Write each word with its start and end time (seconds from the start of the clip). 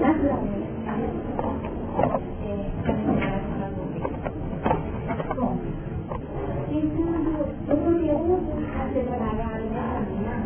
naturalmente, 0.00 0.68
é, 2.42 2.82
caminhar 2.84 3.40
para 3.58 3.68
Bom, 5.34 5.56
então, 6.70 7.10
o 7.68 7.76
conteúdo 7.76 8.52
a 8.74 8.92
ser 8.92 9.04
trabalhado 9.04 9.64
nessa 9.70 10.00
manhã, 10.00 10.36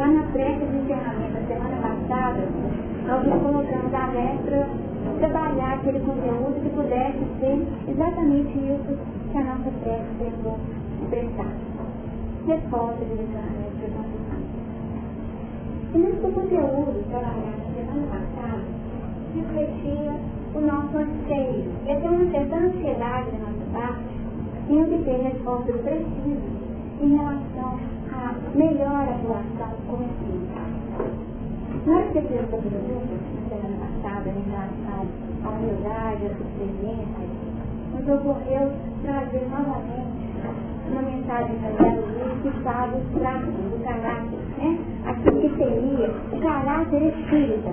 lá 0.00 0.08
na 0.08 0.22
prece 0.32 0.64
de 0.64 0.76
encerramento 0.78 1.34
da 1.34 1.46
semana 1.46 1.76
passada, 1.76 2.40
nós 3.06 3.26
nos 3.26 3.42
colocamos 3.42 3.92
a 3.92 4.06
letra 4.06 4.66
trabalhar 5.18 5.74
aquele 5.74 6.00
conteúdo 6.00 6.56
que 6.62 6.70
pudesse 6.70 7.18
ser 7.38 7.66
exatamente 7.86 8.56
isso 8.56 8.98
que 9.30 9.36
a 9.36 9.44
nossa 9.44 9.70
prece 9.82 10.08
tentou 10.18 10.58
expressar. 11.02 11.52
Resposta 12.46 13.04
de 13.04 13.12
encerramento 13.12 13.76
da 13.76 13.88
confissão. 13.92 14.40
E 15.92 15.98
nesse 15.98 16.32
conteúdo 16.32 17.04
trabalhado 17.10 17.60
na 17.60 17.74
semana 17.76 18.06
passada, 18.08 18.64
refletia 19.34 20.16
o 20.54 20.60
nosso 20.60 20.96
anseio, 20.96 21.70
e 21.84 21.92
até 21.92 22.08
uma 22.08 22.30
certa 22.30 22.56
ansiedade 22.56 23.30
da 23.32 23.38
nossa 23.38 23.66
parte, 23.74 24.20
em 24.70 24.82
obter 24.82 25.20
respostas 25.20 25.76
precisas 25.82 26.70
em 27.02 27.16
relação 27.16 27.99
à 28.20 28.34
melhor 28.54 29.08
atuação 29.08 29.72
como 29.88 30.04
espírito. 30.04 30.60
Nós 31.86 32.04
refletimos 32.12 32.50
sobre 32.50 32.68
o 32.68 33.00
na 33.10 33.48
semana 33.48 33.86
passada 33.86 34.28
em 34.28 34.50
relação 34.50 35.06
à 35.44 35.48
humildade, 35.48 36.26
à 36.26 36.36
subserviência, 36.36 37.24
nos 37.94 38.08
ocorreu 38.08 38.72
trazer 39.02 39.48
novamente 39.48 40.20
uma 40.90 41.02
mensagem 41.02 41.56
para 41.56 41.86
o 41.86 41.96
Luiz 41.96 42.42
que 42.42 42.62
fala 42.62 42.88
dos 42.88 43.20
traços 43.20 43.54
do 43.54 43.84
caráter, 43.84 44.38
né? 44.58 44.78
aquilo 45.06 45.40
que 45.40 45.56
seria 45.56 46.10
o 46.32 46.40
caráter 46.40 47.02
espírita. 47.02 47.70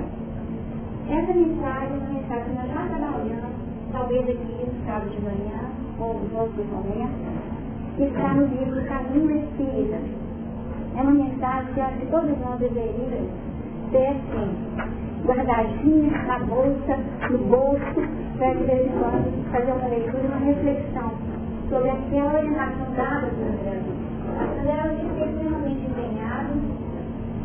Essa 1.09 1.33
mensagem 1.33 1.91
é 1.91 1.97
uma 1.97 2.09
mensagem 2.09 2.43
que 2.45 2.55
nós 2.55 2.67
já 2.67 2.87
trabalhamos, 2.87 3.55
talvez 3.91 4.29
aqui 4.29 4.65
no 4.65 4.85
sábado 4.85 5.09
de 5.09 5.21
manhã, 5.21 5.59
ou 5.99 6.13
nos 6.13 6.33
outros 6.33 6.65
momentos, 6.67 7.57
que 7.97 8.03
está 8.03 8.33
no 8.33 8.45
livro 8.45 8.85
Caminho 8.85 9.37
Espírita. 9.37 10.26
É 10.97 11.01
uma 11.01 11.11
mensagem 11.11 11.73
que 11.75 11.79
acho 11.79 11.97
que 11.97 12.05
todos 12.07 12.35
nós 12.39 12.59
deveríamos 12.59 13.29
ter 13.91 14.07
assim, 14.07 14.57
guardadinha 15.27 16.23
na 16.23 16.39
bolsa, 16.39 16.97
no 17.29 17.37
bolso, 17.37 18.01
para 18.39 18.53
de 18.55 18.63
vez 18.63 18.87
em 18.87 18.97
quando 18.97 19.51
fazer 19.51 19.71
uma 19.73 19.87
leitura 19.89 20.23
uma 20.25 20.37
reflexão 20.37 21.11
sobre 21.69 21.91
aquela 21.91 22.33
orientação 22.33 22.87
dada 22.95 23.27
pelo 23.27 23.57
Brasil. 23.61 23.93
Mas 24.57 24.65
ela 24.65 24.91
é 24.91 25.29
extremamente 25.29 25.85
empenhado 25.85 26.53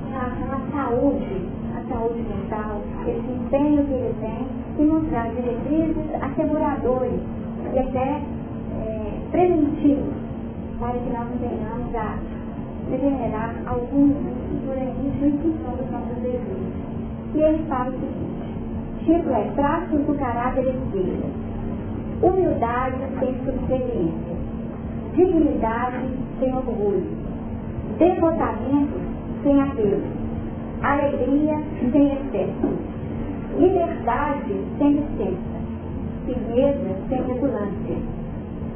em 0.06 0.10
relação 0.10 0.48
à 0.52 0.72
saúde, 0.72 1.48
à 1.76 1.92
saúde 1.92 2.22
mental, 2.22 2.80
esse 3.06 3.32
empenho 3.32 3.84
que 3.84 3.92
ele 3.92 4.14
tem 4.20 4.48
em 4.78 4.88
mostrar 4.88 5.28
diretrizes 5.28 6.14
asseguradoras 6.22 7.20
e 7.74 7.78
até 7.78 8.22
é, 8.80 9.20
preventivos 9.30 10.14
para 10.78 10.94
que 10.94 11.10
nós 11.10 11.28
tenhamos 11.38 11.94
a 11.94 12.41
degenerar 12.92 13.54
algum 13.66 14.10
ignorantismo 14.52 15.26
em 15.26 15.38
função 15.38 15.76
dos 15.76 15.90
nossos 15.90 16.16
desejos. 16.16 16.82
E 17.34 17.38
ele 17.38 17.64
fala 17.66 17.88
o 17.88 17.92
seguinte, 17.92 19.04
título 19.04 19.34
é 19.34 19.50
Traços 19.54 20.00
do 20.06 20.14
Caráter 20.14 20.66
Espírita. 20.66 21.26
Humildade 22.22 22.96
sem 23.18 23.34
subserviência. 23.44 24.36
Dignidade 25.14 26.08
sem 26.38 26.54
orgulho. 26.54 27.06
Devotamento 27.98 29.00
sem 29.42 29.60
apelo. 29.60 30.02
Alegria 30.82 31.58
sem 31.90 32.12
excesso. 32.12 32.68
Liberdade 33.58 34.54
sem 34.78 34.92
licença. 34.92 35.62
Firmeza 36.26 36.96
sem 37.08 37.22
petulância. 37.24 37.96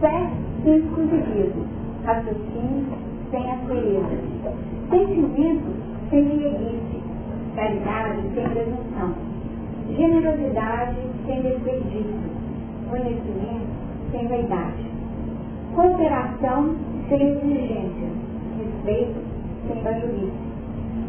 Fé 0.01 0.31
sem 0.65 0.77
exclusivismo. 0.77 1.67
Raciocínio 2.05 3.16
sem 3.37 3.51
aspereza. 3.51 4.17
Sentimento 4.89 5.75
sem 6.09 6.23
liguice. 6.23 7.03
Caridade 7.55 8.23
sem 8.35 8.49
presunção. 8.49 9.15
Generosidade 9.95 10.97
sem 11.27 11.43
desperdício. 11.43 12.37
Conhecimento 12.89 13.67
sem 14.11 14.29
vaidade. 14.29 14.91
Cooperação 15.75 16.77
sem 17.09 17.23
exigência. 17.23 18.09
Respeito 18.59 19.21
sem 19.69 19.83
bajuíce. 19.83 20.33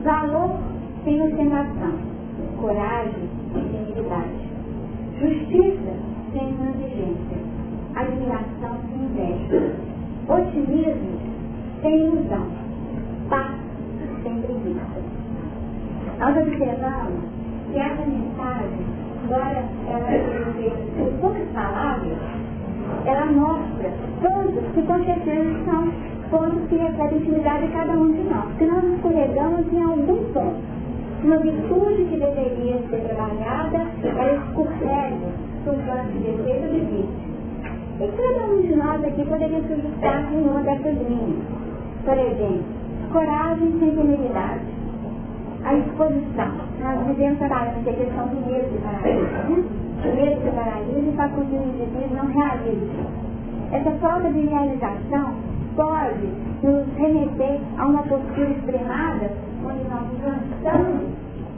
Valor 0.03 0.59
sem 1.05 1.21
ostentação. 1.21 1.93
Coragem 2.59 3.29
sem 3.53 3.63
dignidade. 3.63 4.47
Justiça 5.19 5.93
sem 6.33 6.53
transigência. 6.53 7.37
Admiração 7.95 8.77
sem 8.89 9.05
inveja. 9.05 9.75
Otimismo 10.27 11.16
sem 11.87 11.99
ilusão. 11.99 12.47
Paz 13.29 13.55
sem 14.23 14.41
preguiça. 14.41 14.99
Nós 16.19 16.37
observamos 16.37 17.23
que 17.71 17.79
essa 17.79 18.05
mensagem, 18.05 18.79
embora 19.23 19.63
ela 19.87 20.07
seja 20.09 21.11
poucas 21.21 21.47
palavras, 21.53 22.17
ela 23.05 23.25
mostra 23.27 23.89
pontos 24.21 24.63
que 24.73 24.81
com 24.81 25.03
certeza 25.05 25.65
são 25.65 25.93
pontos 26.29 26.67
que 26.67 26.75
refletem 26.75 27.17
a 27.17 27.21
intimidade 27.21 27.67
de 27.67 27.71
cada 27.71 27.93
um 27.93 28.11
de 28.11 28.23
nós. 28.23 28.57
Que 28.57 28.65
nós 28.65 28.83
escorregamos 28.83 29.71
em 29.71 29.83
algum 29.83 30.33
ponto. 30.33 30.77
Uma 31.23 31.37
virtude 31.37 32.05
que 32.05 32.17
deveria 32.17 32.79
ser 32.89 33.01
trabalhada, 33.07 33.87
ela 34.03 34.33
escorrega 34.33 35.27
sobre 35.63 35.81
de 35.81 36.19
defeito 36.19 36.73
de 36.73 36.79
vício. 36.79 37.27
E 37.99 38.07
cada 38.15 38.53
um 38.53 38.61
de 38.61 38.75
nós 38.75 39.03
aqui 39.03 39.25
poderia 39.25 39.61
se 39.61 39.73
ajustar 39.73 40.33
em 40.33 40.47
uma 40.47 40.61
dessas 40.61 40.95
linhas. 41.09 41.56
Por 42.07 42.17
exemplo, 42.17 42.63
coragem 43.11 43.79
sem 43.79 43.91
temeridade. 43.91 44.61
A 45.65 45.73
exposição. 45.73 46.53
Nós 46.81 47.05
vivemos 47.05 47.37
trabalhando 47.37 47.85
a 47.85 47.93
questão 47.93 48.27
do 48.27 48.47
medo 48.47 48.71
de 48.71 48.77
paralisia. 48.77 49.27
Né? 49.27 49.65
O 50.05 50.15
medo 50.15 50.41
de 50.41 50.51
paralisia 50.55 51.13
faz 51.17 51.33
com 51.33 51.41
que 51.41 51.55
o 51.55 51.63
indivíduo 51.63 52.15
não 52.15 52.27
realize. 52.27 52.91
Essa 53.73 53.91
falta 53.99 54.31
de 54.31 54.39
realização 54.39 55.33
pode 55.75 56.27
nos 56.63 56.87
remeter 56.95 57.59
a 57.77 57.85
uma 57.85 58.03
postura 58.03 58.51
extremada, 58.51 59.29
onde 59.65 59.83
nós 59.89 60.07
cansamos 60.23 61.09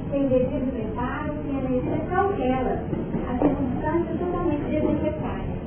sem 0.09 0.27
devido 0.29 0.73
preparo, 0.73 1.33
sem 1.45 1.59
energia 1.59 2.05
cautela, 2.09 2.79
a 3.29 3.37
circunstância 3.37 4.15
totalmente 4.17 4.63
desnecessária. 4.63 5.59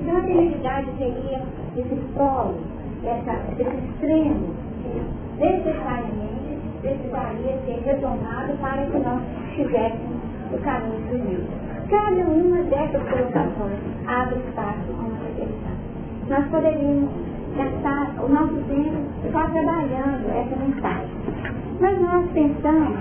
Então 0.00 0.16
a 0.16 0.20
temeridade 0.22 0.88
seria 0.98 1.40
esse 1.76 1.94
polo, 2.16 2.73
essa, 3.06 3.32
esse 3.58 3.76
extremo 3.76 4.54
que 4.82 5.42
necessariamente 5.42 6.58
precisaria 6.80 7.58
ser 7.64 7.82
retomado 7.84 8.52
para 8.60 8.86
que 8.86 8.98
nós 8.98 9.22
tivéssemos 9.54 10.20
o 10.52 10.58
caminho 10.58 11.00
sumido. 11.08 11.64
Cada 11.88 12.30
uma 12.30 12.62
dessas 12.64 13.02
colocações 13.02 13.80
abre 14.06 14.38
espaço 14.40 14.90
a 14.90 15.02
uma 15.02 15.18
reflexão. 15.26 15.74
Nós 16.28 16.46
poderíamos 16.48 17.10
gastar 17.56 18.24
o 18.24 18.28
nosso 18.28 18.54
tempo 18.68 19.32
só 19.32 19.46
trabalhando 19.48 20.30
essa 20.30 20.56
mensagem. 20.56 21.10
Mas 21.80 22.00
nós 22.00 22.30
pensamos 22.32 22.98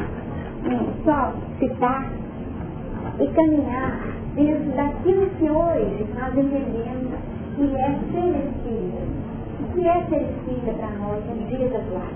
em 0.66 1.04
só 1.04 1.34
citar 1.60 2.10
e 3.20 3.28
caminhar 3.28 4.00
dentro 4.36 4.72
daquilo 4.76 5.30
que 5.38 5.50
hoje 5.50 6.06
nós 6.20 6.38
entendemos 6.38 7.14
que 7.56 7.76
é 7.76 8.00
ser 8.12 8.34
espírita. 8.48 9.04
O 9.04 9.23
que 9.74 9.88
é 9.88 10.06
ser 10.08 10.22
espírita 10.22 10.72
para 10.74 10.90
nós 11.00 11.24
nos 11.26 11.50
dias 11.50 11.74
atuais? 11.74 12.16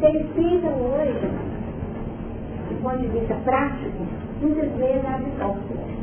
Ser 0.00 0.16
espírita 0.16 0.68
hoje, 0.68 1.28
do 2.68 2.82
ponto 2.82 2.98
de 2.98 3.08
vista 3.08 3.34
prático, 3.44 4.06
muitas 4.40 4.70
vezes 4.72 5.04
abre 5.04 5.30
portas. 5.38 5.98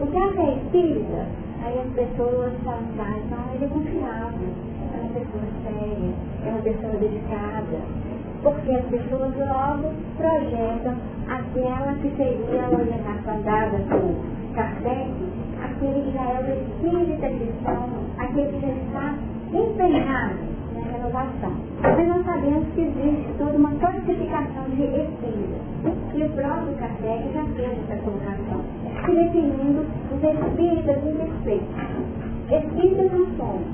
O 0.00 0.06
que 0.06 0.16
é 0.16 0.32
ser 0.32 0.56
espírita? 0.58 1.26
Aí 1.64 1.78
as 1.78 1.92
pessoas 1.94 2.52
falam, 2.64 2.82
ah, 2.98 3.54
ele 3.54 3.64
é 3.64 3.68
confiável, 3.68 4.48
é 4.92 5.00
uma 5.00 5.10
pessoa 5.10 5.44
séria, 5.64 6.14
é 6.44 6.50
uma 6.50 6.62
pessoa 6.62 6.92
dedicada. 6.96 7.78
Porque 8.42 8.72
as 8.72 8.84
pessoas 8.86 9.34
logo 9.36 9.94
projetam 10.16 10.94
aquela 11.28 11.94
que 11.94 12.10
seria 12.16 12.64
a 12.64 12.70
orientação 12.70 13.42
dada 13.42 13.78
por 13.88 14.54
Kardec, 14.54 15.12
aquele 15.62 16.02
que 16.02 16.12
já 16.12 16.22
é 16.22 16.40
o 16.40 16.86
espírita 16.86 17.28
cristão, 17.28 17.88
aquele 18.18 18.48
que 18.48 18.60
já 18.60 18.72
está 18.72 19.14
empenhado 19.52 20.38
na 20.74 20.80
renovação. 20.80 21.52
Mas 21.82 22.08
nós 22.08 22.24
sabemos 22.24 22.66
que 22.74 22.80
existe 22.80 23.32
toda 23.38 23.52
fortificação 23.82 24.64
de 24.70 24.82
espíritos. 24.82 25.62
E 26.14 26.22
o 26.22 26.28
próprio 26.30 26.74
Kardec 26.76 27.32
já 27.34 27.44
fez 27.56 27.78
essa 27.90 28.02
colocação, 28.02 28.64
se 29.04 29.12
definindo 29.12 29.84
os 30.12 30.22
espíritas 30.22 30.96
imperfeitos. 31.04 31.74
Espíritas 32.50 33.12
não 33.12 33.26
somos, 33.36 33.66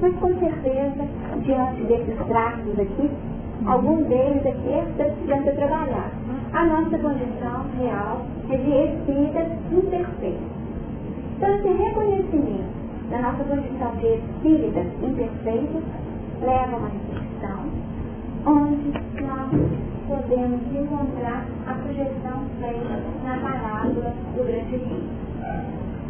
mas 0.00 0.14
com 0.16 0.34
certeza, 0.38 1.04
diante 1.42 1.82
desses 1.84 2.26
traços 2.26 2.78
aqui, 2.78 3.10
algum 3.66 4.02
deles 4.04 4.46
aqui 4.46 4.90
está 4.90 5.04
precisando 5.04 5.44
ser 5.44 5.56
trabalhado. 5.56 6.26
A 6.52 6.64
nossa 6.64 6.98
condição 6.98 7.66
real 7.78 8.26
é 8.50 8.56
de 8.56 8.70
espíritas 8.70 9.48
imperfeitos. 9.72 10.56
Então, 11.36 11.54
esse 11.56 11.68
reconhecimento 11.68 12.75
da 13.10 13.18
nossa 13.18 13.44
condição 13.44 13.96
de 13.96 14.06
espíritas 14.06 14.86
imperfeitos 15.02 15.82
leva 16.40 16.74
a 16.74 16.78
uma 16.78 16.88
reflexão 16.88 17.86
onde 18.46 18.92
nós 19.22 19.50
podemos 20.06 20.60
encontrar 20.72 21.44
a 21.66 21.74
sugestão 21.82 22.44
feita 22.60 23.02
na 23.24 23.36
parábola 23.38 24.14
do 24.36 24.46
grande 24.46 24.76
rio. 24.76 25.02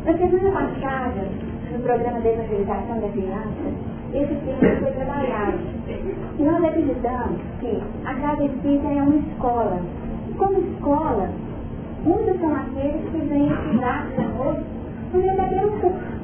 Na 0.04 0.12
semana 0.12 0.52
passada, 0.52 1.28
no 1.72 1.78
programa 1.82 2.20
de 2.20 2.28
evangelização 2.28 3.00
da 3.00 3.08
criança, 3.08 3.96
esse 4.12 4.34
tema 4.34 4.76
foi 4.80 4.92
trabalhado. 4.92 5.58
E 6.38 6.42
nós 6.42 6.64
acreditamos 6.64 7.40
que 7.60 7.82
a 8.04 8.14
casa 8.14 8.44
espírita 8.44 8.88
é 8.88 9.02
uma 9.02 9.16
escola. 9.16 9.80
Como 10.36 10.58
escola, 10.60 11.30
muitos 12.04 12.38
são 12.38 12.54
aqueles 12.54 13.10
que 13.10 13.18
vêm 13.28 13.48
estudar 13.48 14.06
conosco 14.14 14.64
por 15.10 15.22
verdadeiro 15.22 15.72
curso. 15.80 16.15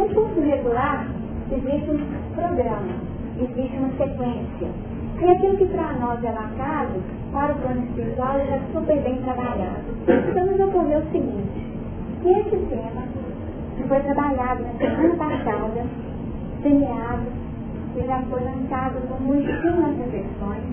No 0.00 0.08
curso 0.14 0.40
regular, 0.40 1.06
existe 1.52 1.90
um 1.90 1.98
programa, 2.34 2.94
existe 3.38 3.76
uma 3.76 3.90
sequência. 3.98 4.68
E 5.20 5.24
aquilo 5.30 5.58
que 5.58 5.66
para 5.66 5.92
nós 6.00 6.24
é 6.24 6.32
marcado, 6.32 7.02
para 7.30 7.52
o 7.52 7.56
plano 7.56 7.84
espiritual, 7.84 8.38
já 8.38 8.56
é 8.56 8.62
super 8.72 8.98
bem 9.02 9.20
trabalhado. 9.20 9.84
Então 10.08 10.46
nos 10.46 10.58
ocorreu 10.58 11.00
o 11.00 11.12
seguinte, 11.12 11.66
que 12.22 12.30
esse 12.30 12.56
tema, 12.70 13.02
que 13.76 13.82
foi 13.86 14.00
trabalhado 14.00 14.62
na 14.62 14.72
semana 14.78 15.16
passada, 15.16 15.84
semeado, 16.62 17.26
que 17.92 18.06
já 18.06 18.22
foi 18.22 18.42
lançado 18.42 19.06
com 19.06 19.22
muitíssimas 19.22 19.98
reflexões, 19.98 20.64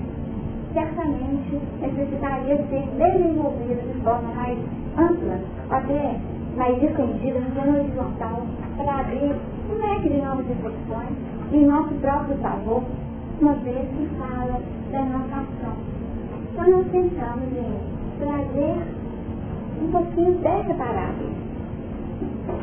certamente 0.71 1.61
necessitaria 1.81 2.55
ser 2.69 2.87
desenvolvido 2.95 3.93
de 3.93 4.01
forma 4.03 4.33
mais 4.33 4.57
ampla, 4.97 5.37
até 5.69 6.15
mais 6.57 6.81
estendida, 6.81 7.39
no 7.39 7.51
plano 7.51 7.77
horizontal, 7.77 8.47
para 8.77 8.99
abrir 8.99 9.35
um 9.69 9.75
leque 9.75 10.09
de 10.09 10.17
novas 10.21 10.47
reflexões 10.47 11.13
em 11.53 11.65
nosso 11.65 11.93
próprio 11.95 12.35
favor, 12.37 12.83
uma 13.39 13.53
vez 13.53 13.87
que 13.89 14.09
fala 14.17 14.59
da 14.91 15.01
nossa 15.01 15.35
ação. 15.35 15.75
Então 16.51 16.69
nós 16.69 16.87
pensamos 16.87 17.47
em 17.53 18.19
trazer 18.19 18.75
um 19.81 19.91
pouquinho 19.91 20.33
dessa 20.39 20.73
parábola, 20.73 21.29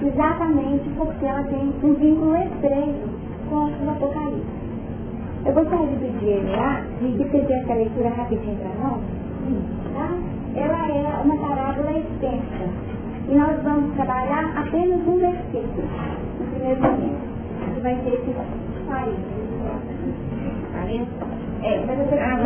exatamente 0.03 0.91
porque 0.97 1.25
ela 1.25 1.45
tem 1.45 1.73
um 1.83 1.95
vínculo 1.95 2.37
estreito 2.37 3.09
com 3.49 3.57
o 3.57 3.91
Apocalipse. 3.91 4.65
Eu 5.47 5.53
gostaria 5.53 5.87
de 5.87 5.97
pedir 5.97 6.43
lá, 6.51 6.81
de 7.01 7.25
fazer 7.25 7.53
essa 7.53 7.75
leitura 7.75 8.09
rapidinho 8.09 8.57
para 8.57 8.89
nós. 8.89 9.01
Tá? 9.95 10.09
Ela 10.57 10.89
é 10.89 11.23
uma 11.23 11.37
parábola 11.37 11.99
extensa. 11.99 12.95
E 13.27 13.35
nós 13.35 13.63
vamos 13.63 13.95
trabalhar 13.95 14.53
apenas 14.57 15.01
um 15.07 15.19
versículo 15.19 15.89
no 16.39 16.47
primeiro 16.51 16.83
momento. 16.83 17.25
Que 17.75 17.81
vai 17.81 17.95
ser 18.03 18.15
esse 18.15 18.35
40. 18.87 19.17
40? 20.73 21.35
É, 21.63 21.83
mas 21.87 21.97
você 21.97 22.15
ah, 22.17 22.37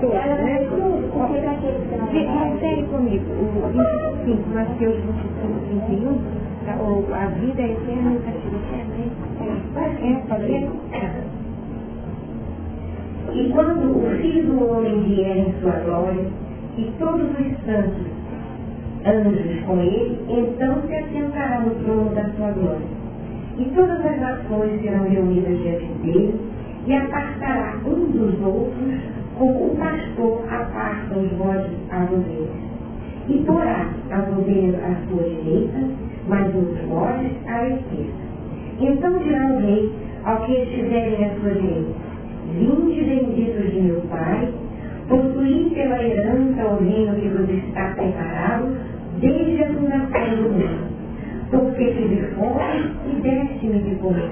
tudo, 0.00 0.12
ela 0.12 0.36
vai 0.36 0.44
né? 0.44 0.58
tudo, 0.70 1.10
porque 1.12 1.38
para 1.40 1.50
aqueles 1.50 1.82
que 1.88 1.96
não 1.96 2.06
Confere 2.06 2.82
comigo, 2.84 3.24
o 3.32 3.68
25, 4.24 4.50
Mateus 4.54 4.96
25, 4.96 5.58
31, 5.88 6.38
ou 6.78 7.12
a 7.12 7.26
vida 7.26 7.60
é 7.60 7.72
eterna 7.72 8.12
o 8.12 8.20
castigo 8.20 8.54
eterno, 8.54 8.92
é? 9.00 10.12
É, 10.12 10.22
pode 10.28 10.42
ler? 10.42 10.70
E 13.34 13.52
quando 13.52 13.98
o 13.98 14.16
Filho 14.16 14.46
do 14.46 14.70
Homem 14.70 15.02
vier 15.02 15.36
em 15.38 15.54
sua 15.60 15.72
glória, 15.72 16.26
e 16.76 16.92
todos 17.00 17.30
os 17.30 17.64
santos 17.66 18.17
anjos 19.06 19.60
com 19.64 19.80
ele, 19.80 20.18
então 20.28 20.82
se 20.86 20.94
assentará 20.94 21.60
no 21.60 21.74
trono 21.82 22.14
da 22.14 22.24
sua 22.30 22.50
glória. 22.52 22.86
E 23.58 23.64
todas 23.74 24.04
as 24.04 24.20
nações 24.20 24.80
serão 24.80 25.08
reunidas 25.08 25.58
diante 25.58 25.86
dele, 26.02 26.40
e 26.86 26.94
apartará 26.94 27.80
um 27.84 28.10
dos 28.10 28.40
outros, 28.42 28.94
como 29.36 29.66
o 29.66 29.76
pastor 29.76 30.44
aparta 30.50 31.18
os 31.18 31.30
bodes 31.32 31.72
às 31.90 32.10
ovelhas. 32.10 32.68
E 33.28 33.38
porá 33.44 33.88
as 34.10 34.38
ovelhas 34.38 34.74
à 34.76 35.08
sua 35.08 35.22
direita, 35.22 35.78
mas 36.28 36.46
os 36.54 36.78
bodes 36.88 37.32
à 37.46 37.68
esquerda. 37.68 38.28
Então 38.80 39.18
dirá 39.18 39.46
o 39.48 39.60
rei 39.60 39.92
ao 40.24 40.36
que 40.44 40.52
estiverem 40.52 41.24
à 41.24 41.30
sua 41.40 41.50
direita, 41.50 42.08
Vinde 42.54 43.04
benditos 43.04 43.72
de 43.72 43.80
meu 43.82 44.00
Pai, 44.08 44.48
possuí 45.08 45.70
pela 45.74 46.02
herança 46.02 46.66
o 46.66 46.84
reino 46.84 47.14
que 47.16 47.28
vos 47.28 47.48
está 47.48 47.92
preparado 47.96 48.76
desde 49.20 49.62
a 49.62 49.66
fundação 49.72 50.36
do 50.36 50.50
mundo. 50.50 50.88
Porque 51.50 51.84
tive 51.92 52.22
fome 52.34 52.92
e 53.10 53.20
deste-me 53.22 53.78
de 53.80 53.94
comer. 53.96 54.30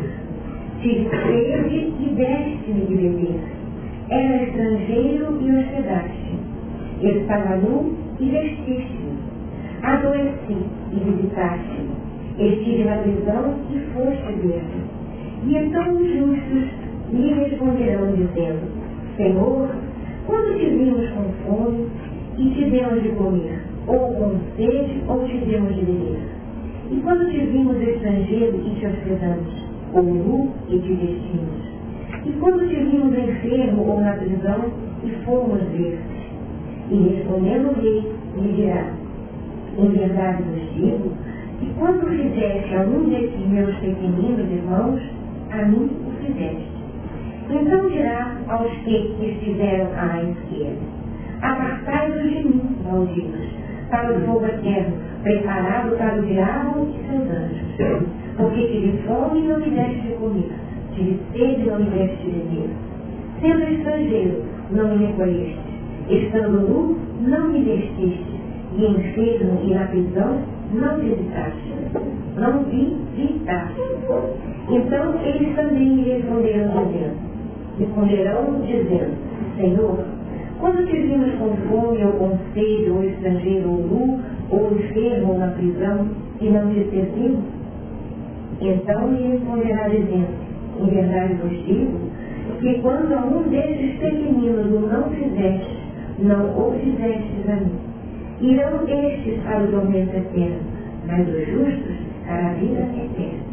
Tive 0.82 1.08
sede 1.08 1.93
e 1.99 2.14
deste-me 2.14 2.87
de 2.87 2.96
beber. 2.96 3.40
Era 4.11 4.43
estrangeiro 4.43 5.38
e 5.40 5.50
hospedaste. 5.50 6.38
Estava 7.02 7.56
nu 7.56 7.96
e 8.20 8.28
vestiste-me. 8.28 9.17
Adoeci 9.82 10.56
e 10.93 10.94
visitaste-me. 10.94 12.06
Estive 12.38 12.84
na 12.84 12.96
prisão 12.99 13.55
e 13.73 13.78
foste 13.94 14.46
ver 14.46 14.62
E 15.46 15.56
então 15.56 15.96
os 15.96 16.06
justos 16.06 16.69
lhe 17.12 17.32
responderão 17.32 18.12
dizendo, 18.12 18.61
Senhor, 19.17 19.70
quando 20.26 20.58
te 20.58 20.67
vimos 20.67 21.08
com 21.11 21.25
fome 21.44 21.87
e 22.38 22.50
te 22.50 22.70
demos 22.70 23.02
de 23.02 23.08
comer, 23.11 23.62
ou 23.87 23.99
com 24.14 24.34
sede, 24.56 25.02
ou 25.08 25.25
te 25.25 25.38
demos 25.38 25.75
de 25.75 25.84
beber? 25.84 26.19
E 26.90 26.96
quando 26.96 27.31
te 27.31 27.38
vimos 27.38 27.81
estrangeiro 27.81 28.61
e 28.67 28.70
te 28.78 28.87
hospedamos, 28.87 29.67
ou 29.94 30.02
nu 30.02 30.50
e 30.69 30.78
te 30.78 30.93
vestimos? 30.94 31.67
E 32.25 32.32
quando 32.40 32.69
te 32.69 32.75
vimos 32.75 33.17
enfermo 33.17 33.88
ou 33.88 34.00
na 34.00 34.12
prisão 34.12 34.64
e 35.05 35.11
fomos 35.25 35.62
ver-te? 35.70 36.17
E 36.90 37.14
respondendo 37.14 37.71
o 37.71 37.80
rei, 37.80 38.12
lhe 38.37 38.52
dirá, 38.52 38.92
em 39.78 39.88
verdade 39.90 40.42
vos 40.42 40.75
digo, 40.75 41.12
que 41.61 41.73
quando 41.78 42.06
fizeste 42.09 42.75
a 42.75 42.80
um 42.83 43.09
desses 43.09 43.49
meus 43.49 43.75
pequeninos 43.76 44.50
irmãos, 44.50 45.00
a 45.50 45.64
mim 45.64 45.90
o 46.06 46.25
fizeste. 46.25 46.75
Então 47.49 47.88
dirá 47.88 48.37
aos 48.49 48.73
que 48.79 49.15
estiveram 49.21 49.88
à 49.97 50.21
esquerda, 50.23 50.81
apartai-vos 51.43 52.23
de 52.23 52.45
mim, 52.45 52.76
malditos, 52.85 53.47
para 53.88 54.17
o 54.17 54.21
fogo 54.23 54.47
eterno, 54.47 54.97
preparado 55.23 55.97
para 55.97 56.19
o 56.19 56.23
diabo 56.23 56.88
e 56.88 57.09
seus 57.09 57.31
anjos. 57.31 58.09
Porque 58.37 58.67
tive 58.67 58.99
fome 59.07 59.41
e 59.41 59.49
não 59.49 59.61
me 59.61 59.71
deste 59.71 60.09
de 60.09 60.15
comer, 60.15 60.50
tive 60.95 61.21
sede 61.33 61.62
e 61.62 61.71
não 61.71 61.79
me 61.79 61.91
deste 61.91 62.17
de 62.25 62.31
beber. 62.33 62.71
Sendo 63.41 63.62
estrangeiro, 63.62 64.45
não 64.73 64.97
me 64.97 65.07
recolheste, 65.07 65.59
estando 66.11 66.61
nu, 66.69 66.99
não 67.29 67.49
me 67.49 67.62
vestiste, 67.62 68.37
e 68.76 68.85
enfermo 68.87 69.61
e 69.62 69.75
na 69.75 69.87
prisão, 69.87 70.43
não 70.73 70.99
visitaste. 70.99 71.73
Não 72.37 72.65
vi, 72.65 72.97
visitaste. 73.15 73.81
Então 74.69 75.15
eles 75.23 75.55
também 75.57 75.88
me 75.88 76.03
responderam 76.03 76.87
dizendo, 76.87 77.25
responderão 77.78 78.61
dizendo, 78.62 79.14
Senhor, 79.56 80.04
quando 80.59 80.87
te 80.87 80.97
vimos 80.99 81.35
com 81.35 81.56
fome 81.68 82.04
ou 82.04 82.12
com 82.12 82.38
sede, 82.54 82.90
ou 82.90 83.04
estrangeiro 83.04 83.71
ou 83.71 83.78
nu, 83.78 84.21
ou 84.50 84.73
enfermo 84.73 85.33
ou 85.33 85.38
na 85.38 85.49
prisão, 85.49 86.09
e 86.40 86.49
não 86.49 86.73
te 86.73 86.85
servimos? 86.90 87.45
Então 88.61 89.09
me 89.09 89.33
responderá 89.33 89.88
dizendo, 89.88 90.28
em 90.80 90.87
verdade 90.87 91.35
vos 91.35 91.66
digo, 91.66 91.99
que 92.61 92.80
quando 92.80 93.12
a 93.12 93.26
um 93.26 93.42
desses 93.50 93.99
pequeninos 93.99 94.66
o 94.73 94.80
não 94.80 95.11
fizeste, 95.11 95.76
não 96.18 96.47
o 96.47 96.73
fizestes 96.80 97.49
a 97.50 97.56
mim. 97.56 97.78
Irão 98.40 98.87
estes 98.88 99.42
para 99.42 99.64
o 99.64 99.68
tormento 99.68 100.16
eterno, 100.16 100.61
mas 101.06 101.28
os 101.28 101.47
justos 101.47 101.97
para 102.26 102.47
a 102.47 102.52
vida 102.54 102.80
eterna. 102.80 103.47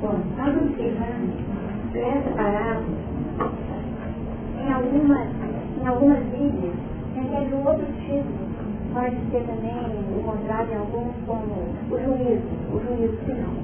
Bom, 0.00 0.20
observamos 0.38 1.43
parábola, 2.00 2.84
em 4.66 4.72
algumas, 4.72 5.28
em 5.80 5.86
algumas 5.86 6.18
Bíblias, 6.24 6.74
recebe 7.14 7.54
um 7.54 7.66
outro 7.66 7.86
título. 8.00 8.54
Pode 8.92 9.16
ser 9.30 9.42
também 9.42 9.74
encontrado 10.18 10.70
em 10.70 10.76
alguns 10.76 11.14
como 11.26 11.54
o 11.90 11.98
juízo, 11.98 12.42
o 12.72 12.80
juízo 12.80 13.16
final. 13.24 13.54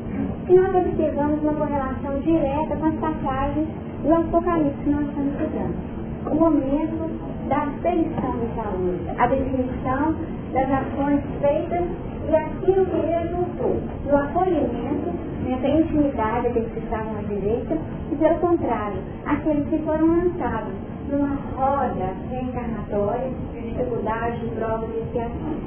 E 0.49 0.55
nós 0.55 0.87
observamos 0.87 1.43
uma 1.43 1.55
correlação 1.55 2.21
direta 2.21 2.77
com 2.77 2.87
as 2.87 2.95
passagens 2.97 3.69
do 4.03 4.15
Apocalipse 4.15 4.83
que 4.83 4.91
nós 4.91 5.09
estamos 5.09 5.33
estudando. 5.33 6.01
o 6.27 6.35
momento 6.35 7.49
da 7.49 7.57
aferição 7.59 8.33
de 8.39 8.55
saúde, 8.55 9.01
a 9.19 9.27
definição 9.27 10.15
das 10.53 10.71
ações 10.71 11.23
feitas 11.41 11.85
e 12.29 12.37
aquilo 12.37 12.87
que 12.87 12.97
resultou 12.97 13.81
do 14.05 14.17
acolhimento 14.17 15.30
nessa 15.51 15.69
intimidade 15.69 16.43
daqueles 16.45 16.73
que 16.73 16.79
estavam 16.79 17.19
à 17.19 17.23
direita 17.23 17.77
e, 18.13 18.17
pelo 18.17 18.39
contrário, 18.39 18.99
aqueles 19.27 19.69
que 19.69 19.79
foram 19.79 20.07
lançados 20.07 20.73
numa 21.09 21.37
roda 21.57 22.15
reencarnatória 22.31 23.31
de 23.53 23.61
dificuldades, 23.61 24.41
de 24.41 24.47
provas 24.55 24.89
e 24.95 25.01
expiações, 25.01 25.59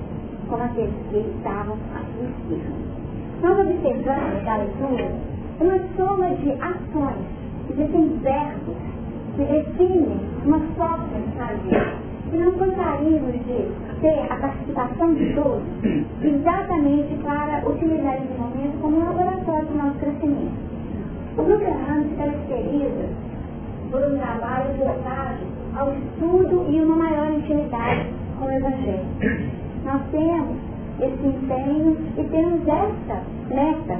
como 0.47 0.63
aqueles 0.63 0.93
que 1.09 1.17
estavam 1.17 1.77
sua 1.77 2.01
esquerda. 2.29 2.93
Nós 3.41 3.59
observamos 3.59 4.43
da 4.45 4.55
leitura 4.55 5.11
uma 5.59 5.79
soma 5.97 6.29
de 6.29 6.51
ações, 6.51 7.27
existem 7.69 8.07
verbos 8.21 8.77
que 9.35 9.43
definem 9.43 10.17
uma 10.45 10.59
forma 10.77 11.07
de 11.09 11.37
fazer. 11.37 12.12
E 12.33 12.35
nós 12.35 12.55
gostaríamos 12.55 13.31
de 13.31 13.67
ter 14.01 14.31
a 14.31 14.35
participação 14.35 15.13
de 15.13 15.35
todos, 15.35 15.61
exatamente 16.23 17.15
para 17.23 17.63
utilizar 17.69 18.15
esse 18.15 18.33
momento 18.39 18.81
como 18.81 18.97
um 18.97 19.05
laboratório 19.05 19.67
do 19.67 19.77
nosso 19.77 19.99
crescimento. 19.99 20.51
O 21.37 21.43
Grupo 21.43 21.63
Errando 21.63 22.09
se 22.09 22.15
caracteriza 22.15 23.09
por 23.91 24.01
um 24.01 24.17
trabalho 24.17 24.73
voltado 24.79 25.37
ao 25.75 25.93
estudo 25.93 26.65
e 26.71 26.81
uma 26.81 26.95
maior 26.95 27.31
intimidade 27.33 28.09
com 28.39 28.45
o 28.45 28.51
Evangelho. 28.51 29.05
Nós 29.85 30.01
temos 30.11 30.57
esse 31.01 31.27
empenho 31.27 31.97
e 32.17 32.23
temos 32.23 32.67
essa 32.67 33.21
meta 33.49 33.99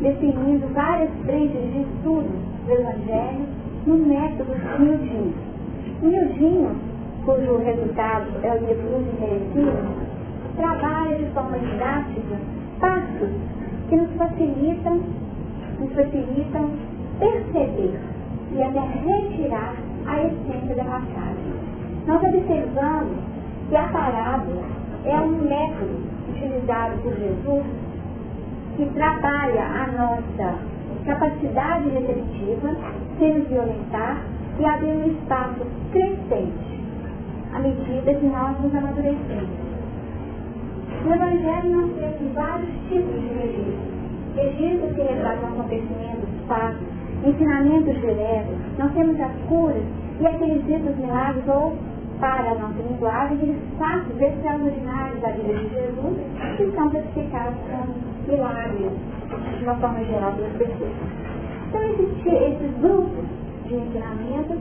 definindo 0.00 0.68
várias 0.74 1.10
frentes 1.24 1.72
de 1.72 1.80
estudo 1.80 2.30
do 2.66 2.72
Evangelho 2.72 3.46
no 3.84 3.98
método 3.98 4.52
Mildinho. 4.78 5.34
Mildinho, 6.02 6.93
cujo 7.24 7.56
resultado 7.56 8.26
é 8.42 8.52
o 8.52 8.60
muito 8.60 9.14
interessante, 9.14 10.14
trabalha 10.56 11.16
de 11.16 11.30
forma 11.32 11.58
didática 11.58 12.36
passos 12.80 13.30
que 13.88 13.96
nos 13.96 14.10
facilitam, 14.16 15.00
nos 15.80 15.92
facilitam 15.94 16.70
perceber 17.18 17.98
e 18.52 18.62
até 18.62 18.80
retirar 18.80 19.74
a 20.06 20.22
essência 20.22 20.74
da 20.76 20.84
passagem. 20.84 21.54
Nós 22.06 22.22
observamos 22.22 23.16
que 23.70 23.76
a 23.76 23.88
parábola 23.88 24.64
é 25.06 25.16
um 25.18 25.48
método 25.48 26.02
utilizado 26.28 26.98
por 27.02 27.14
Jesus 27.16 27.64
que 28.76 28.86
trabalha 28.86 29.62
a 29.62 29.86
nossa 29.86 30.58
capacidade 31.06 31.88
receptiva 31.88 32.76
sem 33.18 33.40
violentar 33.42 34.22
e 34.58 34.64
abrir 34.64 34.92
um 34.92 35.06
espaço 35.06 35.66
crescente 35.90 36.73
à 37.54 37.58
medida 37.60 38.14
que 38.14 38.26
nós 38.26 38.60
nos 38.60 38.74
amadurecemos. 38.74 39.48
No 41.04 41.14
Evangelho 41.14 41.70
nós 41.70 41.90
temos 41.96 42.34
vários 42.34 42.70
tipos 42.88 43.20
de 43.20 43.28
registros. 43.28 43.94
Registros 44.34 44.92
que 44.94 45.02
retratam 45.02 45.48
acontecimentos, 45.50 46.28
fatos, 46.48 46.82
ensinamentos 47.24 47.94
diretos. 48.00 48.56
Nós 48.78 48.92
temos 48.92 49.20
as 49.20 49.32
curas 49.48 49.84
e 50.20 50.26
aqueles 50.26 50.66
ditos 50.66 50.96
milagres 50.96 51.44
ou 51.46 51.76
para 52.18 52.50
a 52.50 52.54
nossa 52.54 52.82
linguagem, 52.88 53.36
aqueles 53.36 53.58
fatos 53.78 54.20
extraordinários 54.20 55.20
da 55.20 55.30
vida 55.30 55.54
de 55.54 55.68
Jesus 55.68 56.16
que 56.56 56.72
são 56.74 56.90
classificados 56.90 57.58
como 57.70 57.94
milagres, 58.26 58.92
de 59.58 59.64
uma 59.64 59.74
forma 59.76 60.04
geral, 60.04 60.32
pelas 60.32 60.52
pessoas. 60.52 60.92
Então, 61.68 61.82
esses, 61.82 62.26
esses 62.26 62.78
grupos 62.80 63.24
de 63.66 63.74
ensinamentos 63.74 64.58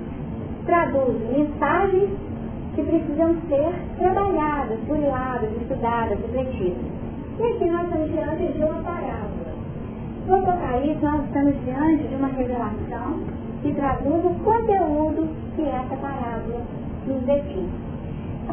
traduzem 0.65 1.37
mensagens 1.37 2.09
que 2.75 2.83
precisam 2.83 3.35
ser 3.47 3.73
trabalhadas, 3.97 4.79
buriladas, 4.87 5.49
estudadas, 5.61 6.19
refletidas. 6.19 6.85
E 7.39 7.43
aqui 7.43 7.65
nós 7.65 7.83
estamos 7.83 8.11
diante 8.11 8.53
de 8.53 8.63
uma 8.63 8.83
parábola. 8.83 9.53
No 10.27 10.35
Apocalipse, 10.35 11.03
nós 11.03 11.25
estamos 11.25 11.53
diante 11.65 12.07
de 12.07 12.15
uma 12.15 12.27
revelação 12.29 13.19
que 13.61 13.73
traduz 13.73 14.25
o 14.25 14.29
conteúdo 14.43 15.29
que 15.55 15.61
essa 15.63 15.95
parábola 15.97 16.61
nos 17.07 17.21
define. 17.23 17.69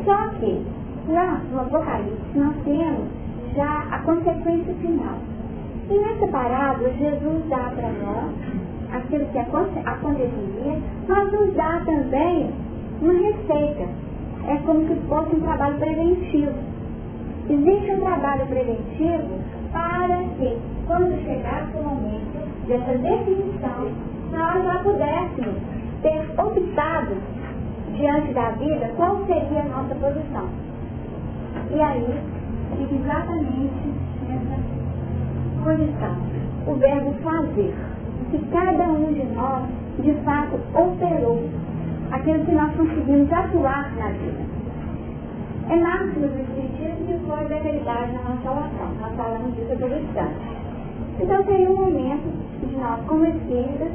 Só 0.04 0.28
que, 0.38 0.62
lá 1.08 1.40
no 1.52 1.60
Apocalipse, 1.60 2.38
nós 2.38 2.54
temos 2.64 3.08
já 3.54 3.86
a 3.90 3.98
consequência 4.00 4.74
final. 4.74 5.18
E 5.88 5.94
nessa 5.98 6.26
parábola, 6.28 6.90
Jesus 6.90 7.44
dá 7.48 7.72
para 7.74 7.90
nós 8.04 8.32
aquilo 8.92 9.24
que 9.26 9.38
aconteceria, 9.38 10.78
mas 11.08 11.32
nos 11.32 11.54
dá 11.54 11.82
também 11.84 12.50
uma 13.00 13.12
receita. 13.12 14.09
É 14.46 14.56
como 14.58 14.86
se 14.86 14.94
fosse 15.08 15.36
um 15.36 15.40
trabalho 15.40 15.78
preventivo. 15.78 16.54
Existe 17.48 17.92
um 17.92 18.00
trabalho 18.00 18.46
preventivo 18.46 19.40
para 19.72 20.18
que, 20.38 20.56
quando 20.86 21.22
chegasse 21.24 21.76
o 21.76 21.82
momento 21.82 22.66
dessa 22.66 22.98
definição, 22.98 23.90
nós 24.32 24.64
já 24.64 24.78
pudéssemos 24.82 25.56
ter 26.02 26.40
optado 26.40 27.16
diante 27.94 28.32
da 28.32 28.50
vida 28.50 28.90
qual 28.96 29.26
seria 29.26 29.62
a 29.62 29.64
nossa 29.64 29.94
posição. 29.94 30.48
E 31.74 31.80
aí, 31.80 32.20
fica 32.76 32.94
exatamente 32.94 33.88
nessa 34.28 34.60
condição. 35.64 36.16
O 36.66 36.74
verbo 36.74 37.12
fazer. 37.22 37.74
Que 38.30 38.38
cada 38.52 38.84
um 38.84 39.12
de 39.12 39.24
nós, 39.34 39.64
de 39.98 40.12
fato, 40.24 40.56
operou 40.74 41.42
aquilo 42.12 42.44
que 42.44 42.52
nós 42.52 42.74
conseguimos 42.76 43.32
atuar 43.32 43.94
na 43.96 44.08
vida. 44.08 44.60
É 45.68 45.76
máximo 45.76 46.26
do 46.26 46.40
Espiritismo 46.40 47.06
que 47.06 47.26
foi 47.26 47.48
da 47.48 47.58
verdade 47.58 48.12
na 48.12 48.22
nossa 48.22 48.50
oração. 48.50 48.88
Nós 49.00 49.14
falamos 49.16 49.54
disso 49.54 49.72
instante. 49.72 50.60
Então 51.20 51.42
tem 51.44 51.68
um 51.68 51.76
momento 51.76 52.66
de 52.66 52.76
nós, 52.76 53.00
como 53.06 53.24
espíritas, 53.26 53.92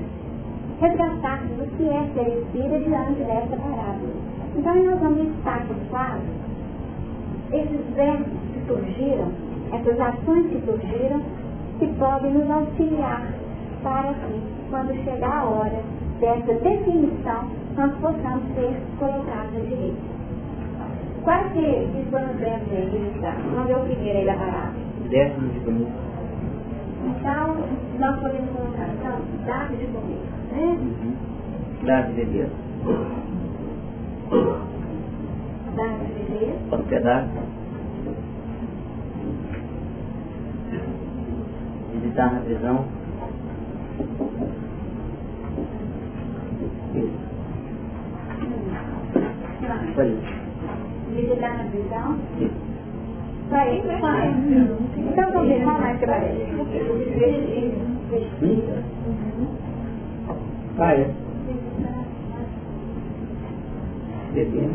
resgatarmos 0.79 1.59
o 1.59 1.67
que 1.75 1.89
é 1.89 2.09
ser 2.13 2.39
espírita 2.39 2.79
diante 2.79 3.23
dessa 3.23 3.55
parábola. 3.57 4.13
Então 4.55 4.83
nós 4.83 4.99
vamos 4.99 5.27
estar 5.37 5.65
por 5.67 5.75
quadro 5.89 6.21
esses 7.51 7.95
verbos 7.95 8.27
que 8.53 8.67
surgiram, 8.67 9.31
essas 9.73 9.99
ações 9.99 10.47
que 10.47 10.61
surgiram, 10.65 11.21
que 11.79 11.87
podem 11.99 12.33
nos 12.33 12.49
auxiliar 12.49 13.27
para 13.83 14.13
que, 14.13 14.41
quando 14.69 14.93
chegar 15.03 15.41
a 15.41 15.45
hora 15.45 15.83
dessa 16.19 16.53
definição, 16.53 17.49
nós 17.77 17.91
possamos 17.99 18.43
ser 18.55 18.81
colocados 18.97 19.55
à 19.55 19.59
direita. 19.59 20.15
Quais 21.23 21.51
que 21.53 22.05
foram 22.09 22.31
os 22.31 22.39
verbos 22.39 22.71
aí 22.71 22.89
que 22.89 23.17
está? 23.17 23.31
Vamos 23.31 23.67
ver 23.67 23.77
o 23.77 23.79
primeiro 23.81 24.19
aí 24.19 24.25
da 24.25 24.33
parada. 24.35 24.73
Décimo 25.09 25.49
de 25.49 25.59
comer. 25.61 25.87
Então, 27.05 27.57
nós 27.99 28.19
podemos 28.19 28.49
colocar, 28.51 28.87
então, 28.87 29.19
dado 29.45 29.75
de 29.75 29.85
comer. 29.87 30.19
Né? 30.51 30.77
Uhum. 30.79 31.15
Dado 31.85 32.07
de 32.07 32.25
beber. 32.25 32.49
Dado 35.75 36.05
de 36.05 36.13
beber. 36.13 36.55
Hospedar. 36.71 37.27
Visitar 41.93 42.33
na 42.33 42.39
prisão. 42.41 42.85
Isso. 46.95 47.24
Foi. 49.95 50.17
Visitar 51.15 51.57
na 51.57 51.63
prisão. 51.65 52.17
Isso. 52.39 52.75
Vai, 53.49 53.81
vai. 54.01 54.33
Então, 54.97 55.31
vamos 55.31 55.47
ver 55.49 55.65
mais 55.65 55.97
que 55.99 56.05
aparece. 56.05 56.45
Praia. 60.75 61.07
Beber. 64.33 64.69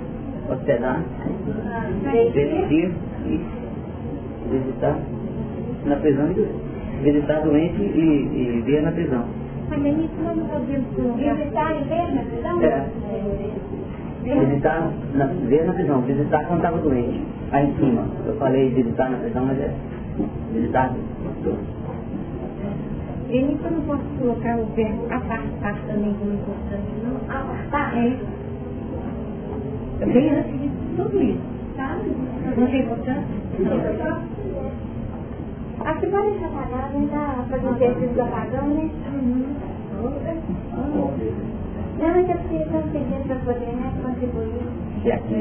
Hospedar. 0.50 1.02
Vestir. 2.32 2.92
E 3.26 3.40
visitar 4.50 4.98
na 5.84 5.96
prisão. 5.96 6.34
Visitar 7.02 7.40
doente 7.42 7.82
e, 7.82 8.56
e 8.56 8.62
ver 8.64 8.82
na 8.82 8.92
prisão. 8.92 9.24
Mas 9.68 9.84
aí 9.84 10.04
isso 10.04 10.22
não 10.22 10.34
colocar. 10.34 11.34
Visitar 11.34 11.80
e 11.80 11.84
ver 11.84 12.14
na 12.14 12.22
prisão? 12.22 12.62
É. 12.62 12.86
Visitar, 14.22 14.90
na, 15.14 15.26
ver 15.26 15.64
na 15.66 15.72
prisão, 15.72 16.02
visitar 16.02 16.44
quando 16.46 16.58
estava 16.58 16.78
doente. 16.78 17.24
Aí 17.52 17.70
em 17.70 17.74
cima, 17.76 18.06
eu 18.26 18.36
falei 18.36 18.68
visitar 18.70 19.10
na 19.10 19.18
prisão, 19.18 19.46
mas 19.46 19.58
é 19.58 19.74
visitar. 20.52 20.94
Ele 23.28 23.56
eu 23.64 23.70
não 23.70 23.80
posso 23.82 24.02
colocar 24.18 24.58
o 24.58 24.66
verbo 24.74 25.06
apartar 25.06 25.74
também 25.86 26.12
como 26.14 26.34
importante, 26.34 26.92
não? 27.04 27.16
Apartar? 27.34 27.96
É. 27.96 28.16
Bem 30.04 30.30
antes 30.30 30.60
de 30.60 30.70
tudo 30.96 31.22
isso. 31.22 31.40
Tá? 31.76 31.96
Não 32.56 32.66
tem 32.66 32.82
importância? 32.82 33.24
Aqui 35.84 36.06
pode 36.08 36.30
deixar 36.30 36.46
apagado, 36.46 36.96
ainda 36.96 37.44
fazer 37.48 37.66
o 37.66 37.74
exercício 37.76 38.14
do 38.14 38.22
apagão, 38.22 38.68
né? 38.68 38.90
Não, 42.00 42.08
é 42.08 42.22
que 42.24 42.32
eu 42.32 42.62
estão 42.62 42.82
pedindo 42.90 43.26
para 43.26 43.36
poder 43.36 43.76
né, 43.76 43.92
contribuir. 44.02 44.62
E 45.04 45.12
aqui, 45.12 45.34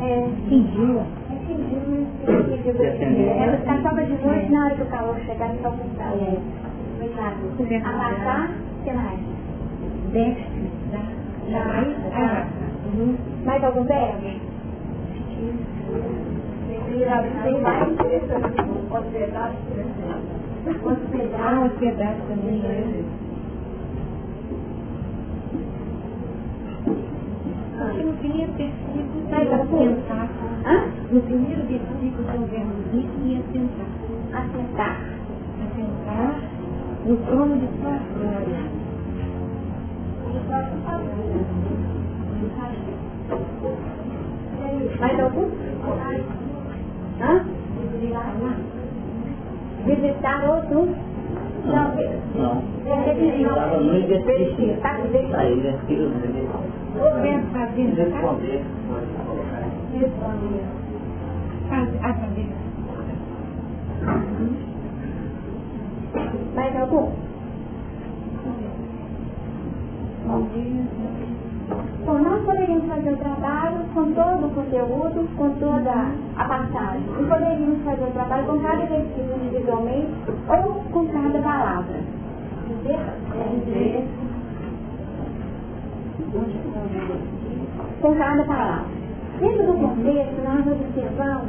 É, 0.00 0.30
Fingiu. 0.48 1.00
é 1.00 1.04
fingiu, 1.46 2.74
né? 2.74 3.42
Ela 3.42 3.56
está 3.56 3.82
só 3.82 3.90
de 4.06 4.24
noite, 4.24 4.52
na 4.52 4.64
hora 4.66 4.74
que 4.76 4.82
o 4.82 4.86
calor 4.86 5.16
chegar, 5.20 5.50
só 5.62 5.70
para 5.70 6.04
é, 6.14 6.38
Cuidado. 6.98 7.86
Amassar, 7.86 8.50
o 8.50 8.84
que 8.84 8.92
mais? 8.92 9.20
Desce. 10.12 10.44
Dá. 10.92 11.02
Tá. 11.50 11.84
Ah. 12.14 12.46
Uhum. 12.86 13.16
Mais 13.44 13.64
algum 13.64 13.84
verbo? 13.84 14.20
Tem 17.42 17.60
mais 17.60 17.88
hospedagem. 18.90 19.58
Ah, 21.38 21.64
hospedagem 21.64 22.22
também, 22.28 22.62
Porque 27.80 28.02
no 28.02 28.12
primeiro 28.12 28.52
versículo 28.52 29.26
Mas 29.30 29.48
ia 29.48 29.56
assim, 29.56 29.96
sentar. 29.96 30.28
Hã? 30.66 30.84
No 31.10 31.20
primeiro 31.22 31.62
versículo 31.62 32.24
tem 32.30 32.42
o 32.42 32.46
verbo 32.46 32.72
e 32.92 33.32
ia 33.32 33.42
sentar. 33.52 33.86
Assentar. 34.34 35.00
Assentar 35.64 36.40
no 37.06 37.16
trono 37.16 37.56
de 37.56 37.66
sua 37.80 37.96
glória. 38.18 38.60
Mais 45.00 45.20
algum? 45.20 45.48
Hã? 47.20 47.46
Visitar 49.86 50.50
outro? 50.50 50.88
Não, 51.64 51.94
Não. 52.34 52.62
Estava 53.38 53.76
no 53.80 53.96
exercício. 53.96 54.70
Está 54.72 54.98
no 54.98 55.08
né? 55.08 56.79
Filho, 56.92 57.14
né? 57.14 57.20
Verbo 57.22 57.50
fazer. 57.52 57.94
Responder. 57.94 58.64
Responder. 59.92 60.64
Faz- 61.68 61.94
Ah, 62.02 62.14
fazer. 62.14 62.48
Mais 66.54 66.76
algum? 66.80 67.10
Bom, 72.06 72.18
nós 72.18 72.42
poderíamos 72.44 72.86
fazer 72.86 73.12
o 73.12 73.16
trabalho 73.18 73.78
com 73.94 74.12
todo 74.12 74.46
o 74.46 74.50
conteúdo, 74.50 75.28
com 75.36 75.50
toda 75.50 75.92
a 76.36 76.44
passagem. 76.44 77.02
E 77.20 77.24
poderíamos 77.24 77.82
fazer 77.84 78.04
o 78.04 78.10
trabalho 78.12 78.46
com 78.46 78.58
cada 78.60 78.86
versículo 78.86 79.36
individualmente 79.44 80.10
ou 80.48 80.74
com 80.90 81.06
cada 81.08 81.38
palavra. 81.40 81.94
Entendeu? 82.68 82.98
Com 88.00 88.14
cada 88.14 88.44
palavra. 88.44 88.84
Dentro 89.40 89.66
do 89.66 89.72
contexto, 89.72 90.42
nós 90.44 90.66
observamos 90.66 91.48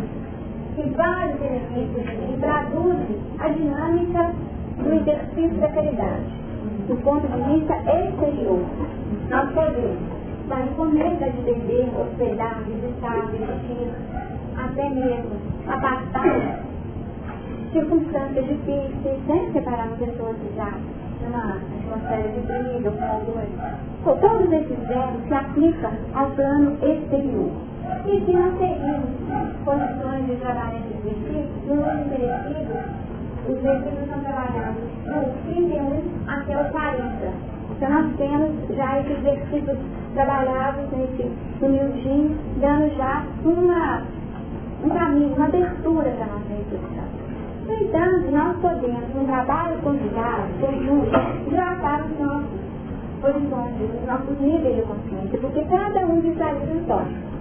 que 0.76 0.90
vários 0.96 1.38
que 1.38 2.38
traduzem 2.40 3.20
a 3.40 3.50
dinâmica 3.50 4.34
do 4.80 4.94
exercício 4.94 5.60
da 5.60 5.68
caridade, 5.70 6.26
do 6.88 6.96
ponto 7.04 7.28
de 7.28 7.60
vista 7.60 7.76
exterior. 7.76 8.66
Nós 9.30 9.52
podemos 9.52 10.00
dar 10.48 10.62
encomenda 10.62 11.30
de 11.30 11.42
beber, 11.44 11.90
hospedar, 12.00 12.62
visitar, 12.66 13.28
vestir, 13.28 13.92
até 14.58 14.90
mesmo 14.90 15.36
afastar 15.68 16.60
circunstâncias 17.72 18.46
difíceis, 18.48 19.20
né? 19.28 19.50
Separar 19.54 19.90
pessoas 19.98 20.36
que 20.38 20.56
já 20.56 20.74
de 21.22 22.90
com. 22.90 23.42
Então, 24.02 24.18
todos 24.18 24.52
esses 24.52 24.88
verbos 24.88 25.24
se 25.28 25.34
aplicam 25.34 25.92
ao 26.14 26.32
plano 26.32 26.74
exterior. 26.84 27.52
E 28.06 28.26
se 28.26 28.32
nós 28.32 28.58
seguimos 28.58 29.10
condições 29.64 30.26
de 30.26 30.36
trabalhar 30.38 30.74
esses 30.76 31.04
versículos, 31.04 31.68
no 31.68 31.74
uso 31.74 32.10
merecido, 32.10 32.74
os 33.48 33.62
versículos 33.62 34.10
são 34.10 34.20
trabalhados 34.22 34.84
do 35.06 35.54
31 35.54 36.02
até 36.28 36.62
o 36.62 36.72
40. 36.72 37.52
Então 37.72 37.90
nós 37.90 38.16
temos 38.18 38.76
já 38.76 39.00
esses 39.00 39.20
versículos 39.20 39.78
trabalhados 40.14 40.86
nesse 40.92 41.32
humildinho, 41.62 42.38
dando 42.60 42.96
já 42.96 43.24
uma, 43.44 44.04
um 44.84 44.90
caminho, 44.90 45.36
uma 45.36 45.46
abertura 45.46 46.10
para 46.12 46.26
a 46.26 46.28
nossa 46.28 46.54
reflexão. 46.54 47.11
Entanto, 47.72 48.32
nós 48.32 48.58
podemos, 48.58 49.16
no 49.16 49.26
trabalho 49.26 49.82
conjugado, 49.82 50.48
conjunto, 50.60 51.10
dilatar 51.50 52.06
os 52.06 52.20
nossos 52.20 52.60
horizontes, 53.24 53.90
os 54.00 54.06
nossos 54.06 54.40
níveis 54.42 54.76
de 54.76 54.82
consciência, 54.82 55.40
porque 55.40 55.64
cada 55.66 56.06
um 56.06 56.20
visualiza 56.20 56.74
um 56.74 56.84
tópico. 56.86 57.32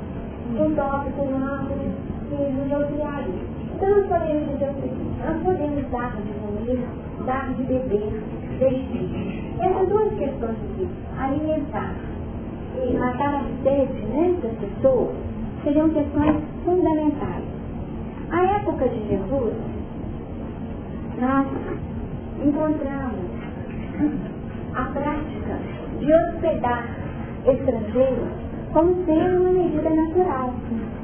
Um 0.57 0.75
tópico, 0.75 1.23
um 1.23 2.01
que 2.29 2.53
nos 2.53 2.73
auxiliaria. 2.73 3.61
Então 3.75 3.91
nós 3.91 4.07
podemos 4.07 4.49
dizer 4.51 4.71
o 4.71 4.75
seguinte, 4.75 5.19
nós 5.27 5.43
podemos 5.43 5.91
dar 5.91 6.13
de 6.17 6.33
comer, 6.35 6.89
dar 7.27 7.55
de 7.55 7.63
beber, 7.65 8.23
vestir. 8.59 9.55
Essas 9.59 9.89
duas 9.89 10.15
questões 10.15 10.57
aqui, 10.71 10.89
alimentar 11.19 11.95
e 12.77 12.97
matar 12.97 13.35
a 13.35 13.45
sede 13.63 14.07
né, 14.07 14.37
das 14.43 14.53
pessoas, 14.59 15.17
seriam 15.65 15.89
questões 15.89 16.37
fundamentais. 16.65 17.45
A 18.31 18.43
época 18.59 18.89
de 18.89 19.09
Jesus, 19.09 19.55
nós 21.21 21.47
encontramos 22.43 23.31
a 24.75 24.85
prática 24.85 25.59
de 25.99 26.15
hospedar 26.15 26.85
estrangeiros 27.47 28.29
como 28.73 29.05
sendo 29.05 29.43
uma 29.43 29.53
medida 29.53 29.91
natural. 29.91 30.55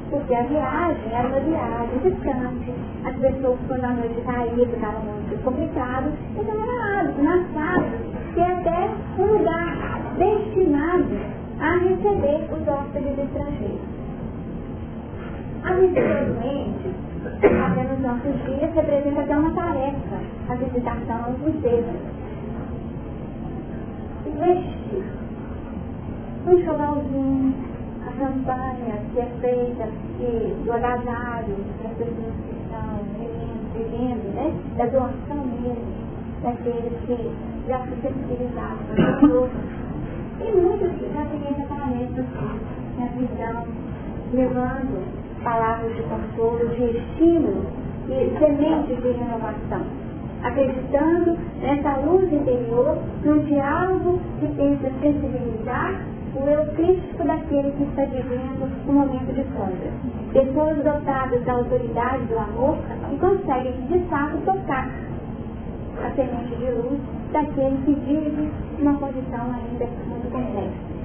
Porque 0.09 0.33
a 0.33 0.43
viagem 0.43 1.11
era 1.11 1.27
uma 1.27 1.39
viagem 1.41 1.97
distante, 2.01 2.73
as 3.03 3.15
pessoas 3.17 3.59
quando 3.67 3.83
a 3.83 3.89
noite 3.89 4.21
caía 4.21 4.65
ficava 4.65 4.99
muito 4.99 5.43
complicado, 5.43 6.13
então 6.37 6.55
era 6.55 7.01
hábito, 7.01 7.23
nas 7.23 7.47
casas, 7.51 7.99
é 8.37 8.41
até 8.41 8.89
um 9.19 9.25
lugar 9.25 9.75
destinado 10.17 11.17
a 11.59 11.71
receber 11.77 12.47
os 12.53 12.67
hóspedes 12.67 13.17
estrangeiros. 13.19 13.81
A 15.63 15.73
visita 15.73 16.25
doente, 16.25 16.95
até 17.35 17.83
nos 17.83 17.99
nossos 17.99 18.33
dias, 18.45 18.73
representa 18.73 19.21
até 19.21 19.37
uma 19.37 19.53
tarefa, 19.53 20.19
a 20.49 20.55
visitação 20.55 21.25
aos 21.25 21.55
enfermos. 21.55 22.17
Vestir. 24.25 25.03
Um 26.45 26.63
chovalzinho, 26.63 27.53
a 28.05 28.11
campanha 28.11 29.01
que 29.11 29.19
é 29.19 29.25
feita 29.41 29.89
e 30.19 30.63
do 30.63 30.71
agasalho 30.71 31.55
das 31.83 31.91
pessoas 31.97 32.33
que 32.45 32.55
estão 32.61 32.99
vivendo, 33.17 33.73
vivendo 33.73 34.35
né? 34.35 34.53
da 34.77 34.85
doação 34.85 35.45
mesmo, 35.61 36.07
daqueles 36.43 36.93
que 37.05 37.31
já 37.67 37.79
se 37.79 38.01
sensibilizaram 38.01 38.77
para 39.19 39.27
o 39.27 39.49
E 40.39 40.51
muitos 40.51 41.13
já 41.13 41.25
têm 41.25 41.41
essa 41.49 41.67
tarefa 41.67 42.25
na 42.97 43.05
visão, 43.07 43.67
levando 44.33 45.26
palavras 45.43 45.95
de 45.95 46.01
consolo, 46.03 46.67
de 46.69 46.97
estímulo 46.97 47.65
e 48.09 48.37
sementes 48.39 49.01
de 49.01 49.11
renovação. 49.11 49.85
Acreditando 50.43 51.37
nessa 51.61 51.97
luz 51.97 52.31
interior, 52.31 52.97
num 53.23 53.39
diálogo 53.39 54.19
que 54.39 54.47
tenta 54.55 54.91
sensibilizar 55.01 56.01
o 56.35 56.47
eu 56.47 56.65
crítico 56.75 57.23
daquele 57.23 57.71
que 57.71 57.83
está 57.83 58.05
vivendo 58.05 58.69
um 58.87 58.93
momento 58.93 59.33
de 59.33 59.43
sombra. 59.53 59.91
Pessoas 60.33 60.77
dotadas 60.83 61.43
da 61.43 61.53
autoridade 61.53 62.23
do 62.25 62.37
amor 62.37 62.77
que 63.09 63.17
conseguem, 63.17 63.73
de 63.87 63.99
fato, 64.09 64.37
tocar 64.45 64.87
a 66.05 66.11
semente 66.11 66.55
de 66.55 66.71
luz 66.71 66.99
daquele 67.31 67.77
que 67.85 67.93
vive 67.93 68.51
numa 68.79 68.93
condição 68.99 69.51
ainda 69.51 69.87
muito 70.07 70.31
complexa. 70.31 70.97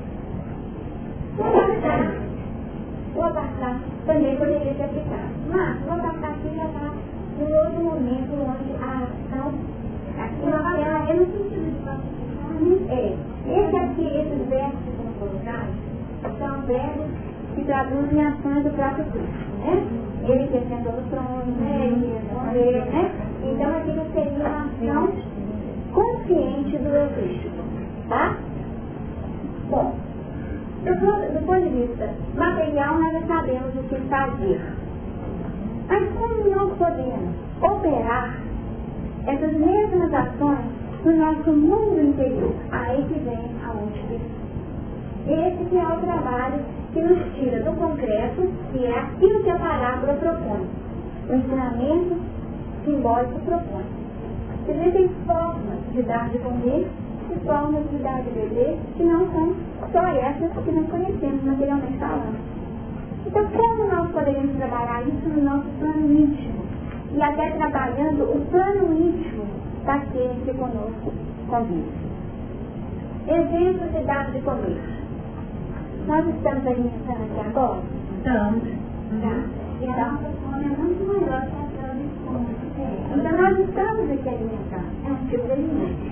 O 3.14 3.22
abacate 3.22 3.84
também 4.06 4.36
poderia 4.36 4.74
ser 4.74 4.84
aplicado. 4.84 5.32
Mas 5.48 5.86
o 5.86 5.92
abacate 5.92 6.48
já 6.56 6.64
está 6.64 6.92
em 7.38 7.66
outro 7.66 7.84
momento 7.84 8.32
onde 8.32 8.72
a 8.82 9.04
ação 9.04 9.52
ela 10.44 11.10
é 11.10 11.14
no 11.14 11.26
sentido 11.26 11.70
de 11.70 11.82
classificar, 11.82 12.52
é. 12.90 13.16
Esse 13.46 13.76
aqui, 13.76 14.06
esses 14.06 14.48
versos 14.48 14.78
que 14.84 14.92
são 14.96 15.12
colocados, 15.18 15.74
são 16.38 16.62
verbos 16.62 17.06
que 17.54 17.64
traduzem 17.64 18.24
ações 18.24 18.64
do 18.64 18.70
próprio 18.70 19.04
Cristo, 19.06 19.50
né? 19.60 19.86
Ele 20.24 20.58
assentou 20.58 20.92
no 20.92 21.02
trono, 21.10 21.52
né? 21.60 21.86
Ele 21.86 22.14
respondeu, 22.14 22.84
né? 22.86 23.10
Então 23.42 23.70
aquilo 23.76 24.06
seria 24.14 24.48
uma 24.48 24.64
ação 24.64 25.12
consciente 25.92 26.78
do 26.78 26.88
eu 26.88 27.08
Cristo, 27.10 27.50
tá? 28.08 28.36
Bom, 29.70 29.94
do, 30.84 30.94
do 30.94 31.46
ponto 31.46 31.60
de 31.62 31.86
vista 31.86 32.10
material, 32.34 32.98
nós 32.98 33.12
já 33.12 33.26
sabemos 33.26 33.74
o 33.76 33.82
que 33.84 33.96
fazer. 34.08 34.60
Mas 35.88 36.08
como 36.14 36.48
nós 36.48 36.76
podemos 36.76 37.34
operar 37.60 38.36
essas 39.26 39.52
mesmas 39.52 40.12
ações 40.12 40.58
no 41.04 41.16
nosso 41.16 41.52
mundo 41.52 42.00
interior? 42.00 42.54
Aí 42.72 43.04
que 43.04 43.18
vem 43.20 43.50
a 43.64 43.72
última 43.72 44.20
Esse 45.28 45.64
que 45.70 45.76
é 45.76 45.86
o 45.86 46.00
trabalho 46.00 46.60
que 46.92 47.00
nos 47.00 47.34
tira 47.34 47.62
do 47.62 47.76
concreto, 47.76 48.50
que 48.72 48.84
é 48.84 48.98
aquilo 48.98 49.42
que 49.44 49.50
a 49.50 49.58
parábola 49.58 50.14
propõe. 50.14 50.66
O 51.28 51.34
ensinamento 51.34 52.16
simbólico 52.84 53.38
propõe. 53.40 53.84
Existem 54.68 55.08
formas 55.26 55.78
de 55.92 56.02
dar 56.02 56.28
de 56.30 56.38
comer 56.38 56.86
e 57.32 57.40
formas 57.46 57.88
de 57.90 57.96
dar 57.98 58.22
de 58.22 58.30
beber 58.30 58.78
que 58.96 59.02
não 59.04 59.30
são 59.32 59.54
só 59.92 60.06
essas 60.06 60.52
que 60.64 60.72
nós 60.72 60.88
conhecemos 60.88 61.42
materialmente 61.44 61.98
falando. 61.98 62.36
Então, 63.26 63.44
como 63.46 63.90
nós 63.90 64.10
poderíamos 64.10 64.56
trabalhar 64.56 65.02
isso 65.02 65.28
no 65.28 65.42
nosso 65.42 65.68
plano 65.78 66.12
íntimo? 66.12 66.62
E 67.14 67.22
até 67.22 67.50
trabalhando 67.50 68.22
o 68.24 68.46
plano 68.50 68.92
íntimo 68.92 69.44
daquele 69.84 70.42
que 70.44 70.54
conosco 70.54 71.12
convive. 71.48 71.92
Exemplo 73.28 73.88
de 73.88 74.04
dar 74.04 74.30
de 74.32 74.40
comer. 74.40 74.80
Nós 76.06 76.26
estamos 76.26 76.66
alimentando 76.66 77.22
aqui 77.22 77.48
agora? 77.48 77.80
Estamos. 78.18 78.62
Tá? 79.20 79.44
Então, 79.80 80.18
é 80.60 80.68
muito 80.68 81.06
maior 81.06 81.46
que 81.46 81.62
então 83.12 83.32
nós 83.32 83.58
estamos 83.58 84.10
aqui 84.10 84.28
alimentando, 84.28 84.88
é 85.06 85.12
um 85.12 85.26
tipo 85.28 85.46
de 85.46 85.52
alimento. 85.52 86.11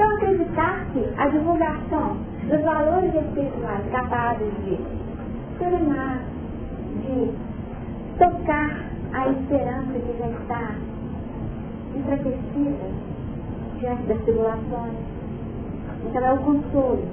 Então 0.00 0.16
acreditar 0.16 0.86
que 0.94 1.06
a 1.18 1.28
divulgação 1.28 2.16
dos 2.48 2.62
valores 2.62 3.14
espirituais 3.14 3.86
capazes 3.92 4.50
de 4.64 4.78
serenar, 5.58 6.22
de 7.02 7.30
tocar 8.18 8.80
a 9.12 9.28
esperança 9.28 9.92
que 9.92 10.18
já 10.18 10.28
está 10.30 10.74
enfraquecida 11.94 12.86
diante 13.78 14.02
das 14.04 14.18
tribulações. 14.22 14.94
Então 16.06 16.24
é 16.24 16.32
o 16.32 16.38
consolo. 16.38 17.04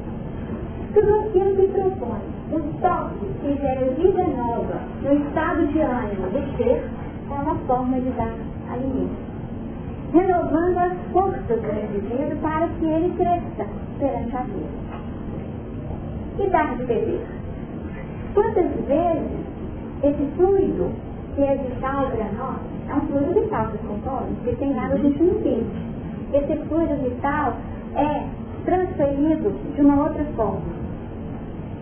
Tudo 0.94 1.14
aquilo 1.20 1.56
que 1.58 1.68
propõe 1.68 2.22
um 2.54 2.72
toque 2.80 3.26
que 3.42 3.62
gera 3.62 3.92
vida 3.96 4.24
nova 4.28 4.80
no 5.02 5.14
estado 5.28 5.68
de 5.68 5.82
ânimo 5.82 6.30
de 6.30 6.56
ser 6.56 6.90
é 7.30 7.34
uma 7.34 7.56
forma 7.68 8.00
de 8.00 8.12
dar 8.12 8.34
alimento. 8.72 9.37
Renovando 10.14 10.78
as 10.78 10.98
forças 11.12 11.62
do 11.62 11.98
indivíduo 11.98 12.38
para 12.42 12.68
que 12.68 12.86
ele 12.86 13.14
cresça 13.18 13.68
perante 14.00 14.36
a 14.36 14.42
vida. 14.44 14.98
E 16.40 16.50
dar 16.50 16.78
de 16.78 16.86
beber. 16.86 17.26
Quantas 18.34 18.72
vezes 18.86 19.48
esse 20.04 20.32
fluido 20.36 20.92
que 21.36 21.42
é 21.44 21.56
vital 21.56 22.08
para 22.12 22.32
nós, 22.34 22.60
é 22.90 22.94
um 22.96 23.02
fluido 23.02 23.34
vital, 23.34 23.66
vocês 23.66 23.82
concordam? 23.82 24.34
Porque 24.36 24.56
tem 24.56 24.80
água 24.80 24.96
a 24.96 25.00
gente. 25.00 25.66
Esse 26.34 26.56
fluido 26.68 26.96
vital 27.04 27.58
é 27.96 28.24
transferido 28.66 29.52
de 29.76 29.82
uma 29.82 30.04
outra 30.04 30.24
forma. 30.36 30.62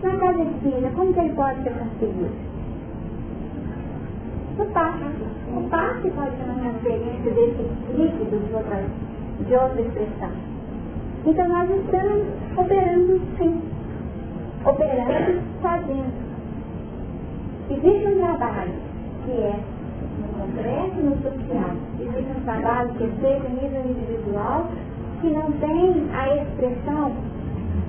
Na 0.02 0.16
casa 0.16 0.42
espírita, 0.42 0.90
como 0.94 1.12
que 1.12 1.20
ele 1.20 1.34
pode 1.34 1.62
ser 1.62 1.72
transferido? 1.72 2.55
Passe. 4.64 5.04
O 5.56 5.68
passe 5.70 6.10
pode 6.10 6.36
ser 6.36 6.44
uma 6.44 6.54
transferência 6.60 7.30
desse 7.30 7.62
líquido 7.96 8.46
de 8.46 8.54
outra, 8.54 8.84
de 9.46 9.54
outra 9.54 9.80
expressão. 9.80 10.30
Então 11.24 11.48
nós 11.48 11.70
estamos 11.70 12.26
operando 12.56 13.20
sim. 13.38 13.62
Operando, 14.64 15.42
fazendo. 15.62 16.12
Existe 17.70 18.06
um 18.06 18.16
trabalho 18.16 18.72
que 19.24 19.32
é 19.32 19.60
no 20.20 20.28
concreto 20.28 21.00
e 21.00 21.02
no 21.02 21.16
social. 21.16 21.76
Existe 22.00 22.30
um 22.38 22.44
trabalho 22.44 22.90
que 22.90 23.04
é 23.04 23.08
feito 23.08 23.46
a 23.46 23.48
nível 23.48 23.90
individual 23.90 24.68
que 25.20 25.28
não 25.28 25.52
tem 25.52 26.06
a 26.14 26.36
expressão 26.36 27.12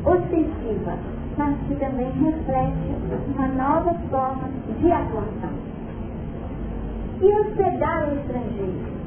ostensiva, 0.05 0.97
mas 1.37 1.57
que 1.67 1.75
também 1.75 2.11
reflete 2.11 2.95
uma 3.35 3.47
nova 3.47 3.93
forma 4.09 4.49
de 4.79 4.91
atuação. 4.91 5.66
E 7.19 7.25
hospedar 7.25 8.09
o 8.09 8.15
estrangeiro. 8.15 8.97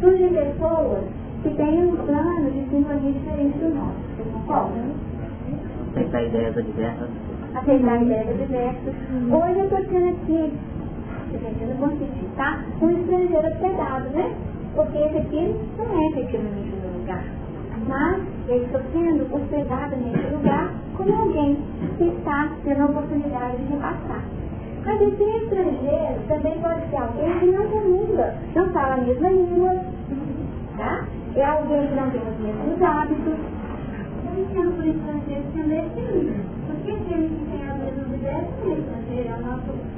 Surgem 0.00 0.28
pessoas 0.30 1.04
que 1.44 1.50
têm 1.50 1.84
um 1.84 1.96
plano 1.96 2.50
de 2.50 2.68
sintonia 2.70 3.12
diferente 3.12 3.58
do 3.58 3.74
nosso. 3.74 3.94
Vocês 4.16 4.32
concordam? 4.32 4.84
Aceitar 5.92 6.24
ideias 6.24 6.58
adversas. 6.58 7.08
Aceitar 7.54 8.02
ideias 8.02 8.28
adversas. 8.28 8.94
Hoje 9.30 9.58
eu 9.58 9.64
estou 9.64 9.84
tendo 9.84 10.08
aqui, 10.08 10.52
gente, 11.32 11.62
eu 11.62 11.68
não 11.68 11.76
consegui, 11.76 12.28
tá? 12.36 12.64
Um 12.82 12.90
estrangeiro 12.90 13.46
hospedado, 13.46 14.10
né? 14.10 14.34
Porque 14.74 14.98
esse 14.98 15.18
aqui 15.18 15.54
não 15.78 16.02
é 16.02 16.06
efetivamente 16.08 16.74
meu 16.82 16.98
lugar. 16.98 17.24
Mas 17.86 18.22
eu 18.48 18.64
estou 18.64 18.80
sendo 18.92 19.34
hospedado 19.34 19.96
nesse 19.96 20.34
lugar 20.34 20.74
como 20.96 21.14
alguém 21.14 21.58
que 21.96 22.04
está 22.04 22.50
tendo 22.64 22.82
a 22.82 22.86
oportunidade 22.86 23.56
de 23.58 23.72
repassar. 23.72 24.24
Mas 24.84 25.00
esse 25.00 25.22
estrangeiro 25.22 26.20
também 26.28 26.60
pode 26.60 26.90
ser 26.90 26.96
alguém 26.96 27.38
que 27.38 27.46
não 27.46 27.66
comula, 27.68 28.34
não 28.54 28.68
fala 28.70 28.94
a 28.94 28.96
mesma 28.98 29.30
língua, 29.30 29.74
tá? 30.76 31.06
É 31.36 31.44
alguém 31.44 31.86
que 31.86 31.94
não 31.94 32.10
tem 32.10 32.20
os 32.20 32.38
mesmos 32.38 32.82
hábitos. 32.82 33.34
Eu 34.26 34.42
entendo 34.42 34.76
por 34.76 34.86
estrangeiro 34.86 35.44
também. 35.56 35.90
Porque 36.66 36.90
aquele 36.90 37.28
que 37.28 37.44
tem 37.50 37.62
as 37.66 37.78
mesmas 37.78 38.08
ideias 38.14 38.44
é 38.44 38.72
estrangeiro, 38.72 39.28
é 39.28 39.34
o 39.34 39.46
nosso... 39.46 39.94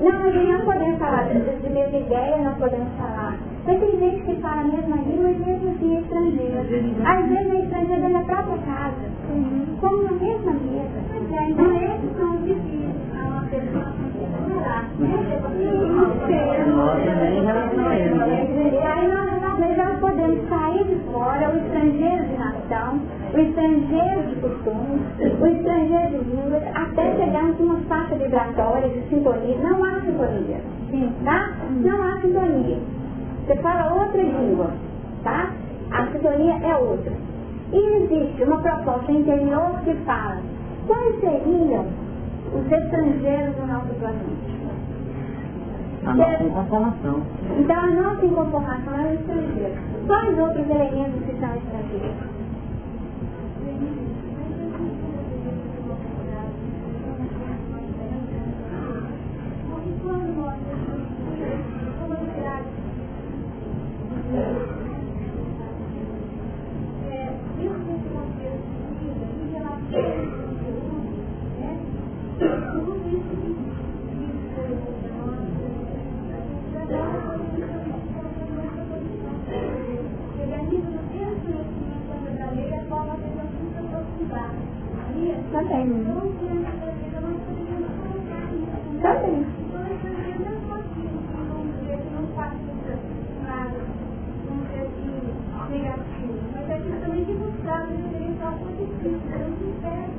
Não, 0.00 0.12
mas 0.12 0.48
não 0.48 0.64
podemos 0.64 0.98
falar 0.98 1.24
de, 1.24 1.68
mesma 1.68 1.98
ideia, 1.98 2.36
não 2.38 2.54
podemos 2.54 2.88
falar. 2.96 3.36
Mas 3.66 3.80
tem 3.80 3.98
gente 3.98 4.22
que 4.22 4.40
fala 4.40 4.62
a 4.62 4.64
mesma 4.64 4.96
língua 4.96 5.30
e 5.30 5.38
mesmo 5.38 5.70
assim 5.70 5.96
é 5.96 6.00
estrangeiro. 6.00 6.58
Às 7.04 7.28
vezes 7.28 7.52
é 7.52 7.64
estrangeiro 7.64 8.08
na 8.08 8.24
própria 8.24 8.58
casa, 8.58 9.10
como 9.80 10.02
na 10.04 10.12
mesma 10.12 10.52
mesa. 10.52 11.00
Pois 11.08 11.32
é, 11.32 11.50
então 11.50 11.76
esses 11.76 12.16
são 12.16 12.34
os 12.34 12.44
difíceis. 12.44 12.89
Uma 15.90 16.94
relacionamento. 16.94 18.58
E 18.72 18.78
aí 18.78 19.08
nós, 19.08 19.42
nós 19.42 19.76
já 19.76 19.96
podemos 20.00 20.48
sair 20.48 20.84
de 20.84 20.96
fora 21.12 21.50
o 21.50 21.56
estrangeiro 21.58 22.24
de 22.24 22.36
nação, 22.36 23.00
o 23.34 23.38
estrangeiro 23.38 24.22
de 24.28 24.36
costumes, 24.36 25.02
o 25.18 25.46
estrangeiro 25.46 26.24
de 26.24 26.30
línguas, 26.30 26.62
até 26.74 27.16
chegarmos 27.16 27.58
numa 27.58 27.80
faixa 27.88 28.14
vibratória 28.16 28.88
de 28.88 29.08
sintonia. 29.08 29.56
Não 29.58 29.84
há 29.84 30.00
sintonia, 30.00 30.60
tá? 31.24 31.50
Não 31.70 32.02
há 32.02 32.20
sintonia. 32.20 32.78
Você 33.46 33.56
fala 33.56 33.94
outra 33.94 34.22
língua, 34.22 34.70
tá? 35.24 35.50
A 35.90 36.06
sintonia 36.06 36.54
é 36.62 36.76
outra. 36.76 37.12
E 37.72 37.78
existe 38.02 38.42
uma 38.44 38.60
proposta 38.60 39.12
interior 39.12 39.80
que 39.84 39.94
fala 40.04 40.38
quais 40.86 41.20
seriam 41.20 41.86
os 42.52 42.72
estrangeiros 42.72 43.54
do 43.56 43.66
nosso 43.66 43.94
planeta. 43.94 44.59
A 46.06 46.14
nossa 46.14 46.42
inconformação. 46.42 47.22
Então 47.58 47.76
a 47.76 47.86
nossa 47.86 48.24
inconformação 48.24 49.00
é 49.00 49.10
o 49.10 49.14
estrangeiro. 49.14 49.80
Quais 50.06 50.38
outros 50.38 50.70
elementos 50.70 51.22
que 51.24 51.38
são 51.38 51.54
estrangeiros? 51.54 52.40
Também. 85.80 86.04
Também. 89.00 89.46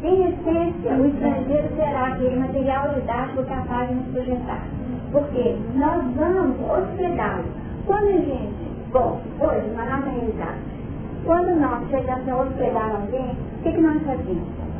Em 0.03 0.23
essência, 0.23 0.93
o 0.95 1.05
estrangeiro 1.05 1.75
será 1.75 2.07
aquele 2.07 2.35
material 2.37 2.95
didático 2.95 3.43
capaz 3.43 3.89
de 3.89 3.95
nos 3.95 4.07
projetar. 4.07 4.65
Porque 5.11 5.57
nós 5.75 6.03
vamos 6.15 6.57
hospedá-lo. 6.59 7.43
Quando 7.85 8.07
a 8.07 8.11
gente, 8.13 8.71
bom, 8.91 9.21
hoje, 9.39 9.67
na 9.75 9.85
nossa 9.85 10.09
realidade, 10.09 10.59
quando 11.23 11.59
nós 11.59 11.87
chegamos 11.91 12.27
a 12.27 12.37
hospedar 12.37 12.95
alguém, 12.95 13.29
o 13.29 13.63
que, 13.63 13.71
que 13.71 13.81
nós 13.81 14.01
fazemos? 14.01 14.70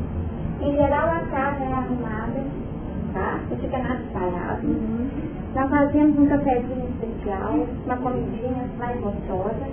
Em 0.62 0.72
geral, 0.76 1.08
a 1.08 1.20
casa 1.30 1.64
é 1.64 1.72
arrumada, 1.72 2.40
tá? 3.12 3.40
Não 3.50 3.56
fica 3.58 3.78
nada 3.78 4.00
espalhado. 4.00 4.68
Nós 5.54 5.70
fazemos 5.70 6.18
um 6.18 6.26
cafezinho 6.26 6.88
especial, 6.88 7.66
uma 7.84 7.96
comidinha 7.96 8.64
mais 8.78 9.00
gostosa, 9.00 9.66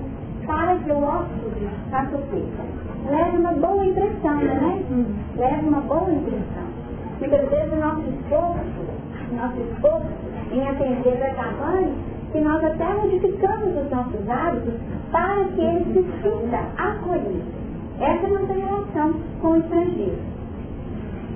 para 0.45 0.75
que 0.77 0.91
o 0.91 1.03
hóspede 1.03 1.69
faça 1.91 2.17
o 2.17 2.21
quê? 2.31 2.43
leve 3.09 3.37
uma 3.37 3.53
boa 3.53 3.85
impressão, 3.85 4.35
né? 4.35 4.83
Leve 5.37 5.67
uma 5.67 5.81
boa 5.81 6.11
impressão. 6.11 6.67
Muitas 7.19 7.49
vezes 7.49 7.73
o 7.73 7.75
nosso 7.75 8.01
esforço, 8.01 8.81
nosso 9.35 9.61
esforço 9.61 10.07
em 10.51 10.67
atender 10.67 11.23
a 11.23 11.33
tamanho 11.35 11.93
que 12.31 12.39
nós 12.39 12.63
até 12.63 12.93
modificamos 12.93 13.77
os 13.77 13.91
nossos 13.91 14.29
hábitos 14.29 14.73
para 15.11 15.43
que 15.45 15.61
ele 15.61 15.85
se 15.93 16.21
sinta 16.21 16.59
acolhido. 16.77 17.59
Essa 17.99 18.25
é 18.25 18.27
a 18.27 18.39
nossa 18.39 18.53
relação 18.53 19.13
com 19.41 19.47
o 19.49 19.57
estrangeiro. 19.57 20.38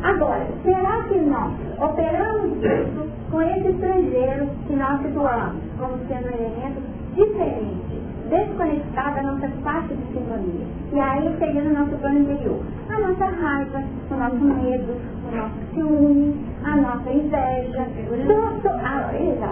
Agora, 0.04 0.46
será 0.64 1.02
que 1.04 1.18
nós 1.18 1.54
operamos 1.82 2.58
isso 2.58 3.10
com 3.32 3.42
esse 3.42 3.70
estrangeiro 3.70 4.50
que 4.68 4.76
nós 4.76 5.02
situamos 5.02 5.62
como 5.80 5.98
sendo 6.10 6.28
um 6.28 6.36
elemento 6.36 6.82
diferente, 7.16 8.02
desconectado 8.30 9.16
da 9.16 9.24
nossa 9.24 9.48
faixa 9.64 9.96
de 9.96 10.06
sintonia? 10.08 10.66
E 10.92 11.00
aí 11.00 11.36
seria 11.40 11.62
no 11.64 11.80
nosso 11.80 11.96
plano 11.96 12.20
interior. 12.20 12.60
A 12.90 13.00
nossa 13.00 13.26
raiva, 13.26 13.82
o 14.12 14.16
nosso 14.16 14.36
medo, 14.36 14.94
o 15.32 15.36
nosso 15.38 15.56
ciúme, 15.74 16.36
a 16.66 16.76
nossa 16.76 17.10
inveja, 17.10 17.82
a, 17.82 17.88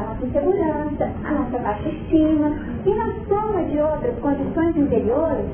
nossa 0.06 0.26
insegurança, 0.26 1.10
a 1.24 1.32
nossa 1.32 1.60
baixa 1.60 1.88
estima 1.88 2.52
e 2.86 2.94
na 2.94 3.14
soma 3.30 3.64
de 3.64 3.80
outras 3.80 4.20
condições 4.20 4.76
interiores 4.76 5.46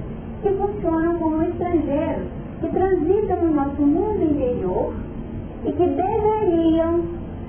que 0.41 0.49
funcionam 0.53 1.19
como 1.19 1.43
estrangeiros, 1.43 2.27
que 2.60 2.67
transitam 2.70 3.43
no 3.43 3.54
nosso 3.54 3.82
mundo 3.82 4.24
interior 4.24 4.93
e 5.65 5.72
que 5.72 5.88
deveriam 5.88 7.04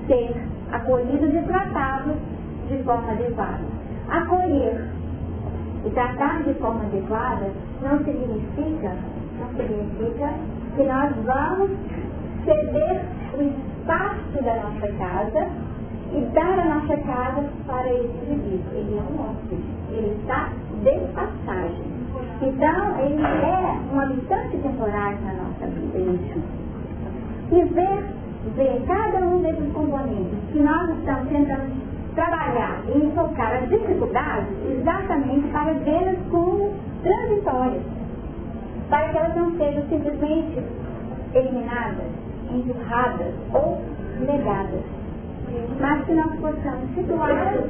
ser 0.07 0.35
acolhidos 0.71 1.33
e 1.33 1.41
tratados 1.47 2.15
de 2.67 2.83
forma 2.83 3.11
adequada. 3.11 3.63
Acolher 4.09 4.87
e 5.85 5.89
tratar 5.91 6.43
de 6.43 6.53
forma 6.55 6.83
adequada 6.83 7.51
não 7.81 7.97
significa, 7.99 8.95
não 9.39 9.47
significa 9.55 10.33
que 10.75 10.83
nós 10.83 11.11
vamos 11.25 11.71
ceder 12.45 13.01
o 13.37 13.41
espaço 13.41 14.43
da 14.43 14.55
nossa 14.63 14.87
casa 14.93 15.47
e 16.11 16.21
dar 16.33 16.59
a 16.59 16.65
nossa 16.65 16.97
casa 16.97 17.49
para 17.65 17.93
esse 17.93 18.31
indivíduo. 18.31 18.73
Ele 18.73 18.97
é 18.97 19.01
um 19.01 19.29
hóspede, 19.29 19.63
ele 19.91 20.17
está 20.19 20.49
de 20.83 21.13
passagem. 21.13 21.98
Então, 22.41 22.99
ele 22.99 23.21
é 23.21 23.93
um 23.93 23.99
habitante 23.99 24.57
temporário 24.57 25.17
na 25.25 25.33
nossa 25.33 25.67
vida 25.67 25.99
íntima. 25.99 26.43
E 27.51 27.63
ver, 27.65 28.05
ver 28.55 28.83
cada 28.87 29.25
um 29.25 29.41
desses 29.41 29.73
componentes 29.73 30.37
que 30.51 30.59
nós 30.59 30.89
estamos 30.97 31.29
tentando 31.29 31.89
trabalhar 32.15 32.81
e 32.87 33.05
enfocar 33.05 33.55
as 33.55 33.69
dificuldades 33.69 34.47
exatamente 34.69 35.47
para 35.49 35.73
vê-las 35.73 36.17
como 36.29 36.73
transitórias, 37.03 37.83
para 38.89 39.09
que 39.09 39.17
elas 39.17 39.35
não 39.35 39.51
sejam 39.57 39.83
simplesmente 39.89 40.63
eliminadas, 41.33 42.07
empurradas 42.51 43.33
ou 43.53 43.81
negadas, 44.19 44.83
mas 45.79 46.05
que 46.05 46.13
nós 46.13 46.39
possamos 46.39 46.89
situá-las, 46.95 47.65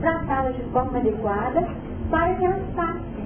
tratá-las 0.00 0.56
de 0.56 0.62
forma 0.64 0.98
adequada 0.98 1.68
para 2.10 2.34
que 2.34 2.44
elas 2.44 2.62
passem 2.74 3.21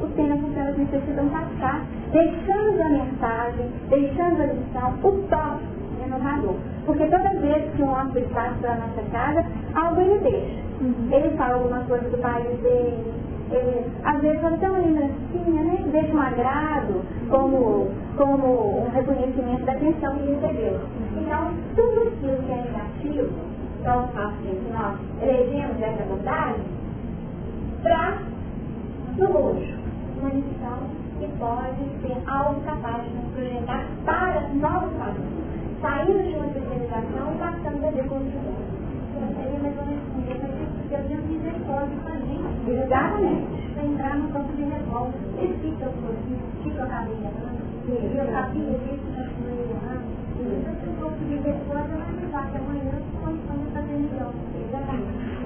o 0.00 0.06
tempo 0.08 0.50
que 0.50 0.58
elas 0.58 0.76
necessitam 0.76 1.28
passar, 1.28 1.84
deixando 2.12 2.82
a 2.82 2.88
mensagem, 2.88 3.70
deixando 3.88 4.42
a 4.42 4.46
lição, 4.46 4.94
o 5.02 5.12
toque 5.28 5.80
renovador. 6.00 6.56
Porque 6.86 7.04
toda 7.06 7.28
vez 7.40 7.74
que 7.74 7.82
um 7.82 7.92
hóspede 7.92 8.26
passa 8.32 8.54
pela 8.60 8.76
nossa 8.76 9.02
casa, 9.12 9.44
algo 9.74 10.00
ele 10.00 10.18
deixa. 10.20 10.60
Uhum. 10.80 11.08
Ele 11.12 11.36
fala 11.36 11.54
alguma 11.54 11.80
coisa 11.84 12.08
do 12.08 12.18
país 12.18 12.58
dele, 12.60 13.12
ele, 13.50 13.86
às 14.04 14.20
vezes 14.20 14.40
fala 14.40 14.56
tão 14.58 14.72
lembrancinha, 14.72 15.62
né? 15.62 15.84
Deixa 15.92 16.14
um 16.14 16.20
agrado 16.20 17.04
como, 17.28 17.88
como 18.16 18.84
um 18.84 18.90
reconhecimento 18.90 19.64
da 19.64 19.72
atenção 19.72 20.16
que 20.16 20.32
recebeu. 20.32 20.80
Então, 21.16 21.52
tudo 21.76 22.08
aquilo 22.08 22.42
que 22.44 22.52
é 22.52 22.56
negativo, 22.56 23.30
só 23.84 24.04
o 24.04 24.08
fato 24.08 24.36
de 24.42 24.56
que 24.56 24.72
nós 24.72 24.96
elegemos 25.22 25.82
essa 25.82 26.04
bondade, 26.04 26.60
traz 27.82 28.20
no 29.18 29.28
lição 30.40 30.78
que 31.18 31.28
pode 31.38 31.84
ser 32.00 32.16
algo 32.26 32.60
capaz 32.62 33.04
de 33.04 33.10
nos 33.10 33.32
projetar 33.34 33.86
para 34.04 34.48
novos 34.54 34.92
padrões. 34.96 35.40
Saímos 35.80 36.28
de 36.28 36.34
uma 36.34 36.46
especialização 36.46 37.34
e 37.34 37.38
passando 37.38 37.86
a 37.86 37.90
ver 37.90 38.08
construção. 38.08 38.80
Seria 39.36 39.58
mais 39.60 39.78
ou 39.78 39.86
menos 39.86 40.02
como 40.12 40.20
Deus 40.90 41.06
tem 41.06 41.16
misericórdia 41.18 41.96
com 42.02 42.08
a 42.08 42.16
gente. 42.16 42.70
Exatamente. 42.70 43.72
Para 43.74 43.84
entrar 43.84 44.16
no 44.16 44.28
campo 44.32 44.52
de 44.54 44.62
revolta. 44.62 45.18
Ele 45.38 45.58
fica 45.62 45.86
por 45.86 46.10
aqui, 46.10 46.36
fica 46.62 46.82
a 46.82 46.86
cabeça. 46.86 47.30
Eu 47.88 48.32
sabia 48.32 48.78
disso, 48.78 49.06
mas 49.16 49.28
não 49.40 49.50
ia 49.50 49.99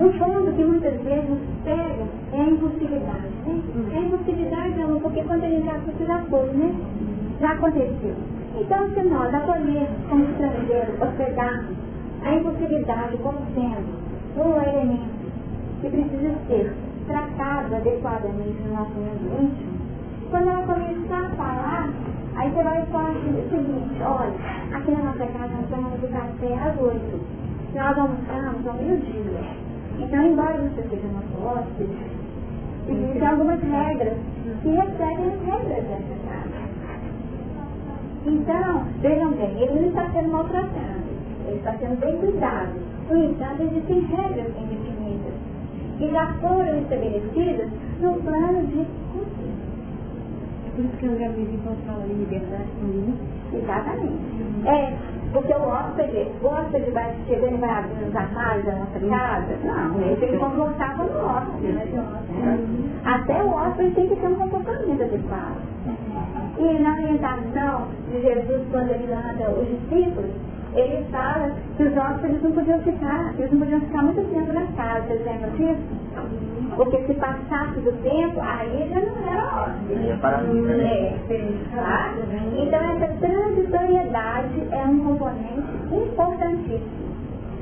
Um 0.01 0.11
ponto 0.19 0.53
que 0.57 0.65
muitas 0.65 1.01
vezes 1.03 1.31
nos 1.31 1.41
pega 1.65 2.05
é 2.33 2.41
a 2.41 2.45
impulsividade. 2.45 3.29
Né? 3.47 3.63
A 3.95 3.99
impulsividade, 4.01 4.79
não, 4.79 5.01
porque 5.01 5.23
quando 5.23 5.45
a 5.45 5.49
gente 5.49 5.69
acha 5.69 6.05
já 6.05 6.19
foi, 6.25 6.51
né? 6.53 6.75
Já 7.41 7.53
aconteceu. 7.53 8.15
Então, 8.57 8.91
se 8.91 9.03
nós 9.03 9.33
acolhermos 9.33 9.89
como 10.09 10.25
estrangeiro, 10.25 10.93
hospedarmos 11.01 11.77
a 12.23 12.35
impulsividade 12.35 13.17
como 13.19 13.39
sendo 13.55 14.05
um 14.37 14.63
elemento 14.63 15.15
que 15.81 15.89
precisa 15.91 16.35
ser 16.49 16.73
tratado 17.07 17.75
adequadamente 17.77 18.63
no 18.67 18.75
nosso 18.75 18.95
mundo 18.95 19.43
íntimo, 19.43 19.73
quando 20.31 20.49
ela 20.49 20.67
começar 20.67 21.27
a 21.27 21.29
falar, 21.37 21.91
aí 22.37 22.51
você 22.51 22.63
vai 22.63 22.87
falar 22.87 23.11
assim, 23.11 23.31
o 23.31 23.51
seguinte, 23.51 24.03
olha, 24.03 24.77
aqui 24.77 24.91
na 24.91 25.05
nossa 25.05 25.27
casa 25.27 25.55
nós 25.55 25.71
tomamos 25.71 26.03
o 26.03 26.09
café 26.09 26.55
às 26.55 26.81
oito. 26.81 27.21
Nós 27.75 27.99
almoçamos 27.99 28.67
ao 28.67 28.75
meio-dia. 28.75 29.65
Então, 29.99 30.23
embora 30.23 30.59
você 30.59 30.83
seja 30.83 31.09
nosso 31.09 31.47
hóspede, 31.47 31.97
existem 32.89 33.27
algumas 33.27 33.61
regras 33.61 34.19
que 34.63 34.69
recebem 34.69 35.33
as 35.33 35.43
regras 35.43 35.85
dessa 35.85 36.17
casa. 36.29 36.65
Então, 38.27 38.85
vejam 39.01 39.33
bem, 39.33 39.61
ele 39.61 39.81
não 39.81 39.89
está 39.89 40.11
sendo 40.11 40.31
maltratado, 40.31 41.05
ele 41.47 41.57
está 41.57 41.73
sendo 41.75 42.01
bem 42.01 42.17
cuidado. 42.19 42.73
No 43.11 43.25
entanto, 43.25 43.63
existem 43.63 44.01
regras 44.01 44.53
bem 44.55 44.67
definidas, 44.67 45.35
que 45.99 46.11
já 46.11 46.27
foram 46.41 46.79
estabelecidas 46.79 47.71
no 48.01 48.15
plano 48.23 48.67
de. 48.69 49.04
Por 50.75 50.85
isso 50.85 50.97
que 50.97 51.07
o 51.07 51.19
Gabriel 51.19 51.77
fala 51.87 52.05
em 52.05 52.15
liberdade 52.15 52.69
com 52.81 52.87
limite? 52.87 53.23
Exatamente. 53.53 54.67
É, 54.67 54.97
porque 55.33 55.53
o 55.53 55.69
hóspede, 55.69 56.29
o 56.43 56.47
hóspede 56.47 56.91
vai 56.91 57.15
chegando 57.29 57.55
e 57.55 57.59
vai 57.59 57.71
abrindo 57.71 58.09
os 58.09 58.17
armários 58.17 58.65
da 58.65 58.73
nossa 58.77 58.99
casa. 58.99 59.59
Não, 59.65 60.01
ele 60.01 60.17
tem 60.17 60.31
que 60.33 60.39
comportar 60.39 60.97
como 60.97 61.11
hóspede. 61.11 61.73
Né? 61.73 61.87
Até 63.05 63.43
o 63.43 63.51
hóspede 63.51 63.95
tem 63.95 64.09
que 64.09 64.17
ter 64.17 64.27
um 64.27 64.35
comportamento 64.35 65.03
adequado. 65.03 65.59
E 66.59 66.79
na 66.79 66.93
orientação 66.95 67.89
de 68.11 68.21
Jesus, 68.21 68.63
quando 68.71 68.91
ele 68.91 69.15
manda 69.15 69.51
os 69.51 69.69
discípulos, 69.69 70.31
ele 70.75 71.05
fala 71.11 71.53
que 71.77 71.83
os 71.85 71.97
hóspedes 71.97 72.43
não 72.43 72.53
podiam 72.53 72.81
ficar, 72.81 73.35
eles 73.39 73.53
não 73.53 73.61
podiam 73.61 73.81
ficar 73.81 74.03
muito 74.03 74.23
tempo 74.33 74.53
na 74.53 74.67
casa, 74.77 75.07
vocês 75.07 75.25
lembram 75.25 75.51
disso? 75.51 76.54
Porque 76.77 76.99
se 77.07 77.15
passasse 77.15 77.81
do 77.81 77.93
tempo, 78.03 78.41
aí 78.41 78.89
já 78.89 79.01
não 79.01 79.33
era 79.33 79.63
hóspede. 79.63 80.11
É, 80.11 81.19
tá? 81.75 82.15
Então 82.57 82.81
essa 82.91 83.15
transitoriedade 83.21 84.69
é 84.73 84.85
um 84.85 85.05
componente 85.05 85.63
importantíssimo. 85.93 87.05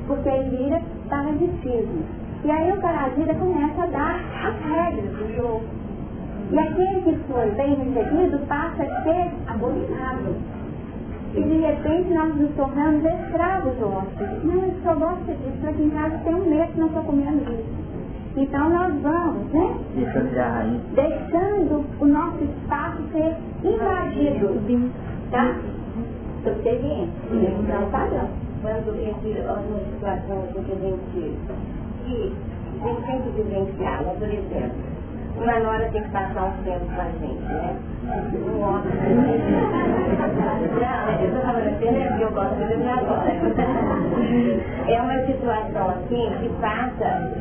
Porque 0.07 0.29
ele 0.29 0.57
vira 0.57 0.81
parasitismo. 1.09 2.03
E 2.43 2.51
aí 2.51 2.71
o 2.71 2.81
parasita 2.81 3.33
começa 3.35 3.83
a 3.83 3.87
dar 3.87 4.19
as 4.45 4.55
regras 4.65 5.11
do 5.11 5.35
jogo. 5.35 5.63
E 6.51 6.59
aquele 6.59 7.01
que 7.01 7.15
foi 7.31 7.49
bem 7.51 7.75
recebido 7.75 8.47
passa 8.47 8.83
a 8.83 9.03
ser 9.03 9.31
abominável. 9.47 10.35
E 11.35 11.41
de 11.41 11.57
repente 11.61 12.13
nós 12.13 12.35
nos 12.35 12.51
tornamos 12.55 13.03
escravos 13.05 13.75
do 13.77 13.87
hóspede. 13.87 14.45
Não, 14.45 14.65
eu 14.65 14.73
só 14.83 14.93
gosto 14.93 15.25
disso, 15.25 15.67
aqui 15.67 15.83
em 15.83 15.89
casa 15.89 16.17
tem 16.23 16.35
um 16.35 16.49
mês 16.49 16.69
que 16.71 16.79
não 16.79 16.87
estou 16.87 17.03
comendo 17.03 17.43
isso. 17.53 17.92
Então 18.35 18.69
nós 18.69 18.93
vamos, 19.01 19.51
né? 19.53 19.77
Deixando 20.95 21.85
o 21.99 22.05
nosso 22.05 22.43
espaço 22.43 23.03
ser 23.11 23.35
invadido. 23.63 24.91
Tá? 25.29 25.55
Subserviente. 26.43 27.11
Então 27.31 27.89
padrão. 27.91 28.29
Quando 28.61 28.95
esse, 28.95 29.39
alguma 29.47 29.79
situação 29.91 30.47
que 30.53 30.71
a 30.71 30.75
gente 30.75 31.37
que 32.05 32.33
tem 32.81 32.95
sempre 33.05 33.29
vivenciar, 33.35 34.03
por 34.03 34.27
exemplo, 34.27 34.77
uma 35.35 35.59
nora 35.59 35.89
tem 35.89 36.03
que 36.03 36.09
passar 36.09 36.45
um 36.45 36.63
tempo 36.63 36.85
com 36.85 37.01
a 37.01 37.05
gente, 37.05 37.41
né? 37.41 37.75
Um 38.45 38.61
homem. 38.61 38.93
Não, 40.79 41.21
eu 41.21 41.27
estou 41.27 41.41
falando 41.41 41.67
assim, 41.67 41.91
né? 41.91 42.07
Porque 42.09 42.23
eu 42.23 42.31
posso 42.31 42.55
dizer 42.55 42.89
agora. 42.89 43.33
É 44.87 45.01
uma 45.01 45.25
situação 45.25 45.89
assim 45.89 46.31
que 46.39 46.49
passa, 46.61 47.31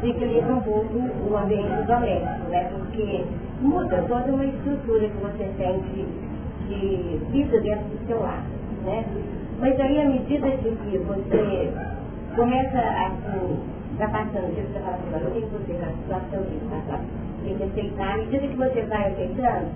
desequilibra 0.00 0.54
um 0.54 0.60
pouco 0.60 0.98
o 1.30 1.36
ambiente 1.36 1.82
doméstico, 1.86 2.50
né? 2.50 2.70
Porque 2.72 3.24
muda 3.60 4.04
toda 4.08 4.32
uma 4.32 4.44
estrutura 4.44 5.08
que 5.08 5.16
você 5.16 5.50
tem 5.56 5.80
de, 5.80 6.06
de 6.68 7.18
vida 7.30 7.60
dentro 7.60 7.84
do 7.84 8.06
seu 8.06 8.20
lar, 8.20 8.42
né? 8.84 9.04
Mas 9.58 9.80
aí, 9.80 10.00
à 10.00 10.04
medida 10.04 10.50
de 10.50 10.70
que 10.70 10.98
você 10.98 11.72
começa 12.36 12.78
a 12.78 13.06
assim, 13.06 13.58
está 13.96 14.08
passando 14.08 14.54
disso, 14.54 14.68
você 14.72 14.80
fala 14.80 14.96
assim, 14.96 15.26
o 15.26 15.40
que 15.40 15.46
você 15.46 15.72
na 15.80 15.88
situação 15.88 16.42
disso, 16.44 16.66
tá? 16.86 17.00
tem 17.44 17.56
que 17.56 17.62
aceitar, 17.62 18.14
à 18.14 18.16
medida 18.18 18.46
que 18.46 18.56
você 18.56 18.82
vai 18.82 19.06
aceitando, 19.06 19.66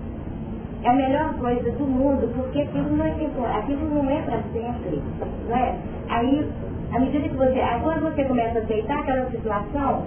é 0.83 0.89
a 0.89 0.93
melhor 0.93 1.33
coisa 1.35 1.71
do 1.71 1.85
mundo, 1.85 2.31
porque 2.35 2.61
aquilo 2.61 2.97
não 2.97 3.05
é 3.05 3.11
temporário, 3.11 3.59
aquilo 3.59 3.89
não 3.89 4.09
é 4.09 4.21
para 4.21 4.39
sempre, 4.53 5.01
não 5.47 5.55
é? 5.55 5.75
Aí, 6.09 6.51
à 6.91 6.99
medida 6.99 7.29
que 7.29 7.35
você, 7.35 7.61
quando 7.81 8.01
você 8.01 8.23
começa 8.25 8.59
a 8.59 8.61
aceitar 8.61 8.99
aquela 8.99 9.29
situação, 9.29 10.05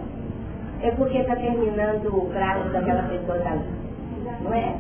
é 0.83 0.91
porque 0.91 1.19
está 1.19 1.37
terminando 1.37 2.07
o 2.07 2.29
prazo 2.31 2.69
daquela 2.71 3.03
pessoa 3.05 3.39
da 3.39 3.59
não 4.43 4.53
é? 4.53 4.77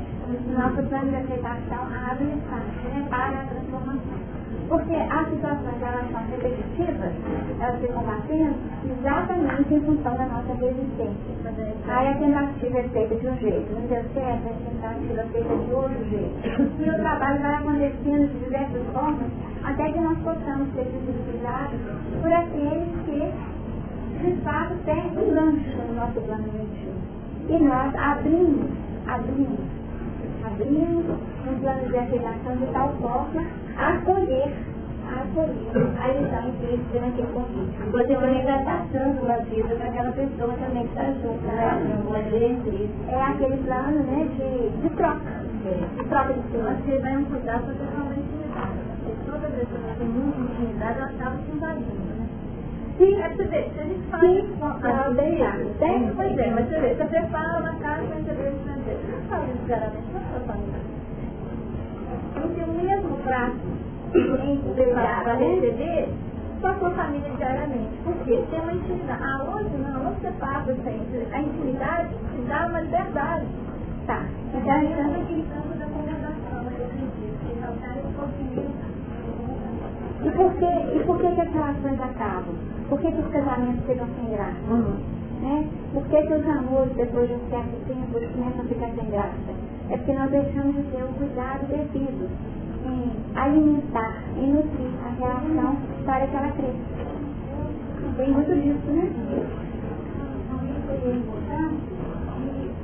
Nosso 0.57 0.83
plano 0.89 1.11
de 1.11 1.17
aceitação 1.17 1.87
abre 2.11 2.27
espaço 2.27 2.89
né, 2.95 3.07
para 3.09 3.41
a 3.41 3.45
transformação. 3.45 4.14
Porque 4.69 4.95
as 4.95 5.29
situações 5.29 5.83
elas 5.83 6.11
são 6.11 6.23
repetitivas, 6.31 7.13
elas 7.61 7.81
ficam 7.81 8.03
batendo 8.03 8.55
exatamente 8.85 9.75
em 9.75 9.81
função 9.81 10.17
da 10.17 10.27
nossa 10.27 10.55
resistência. 10.55 11.35
Aí 11.87 12.09
a 12.09 12.15
tentativa 12.15 12.79
é 12.79 12.89
feita 12.89 13.15
de 13.15 13.29
um 13.29 13.37
jeito, 13.37 13.73
não 13.75 13.87
deu 13.87 14.05
certo, 14.15 14.49
a 14.49 14.71
tentativa 14.71 15.21
é 15.21 15.27
feita 15.27 15.57
de 15.57 15.73
outro 15.73 16.05
jeito. 16.09 16.83
E 16.83 16.89
o 16.89 16.95
trabalho 16.95 17.43
vai 17.43 17.55
acontecendo 17.55 18.33
de 18.33 18.39
diversas 18.45 18.87
formas, 18.93 19.31
até 19.65 19.93
que 19.93 20.01
nós 20.01 20.19
possamos 20.19 20.75
ser 20.75 20.85
sensibilizados 20.85 21.81
por 22.23 22.33
aqueles 22.33 22.89
que, 23.05 24.25
de 24.25 24.41
fato, 24.43 24.75
têm 24.87 25.07
um 25.19 25.35
gancho 25.35 25.77
no 25.89 25.95
nosso 25.95 26.21
plano. 26.23 26.45
E 27.49 27.59
nós 27.59 27.95
abrimos, 27.95 28.71
abrimos, 29.07 29.61
abrimos 30.47 31.05
um 31.09 31.59
plano 31.61 31.89
de 31.89 31.97
aceitação 31.97 32.57
de 32.57 32.67
tal 32.67 32.89
forma 33.01 33.47
a 33.77 33.95
acolher, 33.95 34.53
a 35.09 35.23
acolher 35.23 35.73
a 36.01 36.09
lição 36.09 36.49
implícita 36.49 37.01
naquele 37.01 37.29
convite. 37.33 37.91
Você 37.91 38.15
também 38.15 38.41
está 38.41 38.59
passando 38.59 39.23
uma 39.23 39.39
vida 39.39 39.75
para 39.75 39.89
aquela 39.89 40.13
pessoa 40.13 40.55
também 40.55 40.87
que 40.87 40.89
está 40.89 41.05
junto, 41.05 41.47
né? 41.47 42.03
Uma 42.07 42.23
diretriz. 42.23 42.91
É 43.09 43.23
aquele 43.23 43.57
plano, 43.65 44.03
né, 44.05 44.29
de, 44.37 44.83
de 44.83 44.97
troca. 44.97 45.45
De 45.97 46.05
troca 46.05 46.35
de 46.35 46.41
pessoas. 46.41 46.77
Você 46.85 46.99
vai 46.99 47.17
uma 48.03 48.15
intimidade. 48.15 48.79
Porque 49.05 49.31
toda 49.31 49.49
vez 49.49 49.69
que 49.69 49.75
ela 49.75 49.95
tem 49.99 50.09
muita 50.09 50.41
intimidade, 50.41 50.99
ela 50.99 51.11
acaba 51.11 51.37
se 51.37 51.57
invadindo, 51.57 52.15
né? 52.15 52.29
Sim, 52.99 53.21
é 53.21 53.29
você 53.29 53.45
ver, 53.45 53.71
se 53.75 53.81
a 53.81 53.83
gente 53.83 54.07
faz 54.09 54.23
Sim, 54.23 54.57
com 54.57 54.67
a 54.67 54.75
tem, 55.81 56.13
pois 56.15 56.39
é, 56.39 56.51
mas 56.51 56.69
você 56.69 56.81
vê, 56.81 56.95
você 56.95 57.05
prepara 57.07 57.61
uma 57.61 57.75
casa. 57.81 58.03
Você 58.05 58.33
não 58.33 59.14
faz 59.35 59.51
isso 59.51 59.67
diariamente 59.67 60.07
com 60.13 60.19
a 60.19 60.21
sua 60.31 60.41
família. 60.47 60.81
Tem 62.35 62.43
que 62.43 62.49
ter 62.55 62.65
o 62.65 62.73
mesmo 62.73 63.17
preparar 64.75 65.25
para 65.25 65.35
receber 65.35 66.09
com 66.61 66.67
a 66.69 66.75
sua 66.75 66.91
família 66.91 67.31
diariamente. 67.37 67.97
Por 68.05 68.15
quê? 68.25 68.45
Tem 68.51 68.61
uma 68.61 68.73
intimidade. 68.73 69.23
Aonde 69.23 69.77
não, 69.79 70.07
onde 70.09 70.21
você 70.21 70.31
passa 70.39 70.75
sempre, 70.75 71.27
a 71.33 71.41
intimidade 71.41 72.15
te 72.15 72.43
dá 72.49 72.67
uma 72.67 72.81
liberdade. 72.81 73.47
Tá. 74.07 74.23
Então, 74.53 74.71
a 74.71 74.81
gente 74.81 74.93
está 74.93 75.05
questão 75.25 75.63
da 75.79 75.87
conversação, 75.87 76.63
eu 76.63 76.69
acredito, 76.69 77.41
que 77.41 77.55
faltar 77.61 77.97
esse 77.97 78.13
pouquinho 78.15 78.75
e 80.25 80.31
por 80.31 80.55
que, 80.55 80.65
e 80.65 81.03
por 81.05 81.21
que, 81.21 81.35
que 81.35 81.41
as 81.41 81.53
relações 81.53 82.01
acabam? 82.01 82.55
Por 82.89 82.99
que, 82.99 83.13
que 83.13 83.21
os 83.21 83.29
casamentos 83.29 83.85
ficam 83.85 84.09
sem 84.17 84.31
graça? 84.31 84.57
Uhum. 84.71 85.14
Né? 85.45 85.69
Por 85.93 86.03
que, 86.07 86.23
que 86.23 86.33
os 86.33 86.49
amores, 86.49 86.97
depois 86.97 87.29
de 87.29 87.35
um 87.35 87.51
certo 87.51 87.77
tempo, 87.87 88.13
começam 88.33 88.61
a 88.61 88.65
ficar 88.65 88.89
sem 88.97 89.11
graça? 89.11 89.53
É 89.91 89.97
porque 89.99 90.15
nós 90.15 90.31
deixamos 90.31 90.75
de 90.75 90.83
ter 90.85 91.05
um 91.05 91.13
cuidado 91.13 91.67
devido 91.69 92.31
em 92.87 93.39
alimentar, 93.39 94.23
em 94.39 94.55
nutrir 94.55 94.89
a 95.05 95.11
relação 95.11 95.77
para 96.07 96.27
que 96.27 96.37
ela 96.37 96.51
cresça. 96.53 97.15
Tem 98.17 98.31
muito 98.31 98.55
disso, 98.55 98.91
né? 98.91 99.13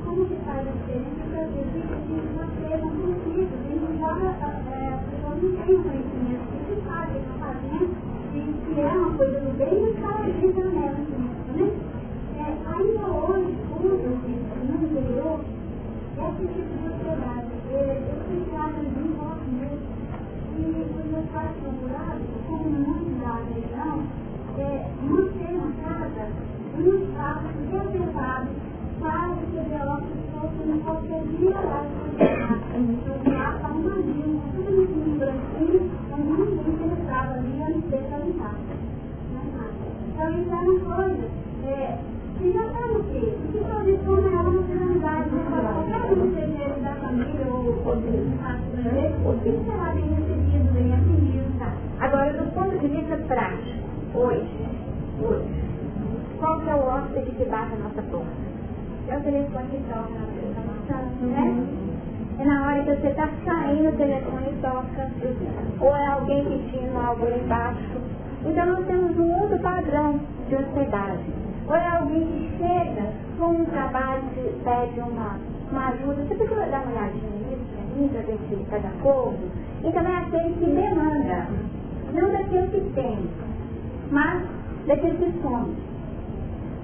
Como 0.04 0.26
que 0.26 0.34
faz 0.44 0.68
a 0.68 0.70
diferença 0.70 1.22
para 1.32 1.46
ver 1.46 1.64
se 1.72 1.80
você 1.80 2.76
não 2.76 2.90
precisa, 2.90 3.56
não 3.80 3.98
joga, 3.98 4.28
a 4.28 4.50
pessoa 5.08 5.34
não 5.40 5.50
tem 5.64 5.82
conhecimento 5.82 6.50
sabe, 6.86 7.18
está 7.18 7.32
fazendo, 7.40 7.96
e 8.34 8.38
que 8.40 8.80
é 8.80 8.86
uma 8.86 9.10
coisa 9.16 9.40
do 9.40 9.50
bem, 9.56 9.80
mas 9.80 9.94
né? 9.94 10.79
É, 10.79 10.79
ainda 12.80 13.06
hoje, 13.06 13.56
usa-se 13.76 14.32
no 14.64 14.74
interior, 14.86 15.40
esse 16.18 16.46
tipo 16.48 16.70
de 16.70 16.88
sociedade. 16.88 17.50
É, 17.70 18.02
eu 18.08 18.16
sempre 18.26 18.56
acho 18.56 18.80
muito 18.82 19.14
gosto 19.20 19.46
mesmo, 19.52 19.84
e 20.58 20.60
os 20.80 21.10
meus 21.12 21.26
pais 21.30 21.50
procuraram, 21.60 22.20
como 22.48 22.70
muitos 22.70 23.20
da 23.20 23.34
região, 23.52 23.96
é, 24.58 24.90
manter 25.02 25.52
uma 25.54 25.72
casa 25.82 26.50
um 26.80 26.96
espaço 27.04 27.48
reservado 27.70 28.48
para 29.00 29.34
receber 29.34 29.82
outras 29.82 30.10
pessoas 30.16 30.50
que 30.56 30.68
não 30.68 30.78
conseguiam 30.78 31.24
violar 31.24 31.84
a 31.84 31.88
sociedade. 32.08 32.60
Então, 32.76 33.34
lá 33.34 33.56
está 33.56 33.68
um 33.68 33.82
navio, 33.82 34.40
tudo 34.54 34.70
muito 34.72 35.18
branquinho, 35.18 35.80
onde 36.12 36.32
ninguém 36.32 36.74
interessava 36.74 37.32
ali 37.34 37.62
a 37.62 37.68
não 37.68 37.82
ser 37.82 38.02
cantar. 38.08 38.56
Então, 40.12 40.30
isso 40.30 40.50
é 40.50 40.58
uma 40.58 42.09
Agora, 52.00 52.32
do 52.32 52.50
ponto 52.54 52.78
de 52.78 52.88
vista 52.88 53.16
prático, 53.28 53.78
hoje, 54.14 54.48
hoje, 55.20 55.48
qual 56.38 56.60
que 56.60 56.70
é 56.70 56.74
o 56.74 56.88
hóspede 56.88 57.30
que 57.32 57.44
bate 57.44 57.74
a 57.74 57.76
nossa 57.76 58.02
porta? 58.10 58.26
É 59.08 59.18
o 59.18 59.20
telefone 59.20 59.68
que 59.70 59.82
toca 59.86 60.08
na 60.56 60.62
nossa 60.64 61.26
né? 61.26 61.66
É 62.38 62.44
na 62.44 62.66
hora 62.66 62.82
que 62.82 62.90
você 62.90 63.08
está 63.08 63.28
saindo, 63.44 63.90
o 63.90 63.92
telefone 63.92 64.48
toca. 64.62 65.10
Ou 65.80 65.94
é 65.94 66.06
alguém 66.06 66.44
pedindo 66.44 66.98
algo 66.98 67.24
lá 67.24 67.36
embaixo. 67.36 68.00
Então 68.46 68.66
nós 68.66 68.86
temos 68.86 69.18
um 69.18 69.42
outro 69.42 69.58
padrão 69.58 70.18
de 70.48 70.54
hospedagem. 70.54 71.39
É 71.72 71.86
alguém 71.86 72.26
que 72.26 72.58
chega 72.58 73.12
com 73.38 73.46
um 73.46 73.64
trabalho 73.66 74.22
que 74.34 74.42
pede 74.64 75.00
uma, 75.00 75.38
uma 75.70 75.88
ajuda. 75.90 76.24
Você 76.24 76.34
precisa 76.34 76.66
dar 76.66 76.82
uma 76.82 76.90
olhadinha 76.90 77.30
nisso 77.48 77.64
para 77.70 77.84
mim, 77.94 78.08
para 78.08 78.22
ver 78.22 78.38
se 78.48 78.54
está 78.54 78.78
de 78.78 78.86
acordo. 78.88 79.38
E 79.84 79.92
também 79.92 80.16
aquele 80.16 80.54
que 80.54 80.66
demanda. 80.66 81.46
Não 82.12 82.32
daquele 82.32 82.66
que 82.68 82.80
tem, 82.94 83.30
mas 84.10 84.42
daquele 84.88 85.16
que 85.18 85.42
some. 85.42 85.76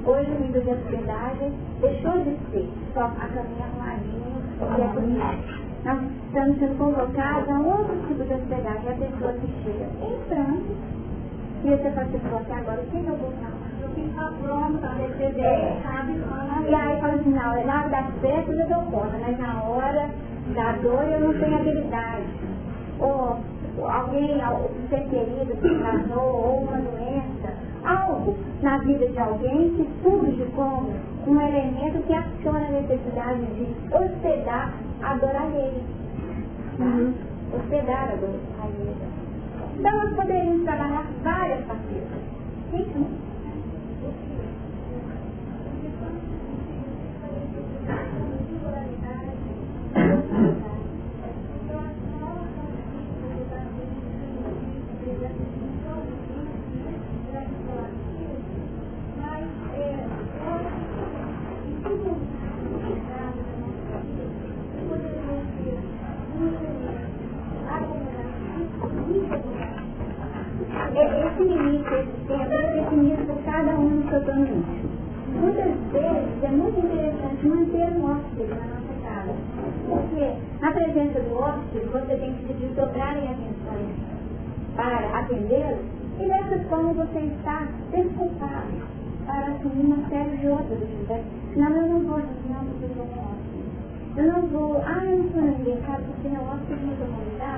Hoje 0.04 0.30
o 0.30 0.40
nível 0.40 0.62
de 0.62 0.70
hospedagem 0.70 1.52
deixou 1.80 2.18
de 2.22 2.38
ser 2.52 2.70
só 2.94 3.06
a 3.06 3.26
caminha 3.26 3.66
arrumadinha 3.66 4.78
e 4.78 4.82
a 4.82 4.88
comida. 4.94 5.66
Nós 5.84 5.98
estamos 6.26 6.58
sendo 6.60 6.78
convocados 6.78 7.48
a 7.48 7.58
outro 7.58 7.96
tipo 8.06 8.22
de 8.22 8.34
hospedagem, 8.34 8.88
a 8.88 8.94
pessoa 8.94 9.32
que 9.32 9.48
chega 9.64 9.86
em 10.00 10.28
pranto 10.28 10.76
e 11.64 11.70
você 11.70 11.90
fala 11.90 12.06
assim, 12.06 12.52
agora 12.52 12.80
o 12.80 12.86
que 12.86 12.96
eu 12.96 13.16
vou 13.16 13.32
pronto 14.02 14.78
para 14.78 14.94
receber, 14.94 15.76
sabe? 15.82 16.12
E 16.68 16.74
aí 16.74 17.00
fala 17.00 17.14
assim, 17.14 17.30
na 17.30 17.52
hora 17.52 17.88
das 17.88 18.06
festas 18.20 18.58
eu 18.58 18.68
dou 18.68 18.82
conta, 18.90 19.18
mas 19.20 19.38
na 19.38 19.62
hora 19.62 20.10
da 20.54 20.72
dor 20.72 21.02
eu 21.04 21.20
não 21.20 21.34
tenho 21.34 21.56
habilidade. 21.56 22.26
Ou 22.98 23.38
alguém, 23.88 24.36
um 24.36 24.88
ser 24.88 25.02
querido 25.08 25.56
que 25.60 25.78
casou, 25.80 26.22
ou 26.22 26.60
uma 26.62 26.78
doença, 26.78 27.54
algo 27.84 28.36
na 28.62 28.78
vida 28.78 29.06
de 29.06 29.18
alguém 29.18 29.70
que 29.74 29.88
surge 30.02 30.44
como 30.54 30.92
um 31.26 31.40
elemento 31.40 32.02
que 32.06 32.14
aciona 32.14 32.66
a 32.66 32.70
necessidade 32.70 33.40
de 33.40 33.66
hospedar 33.94 34.72
a 35.02 35.14
dor 35.14 35.36
alheia. 35.36 35.82
Uhum. 36.78 37.14
Hospedar 37.54 38.10
a 38.12 38.16
dor 38.16 38.40
alheia. 38.62 39.16
Então 39.78 39.92
nós 39.92 40.14
poderíamos 40.14 40.64
trabalhar 40.64 41.04
várias 41.22 41.64
facetas. 41.66 42.36
Isso, 42.72 43.25
Thank 47.86 48.08
you. 50.32 50.65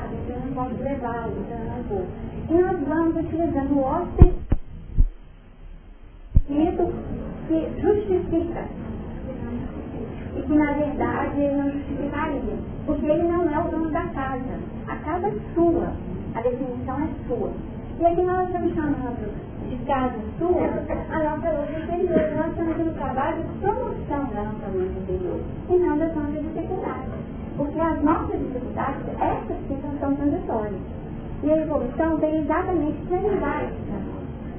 Convidado, 0.09 0.15
então 0.15 0.37
eu 0.37 0.47
não 0.47 0.55
posso 0.55 0.83
levá-lo, 0.83 1.33
então 1.41 1.59
eu 1.59 1.65
não 1.67 1.83
vou. 1.85 2.07
E 2.49 2.55
nós 2.55 2.89
vamos 2.89 3.17
utilizando 3.17 3.73
o 3.75 3.83
hóspede 3.83 4.35
que 7.49 7.81
justifica 7.81 8.65
e 10.37 10.43
que 10.43 10.55
na 10.55 10.73
verdade 10.73 11.41
ele 11.41 11.57
não 11.57 11.71
justificaria, 11.71 12.57
porque 12.87 13.07
ele 13.07 13.23
não 13.25 13.51
é 13.51 13.59
o 13.59 13.71
dono 13.71 13.91
da 13.91 14.07
casa. 14.09 14.61
A 14.87 14.97
casa 14.97 15.29
é 15.29 15.55
sua, 15.55 15.93
a 16.35 16.41
definição 16.41 16.97
é 17.03 17.09
sua. 17.27 17.51
E 18.01 18.07
aqui 18.07 18.23
nós 18.23 18.47
estamos 18.47 18.75
chamando 18.75 19.49
de 19.69 19.77
casa 19.85 20.15
sua 20.39 20.69
a 21.11 21.37
nossa 21.37 21.51
luz 21.51 21.71
interior. 21.83 22.37
Nós 22.37 22.51
estamos 22.51 22.79
no 22.79 22.95
trabalho 22.95 23.43
de 23.43 23.59
promoção 23.59 24.25
da 24.35 24.43
nossa 24.45 24.67
luz 24.73 24.97
interior 24.97 25.41
e 25.69 25.79
não 25.79 25.99
das 25.99 26.15
nossas 26.15 26.43
dificuldades. 26.43 27.18
Porque 27.59 27.81
as 27.81 28.03
nossas 28.05 28.39
dificuldades, 28.39 29.03
essas 29.21 29.57
sim 29.67 29.79
são 29.99 30.15
transitórias. 30.15 30.81
E 31.43 31.51
a 31.51 31.57
evolução 31.57 32.17
vem 32.19 32.39
exatamente 32.39 33.13
ajudar 33.13 33.65
isso. 33.65 33.89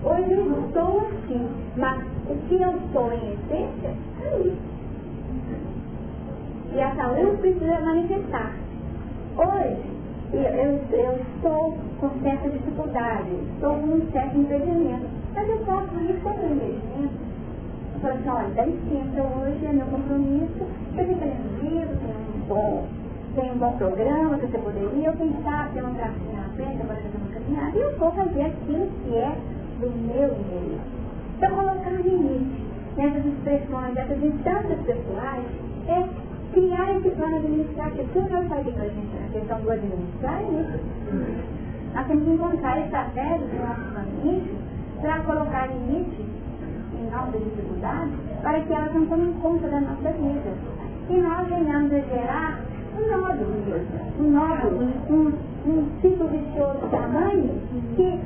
Hoje 0.03 0.31
eu 0.33 0.65
estou 0.65 0.99
assim, 0.99 1.49
mas 1.77 2.03
o 2.29 2.35
que 2.47 2.61
eu 2.61 2.73
sou 2.91 3.13
em 3.13 3.33
essência, 3.33 3.95
é 4.21 4.39
isso. 4.41 4.69
E 6.75 6.81
a 6.81 6.95
saúde 6.95 7.37
precisa 7.37 7.79
manifestar. 7.79 8.53
Hoje, 9.37 9.81
eu, 10.33 10.41
eu, 10.41 10.79
eu 10.91 11.13
estou 11.21 11.77
com 12.01 12.09
certa 12.21 12.49
dificuldade, 12.49 13.29
estou 13.53 13.75
com 13.75 13.87
um 13.87 14.11
certo 14.11 14.37
impedimento, 14.37 15.07
mas 15.33 15.47
eu 15.47 15.59
posso 15.59 15.95
ir 16.01 16.19
com 16.21 16.29
o 16.29 16.33
impedimento. 16.33 17.28
Eu 17.99 18.03
falo 18.03 18.15
assim, 18.15 18.29
olha, 18.29 18.47
dá 18.55 18.63
licença, 18.63 19.21
hoje 19.21 19.65
é 19.65 19.73
meu 19.73 19.85
compromisso, 19.87 20.63
eu 20.97 21.05
tenho 21.05 21.19
um 21.19 21.59
livro, 21.59 21.97
tenho 21.99 22.15
um 22.33 22.47
bom, 22.47 22.87
tenho 23.35 23.53
um 23.53 23.57
bom 23.57 23.71
programa 23.73 24.37
que 24.37 24.47
você 24.47 24.57
poderia, 24.57 25.07
eu 25.09 25.13
pensar, 25.17 25.69
ter 25.73 25.83
uma 25.83 25.91
gracinha 25.91 26.41
na 26.41 26.49
frente, 26.55 26.81
agora 26.81 27.01
fazer 27.01 27.17
uma 27.17 27.33
caminhada, 27.33 27.77
e 27.77 27.81
eu 27.81 27.97
vou 27.97 28.11
fazer 28.13 28.41
aquilo 28.41 28.87
que 28.87 29.17
é 29.17 29.35
do 29.81 29.91
meu 29.91 30.31
interesse. 30.31 30.79
Então, 31.35 31.49
colocar 31.51 31.89
limite 31.89 32.63
nessas 32.95 33.25
expressões, 33.25 33.97
essas 33.97 34.23
instâncias 34.23 34.79
pessoais, 34.79 35.45
é 35.87 36.07
criar 36.53 36.95
esse 36.95 37.09
plano 37.09 37.35
administrativo. 37.35 38.09
Tudo 38.13 38.29
que 38.29 38.33
eu 38.33 38.43
falei 38.47 38.71
com 38.71 38.81
a 38.81 38.87
gente 38.87 39.21
na 39.21 39.27
questão 39.27 39.59
do 39.59 39.71
administrar 39.71 40.39
é 40.39 40.61
isso. 40.61 40.79
Nós 41.93 42.07
temos 42.07 42.23
que 42.23 42.29
encontrar 42.31 42.79
estratégias 42.79 43.51
no 43.51 43.59
nosso 43.59 43.81
plano 43.91 44.69
para 45.01 45.19
colocar 45.23 45.67
limite 45.67 46.28
para 48.41 48.61
que 48.61 48.73
elas 48.73 48.93
não 48.93 49.05
tomem 49.07 49.33
conta 49.33 49.67
da 49.67 49.81
nossa 49.81 50.11
vida. 50.11 50.53
E 51.09 51.17
nós 51.17 51.47
venhamos 51.47 51.91
a 51.93 51.99
gerar 51.99 52.59
um 52.95 53.07
nódulo, 53.07 53.53
um 54.19 54.31
nódulo, 54.31 54.87
um, 55.09 55.33
um 55.69 56.01
ciclo 56.01 56.27
vicioso 56.27 56.87
tamanho 56.91 57.61
que 57.95 58.19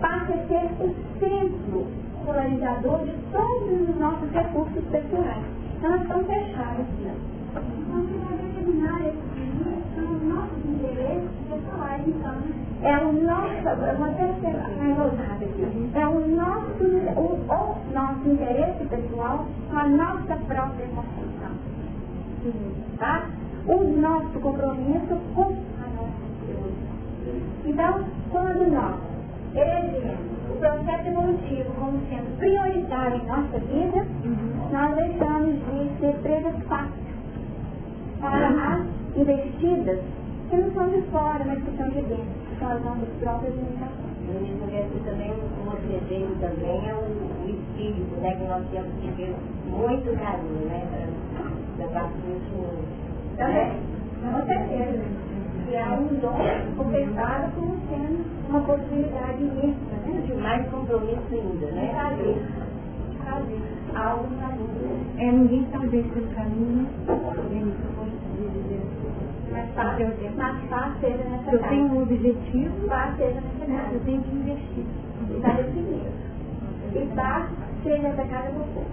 passa 0.00 0.32
a 0.32 0.46
ser 0.46 0.70
o 0.80 0.94
centro 1.18 1.86
polarizador 2.24 3.04
de 3.04 3.12
todos 3.32 3.88
os 3.88 3.96
nossos 3.96 4.30
recursos 4.30 4.84
pessoais. 4.90 5.44
Então, 5.78 5.90
nós 5.90 6.02
estamos 6.02 6.26
fechados. 6.26 6.86
Então, 7.00 8.06
determinar 8.36 9.00
esses 9.06 9.94
são 9.94 10.04
os 10.04 10.22
nossos 10.22 10.64
interesses 10.64 11.30
pessoais, 11.48 12.02
então. 12.06 12.59
É 12.82 12.96
o 12.96 13.12
nosso, 13.12 13.68
eu 13.68 13.96
vou 13.96 14.06
até 14.06 14.26
ser 14.40 14.56
aqui, 14.56 15.90
é 15.94 16.06
o 16.06 16.28
nosso, 16.28 16.84
o, 17.16 17.38
o 17.46 17.92
nosso 17.92 18.28
interesse 18.28 18.84
pessoal 18.86 19.46
com 19.70 19.76
a 19.76 19.86
nossa 19.86 20.36
própria 20.46 20.86
construção. 20.86 21.50
Tá? 22.98 23.26
O 23.66 24.00
nosso 24.00 24.40
compromisso 24.40 25.18
com 25.34 25.42
a 25.42 25.86
nossa 25.94 26.24
saúde. 26.46 26.90
Então, 27.66 28.04
quando 28.30 28.70
nós 28.72 28.96
elegemos 29.54 30.30
o 30.50 30.56
processo 30.58 31.08
evolutivo 31.08 31.70
como 31.78 32.00
sendo 32.08 32.38
prioritário 32.38 33.16
em 33.16 33.26
nossa 33.26 33.58
vida, 33.58 34.06
nós 34.72 34.96
deixamos 34.96 35.54
de 35.66 36.00
ser 36.00 36.14
presas 36.22 36.62
fáceis 36.66 37.10
para 38.20 38.48
as 38.48 39.16
investidas 39.16 40.00
que 40.48 40.56
não 40.56 40.72
são 40.72 40.88
de 40.88 41.02
fora, 41.10 41.44
mas 41.44 41.62
que 41.62 41.76
são 41.76 41.88
de 41.90 42.02
dentro, 42.02 42.49
nossas 42.60 43.08
próprias 43.20 43.54
limitações. 43.54 44.10
Isso 44.30 45.04
também, 45.04 45.32
um 45.32 45.70
outro 45.70 45.90
exemplo 45.90 46.36
também 46.40 46.88
é 46.88 46.94
o, 46.94 46.98
o 46.98 47.48
espírito, 47.48 48.20
né, 48.20 48.36
que 48.36 48.44
nós 48.44 48.64
temos 48.70 48.92
que 49.00 49.12
ter 49.16 49.34
muito 49.66 50.18
carinho, 50.18 50.66
né, 50.66 51.08
da 51.78 51.88
parte 51.88 52.14
do 52.18 52.32
último. 52.32 52.84
Também, 53.36 53.72
com 54.20 54.46
certeza 54.46 55.30
que 55.70 55.76
é 55.76 55.86
um 55.86 56.06
dom 56.18 56.36
confessado 56.76 57.52
como 57.54 57.78
sendo 57.88 58.24
uma 58.48 58.60
possibilidade 58.60 59.42
imensa, 59.42 59.94
né? 60.04 60.22
De 60.26 60.34
mais 60.34 60.68
compromisso 60.68 61.22
ainda, 61.30 61.66
né? 61.70 61.92
Fazer. 61.94 62.42
Fazer. 63.24 63.60
Algo 63.94 64.28
na 64.36 64.48
vida. 64.48 64.90
É, 65.18 65.30
ninguém 65.30 65.62
está 65.62 65.78
deixando 65.78 66.28
o 66.28 66.34
caminho, 66.34 66.88
mais 69.50 69.70
fácil, 69.74 70.06
mais 70.36 70.64
fácil 70.68 71.00
seja 71.00 71.24
nessa 71.24 71.52
Eu 71.52 71.62
tenho 71.68 71.86
um 71.86 72.02
objetivo, 72.02 72.86
fácil 72.88 73.16
seja. 73.16 73.42
Eu 73.92 74.00
tenho 74.04 74.22
que 74.22 74.36
investir. 74.36 74.84
Está 75.36 75.52
definido. 75.52 76.10
E 76.94 77.14
fácil 77.14 77.56
seja 77.82 78.08
casa 78.24 78.50
do 78.50 78.64
povo. 78.74 78.86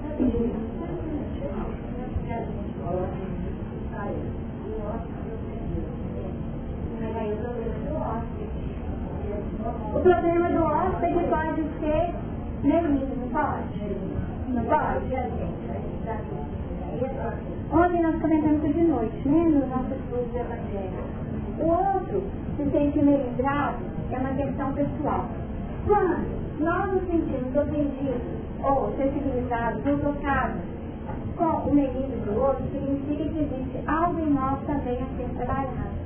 O 9.93 9.99
problema 9.99 10.49
do 10.49 10.64
hóspede 10.64 11.28
pode 11.30 11.64
ser 11.80 12.14
negligente, 12.64 13.16
não 13.20 13.30
pode? 13.30 13.80
Não 14.49 14.64
pode? 14.66 16.57
Ontem 17.72 18.02
nós 18.02 18.20
comentamos 18.20 18.74
de 18.74 18.82
noite, 18.82 19.28
né, 19.28 19.43
no 19.50 19.68
nosso 19.68 19.93
estudo 19.93 20.32
do 20.32 20.38
Evangelho. 20.38 21.04
O 21.60 21.68
outro 21.68 22.24
se 22.56 22.70
sente 22.72 23.00
melindrado 23.00 23.78
é 24.12 24.18
uma 24.18 24.34
questão 24.34 24.74
pessoal. 24.74 25.26
Quando 25.86 26.60
nós 26.60 26.93
nos 26.93 27.08
sentimos 27.08 27.56
ofendidos 27.56 28.22
ou 28.64 28.91
sensibilizados 28.98 29.86
ou 29.86 29.98
tocados 30.00 30.62
com 31.38 31.70
o 31.70 31.76
melindre 31.76 32.20
do 32.26 32.41
outro, 32.41 32.64
significa 32.72 33.26
que 33.26 33.39
existe 33.41 33.80
algo 33.88 34.20
em 34.20 34.32
nós 34.32 34.60
também 34.66 34.98
a 34.98 35.18
ser 35.18 35.30
trabalhado. 35.38 35.98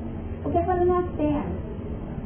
Porque 0.44 0.60
quando 0.64 0.86
nós 0.86 1.06
temos 1.16 1.72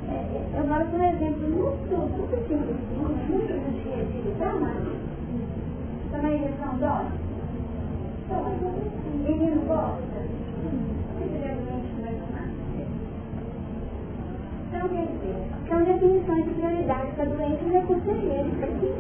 é, 0.08 0.42
eu 0.54 0.60
agora, 0.62 0.86
por 0.86 1.02
exemplo, 1.02 1.50
muito, 1.50 1.98
muito 1.98 2.48
simples, 2.48 2.78
muito, 2.96 3.26
do 3.28 3.84
dia 3.84 3.94
a 3.94 4.04
dia, 4.04 4.36
tá, 4.40 4.54
Márcio? 4.54 4.96
Toma 6.12 6.28
a 6.28 6.36
injeção 6.36 6.78
dose? 6.78 7.25
Então, 8.28 8.42
quer 14.90 15.06
dizer, 15.06 15.36
são 15.70 15.84
definições 15.84 16.46
de 16.46 16.52
prioridade 16.56 17.12
para 17.12 17.26
doente 17.26 17.64
e 17.66 17.70
recurso 17.70 18.02
dele, 18.04 18.52
para 18.60 18.68
que 18.68 18.94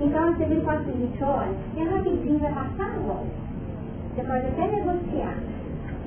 Então, 0.00 0.32
você 0.32 0.44
vem 0.44 0.60
com 0.60 0.70
a 0.70 0.78
seguinte, 0.84 1.24
olha, 1.24 1.56
é 1.76 1.82
rapidinho, 1.82 2.38
vai 2.38 2.52
passar 2.52 2.94
agora. 2.94 3.26
Você 4.14 4.22
pode 4.22 4.46
até 4.46 4.68
negociar. 4.68 5.36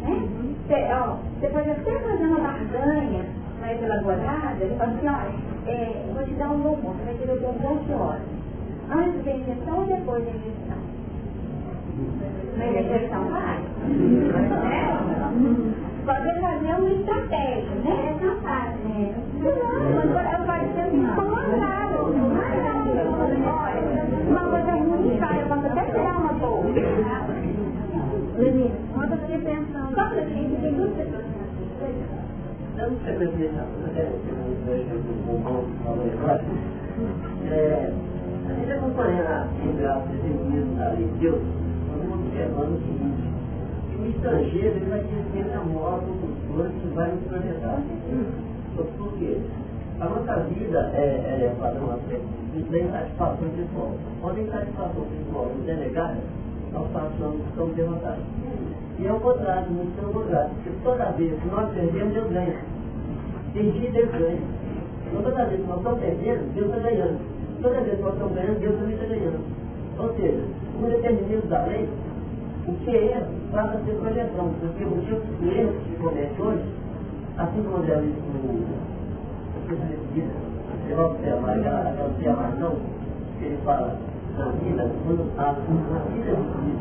Né? 0.02 0.30
Você, 0.68 0.94
ó, 0.94 1.18
você 1.40 1.48
pode 1.50 1.70
até 1.72 2.00
fazer 2.00 2.24
uma 2.24 2.40
barganha 2.40 3.26
mais 3.60 3.84
elaborada, 3.84 4.64
ele 4.64 4.76
fala 4.76 4.92
assim, 4.94 5.08
olha, 5.08 5.34
é, 5.68 6.06
vou 6.14 6.24
te 6.24 6.34
dar 6.36 6.52
um 6.52 6.60
bombom, 6.62 6.94
você 6.94 7.04
vai 7.04 7.14
ter 7.16 7.32
o 7.32 7.42
bombom 7.42 7.78
que 7.86 7.94
hora? 7.94 8.22
Antes 8.90 9.26
da 9.26 9.32
injeção 9.32 9.80
ou 9.80 9.86
depois 9.86 10.24
da 10.24 10.32
injeção? 10.32 11.01
Vai? 12.58 13.60
Pode 16.06 16.42
fazer 16.42 16.74
uma 16.76 16.92
estratégia, 16.92 17.76
né? 17.84 17.94
É 18.10 18.26
capaz, 18.26 18.76
né? 18.82 19.14
Não, 19.40 20.46
pode 20.46 20.66
ser 20.74 20.82
assim, 20.82 21.04
comandado. 21.16 21.98
Olha, 23.48 23.84
uma 24.30 24.44
coisa 24.50 24.72
ruim, 24.72 25.18
cara, 25.20 25.38
eu 25.38 25.48
posso 25.48 25.68
até 25.68 25.84
tirar 25.86 26.18
uma 26.18 26.34
boa. 26.34 26.66
Lenina, 28.38 28.76
quando 28.94 29.12
você 29.22 29.38
pensa... 29.38 29.80
Quando 29.94 30.14
a 30.14 30.24
gente 30.24 30.62
tem 30.62 30.74
duas 30.74 30.92
pessoas 30.94 31.26
Dando 32.76 32.98
sequência 33.06 33.52
é, 37.52 37.94
a 38.48 38.54
gente 38.54 38.72
acompanha 38.72 39.22
a 39.22 39.48
graça 39.80 40.08
desse 40.08 40.28
livro 40.28 40.76
da 40.76 40.90
lei 40.90 41.06
de 41.06 41.20
Deus, 41.20 41.42
observando 42.32 42.80
o 42.80 44.02
o 44.02 44.08
estrangeiro 44.08 44.78
ele 44.78 44.90
vai 44.90 45.06
sempre 45.32 45.54
a 45.54 45.62
moda, 45.62 46.02
cultura 46.02 46.70
que 46.70 46.88
vai 46.88 47.12
nos 47.12 47.24
projetar. 47.28 47.84
Por 48.76 49.14
quê? 49.20 49.38
A 50.00 50.06
nossa 50.06 50.44
vida 50.46 50.92
é, 50.96 51.52
é 51.52 51.56
padrão 51.60 51.92
aspecto 51.92 52.26
de 52.56 52.80
insatisfação 52.80 53.50
pessoal. 53.50 53.94
Quando 54.22 54.38
a 54.38 54.42
insatisfação 54.42 55.06
pessoal 55.06 55.52
nos 55.56 55.70
é 55.70 55.76
negada, 55.76 56.18
nós 56.74 56.88
passamos, 56.92 57.46
estamos 57.48 57.76
derrotados. 57.76 58.24
E 58.98 59.06
é 59.06 59.14
o 59.14 59.20
contrário, 59.20 59.70
muito 59.70 59.96
pelo 60.00 60.14
contrário. 60.14 60.50
Porque 60.56 60.70
toda 60.84 61.12
vez 61.12 61.40
que 61.40 61.48
nós 61.50 61.70
perdemos, 61.74 62.14
Deus 62.14 62.32
ganha. 62.32 62.60
Perdi, 63.54 63.88
Deus 63.92 64.12
ganha. 64.12 64.40
Então 65.06 65.22
toda 65.22 65.46
vez 65.46 65.62
que 65.62 65.68
nós 65.68 65.78
estamos 65.78 66.00
perdendo, 66.00 66.54
Deus 66.56 66.68
está 66.68 66.80
ganhando. 66.80 67.20
Toda 67.62 67.82
vez 67.82 67.96
que 67.98 68.02
nós 68.02 68.14
estamos 68.14 68.34
ganhando, 68.34 68.60
Deus 68.60 68.76
também 68.80 68.94
está 68.96 69.06
ganhando. 69.06 69.62
Ou 70.00 70.16
seja, 70.16 70.44
um 70.82 70.90
determinismo 70.90 71.50
da 71.50 71.66
lei, 71.66 71.88
o 72.72 72.76
que 72.86 72.90
é 72.90 73.12
erro 73.12 73.26
passa 73.52 73.78
a 73.78 73.86
ser 73.86 73.96
projeção, 73.96 74.54
porque 74.60 74.84
o 74.86 75.02
tipo 75.02 75.44
de 75.44 75.60
erro 75.60 75.74
que 75.74 75.90
se 75.90 75.96
comete 75.98 76.42
hoje, 76.42 76.64
assim 77.38 77.64
como 77.64 77.86
já 77.86 77.96
disse 77.96 78.20
no 78.20 78.92
você 79.72 80.96
vai 80.96 81.06
observar 81.06 81.58
aquela, 81.58 81.90
aquela 81.90 82.08
observação 82.08 82.76
que 83.38 83.46
ele 83.46 83.58
fala 83.64 83.98
na 84.38 84.46
vida, 84.46 84.92
quando 85.06 85.32
a, 85.38 85.52
vida 85.52 86.36
de, 86.62 86.72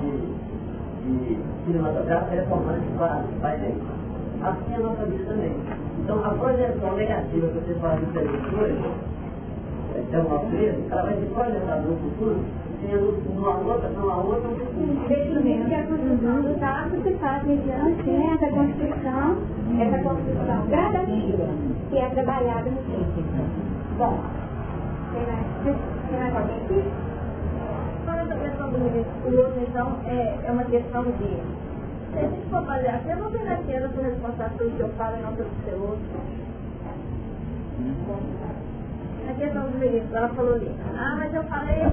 de, 1.07 1.36
de 1.36 1.38
cinematográfica 1.64 2.34
é 2.34 2.43
formada 2.47 2.78
de 2.78 2.88
vários 2.97 3.30
painéis. 3.41 3.76
Assim 4.43 4.72
é 4.72 4.76
a 4.76 4.80
nossa 4.80 5.05
vida 5.05 5.24
também. 5.24 5.55
Então 6.03 6.24
a 6.24 6.30
projeção 6.30 6.97
negativa 6.97 7.49
que 7.49 7.55
você 7.55 7.74
faz 7.74 8.01
no 8.01 8.12
televisor 8.12 8.95
é 10.12 10.18
uma 10.18 10.38
coisa, 10.38 10.78
ela 10.91 11.03
vai 11.03 11.14
se 11.14 11.26
projetar 11.26 11.76
no 11.76 11.97
futuro 11.97 12.41
sendo 12.80 13.22
numa 13.34 13.56
outra, 13.58 13.88
numa 13.90 14.16
outra, 14.16 14.48
um 14.48 15.04
investimento 15.04 15.68
que 15.68 15.74
a 15.74 15.86
construção 15.86 16.42
dos 16.42 16.62
atos 16.62 17.02
se 17.02 17.12
faz 17.18 17.44
mediante 17.44 18.10
né, 18.10 18.34
essa 18.34 18.50
construção, 18.52 19.38
essa 19.78 19.98
construção 20.02 20.66
gradativa, 20.68 21.48
que 21.90 21.98
é 21.98 22.08
trabalhada 22.10 22.70
no 22.70 22.76
tempo. 22.76 23.22
Bom, 23.98 24.20
tem 25.12 26.20
mais, 26.20 26.36
alguém 26.36 26.56
aqui? 26.56 26.84
Falando 28.06 28.28
da 28.28 28.36
questão 28.36 28.70
do 28.70 28.78
minuto, 28.78 29.54
então, 29.68 29.96
é, 30.06 30.38
é 30.44 30.52
uma 30.52 30.64
questão 30.64 31.04
de 31.04 31.60
se 32.10 32.18
a 32.18 32.22
gente 32.22 32.50
for 32.50 32.56
avaliar, 32.56 33.00
eu 33.06 33.16
não 33.18 33.30
tenho 33.30 33.44
naquela 33.44 33.88
por 33.88 34.02
responsável 34.02 34.58
pelo 34.58 34.70
que 34.72 34.80
eu 34.80 34.88
falo 34.90 35.16
e 35.16 35.22
não 35.22 35.32
pelo 35.36 35.50
seu 35.64 35.80
outro. 35.80 36.00
A 39.28 39.32
questão 39.34 39.62
do 39.62 39.78
ministro, 39.78 40.16
ela 40.16 40.28
falou 40.30 40.54
ali, 40.54 40.74
ah, 40.98 41.16
mas 41.18 41.34
eu 41.34 41.44
falei 41.44 41.92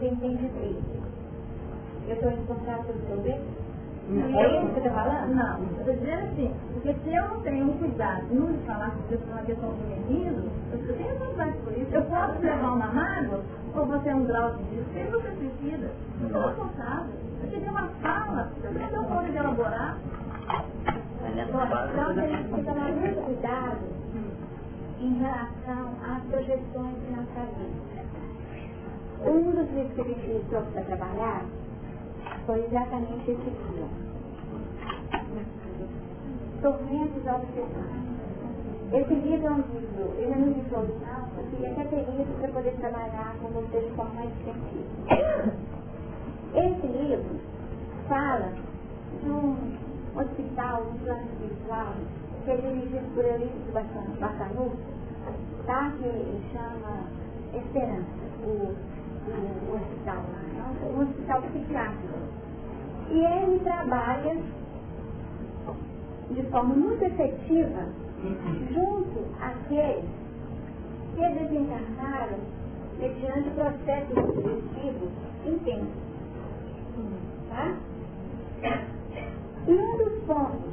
você 0.00 0.06
entende 0.08 0.48
bem. 0.58 0.78
Eu 2.08 2.14
estou 2.14 2.30
responsável 2.30 2.84
pelo 2.84 3.06
seu 3.06 3.20
bem? 3.20 3.40
É 4.10 4.56
isso 4.56 4.66
que 4.66 4.72
você 4.72 4.88
está 4.88 4.90
falando? 4.90 5.34
Não, 5.34 5.58
eu 5.58 5.78
estou 5.78 5.94
dizendo 5.94 6.24
assim, 6.24 6.54
porque 6.72 6.94
se 6.94 7.14
eu 7.14 7.28
não 7.28 7.40
tenho 7.42 7.66
um 7.66 7.78
cuidado 7.78 8.24
não 8.32 8.50
de 8.50 8.58
falar 8.66 8.90
com 8.90 9.02
você 9.02 9.20
uma 9.30 9.42
questão 9.42 9.68
do 9.68 9.86
menino, 9.86 10.50
eu 10.72 10.96
tenho 10.96 11.18
vontade 11.18 11.56
por 11.58 11.72
isso. 11.76 11.94
Eu 11.94 12.02
posso 12.06 12.40
levar 12.40 12.72
uma 12.72 12.86
mágoa, 12.86 13.44
ou 13.76 13.86
você 13.86 14.08
é 14.08 14.14
um 14.14 14.24
grau 14.24 14.56
de 14.56 14.64
desespero, 14.64 15.20
você 15.20 15.28
precisa. 15.28 15.90
Eu 16.22 16.30
sou 16.30 16.48
responsável. 16.48 17.14
Você 17.40 17.60
tem 17.60 17.68
uma 17.68 17.88
fala, 18.02 18.50
você 18.60 18.96
não 18.96 19.04
um 19.04 19.08
modo 19.08 19.30
de 19.30 19.36
elaborar. 19.36 19.98
Então, 21.22 21.60
a 21.60 22.26
gente 22.26 22.48
tem 22.48 22.54
que 22.54 22.64
tomar 22.64 22.92
muito 22.92 23.24
cuidado 23.24 23.78
em 24.98 25.14
relação 25.18 25.92
às 26.02 26.22
projeções 26.24 26.96
que 27.04 27.12
nós 27.12 27.28
fazemos. 27.34 27.99
Um 29.22 29.50
dos 29.50 29.70
livros 29.72 29.92
que 29.94 30.00
a 30.00 30.04
gente 30.04 30.30
usou 30.30 30.62
para 30.72 30.82
trabalhar 30.82 31.44
foi 32.46 32.64
exatamente 32.64 33.30
esse 33.30 33.50
livro. 33.50 33.90
Tormentos 36.62 37.26
Obsessões. 37.26 38.10
Esse 38.92 39.14
livro 39.14 39.46
é 39.46 39.50
um 39.50 39.56
livro, 39.56 40.14
ele 40.18 40.32
é 40.32 40.36
um 40.36 40.46
livro 40.46 40.78
original, 40.80 41.28
eu 41.38 41.44
queria 41.50 41.70
até 41.70 41.84
ter 41.84 42.00
isso 42.00 42.32
para 42.40 42.48
poder 42.48 42.72
trabalhar 42.78 43.36
com 43.40 43.48
vocês 43.48 43.84
de 43.84 43.90
forma 43.92 44.14
mais 44.14 44.30
científica. 44.42 45.54
Esse 46.54 46.86
livro 46.86 47.40
fala 48.08 48.52
de 49.22 49.30
um 49.30 49.56
hospital, 50.16 50.82
um 50.82 50.98
plano 50.98 51.22
espiritual, 51.32 51.94
que 52.44 52.50
é 52.50 52.56
dirigido 52.56 53.14
por 53.14 53.24
Eurípides 53.24 53.72
Bacanuto, 54.18 54.76
tá? 55.66 55.92
que 55.98 56.40
chama 56.52 57.04
Esperança, 57.54 58.06
o 58.44 58.74
o, 59.38 59.74
hospital 59.74 60.24
um 60.82 61.02
hospital 61.02 61.42
psiquiátrico. 61.42 62.18
E 63.10 63.24
ele 63.24 63.58
trabalha 63.60 64.36
de 66.30 66.42
forma 66.44 66.74
muito 66.74 67.04
efetiva 67.04 67.86
junto 68.72 69.24
àqueles 69.40 70.04
que 71.14 71.28
desencarnaram 71.28 72.38
mediante 72.98 73.50
processos 73.50 74.14
destrutivos 74.14 75.10
intensos. 75.44 76.10
Tá? 77.48 77.76
E 79.66 79.72
um 79.72 79.96
dos 79.98 80.24
pontos 80.24 80.70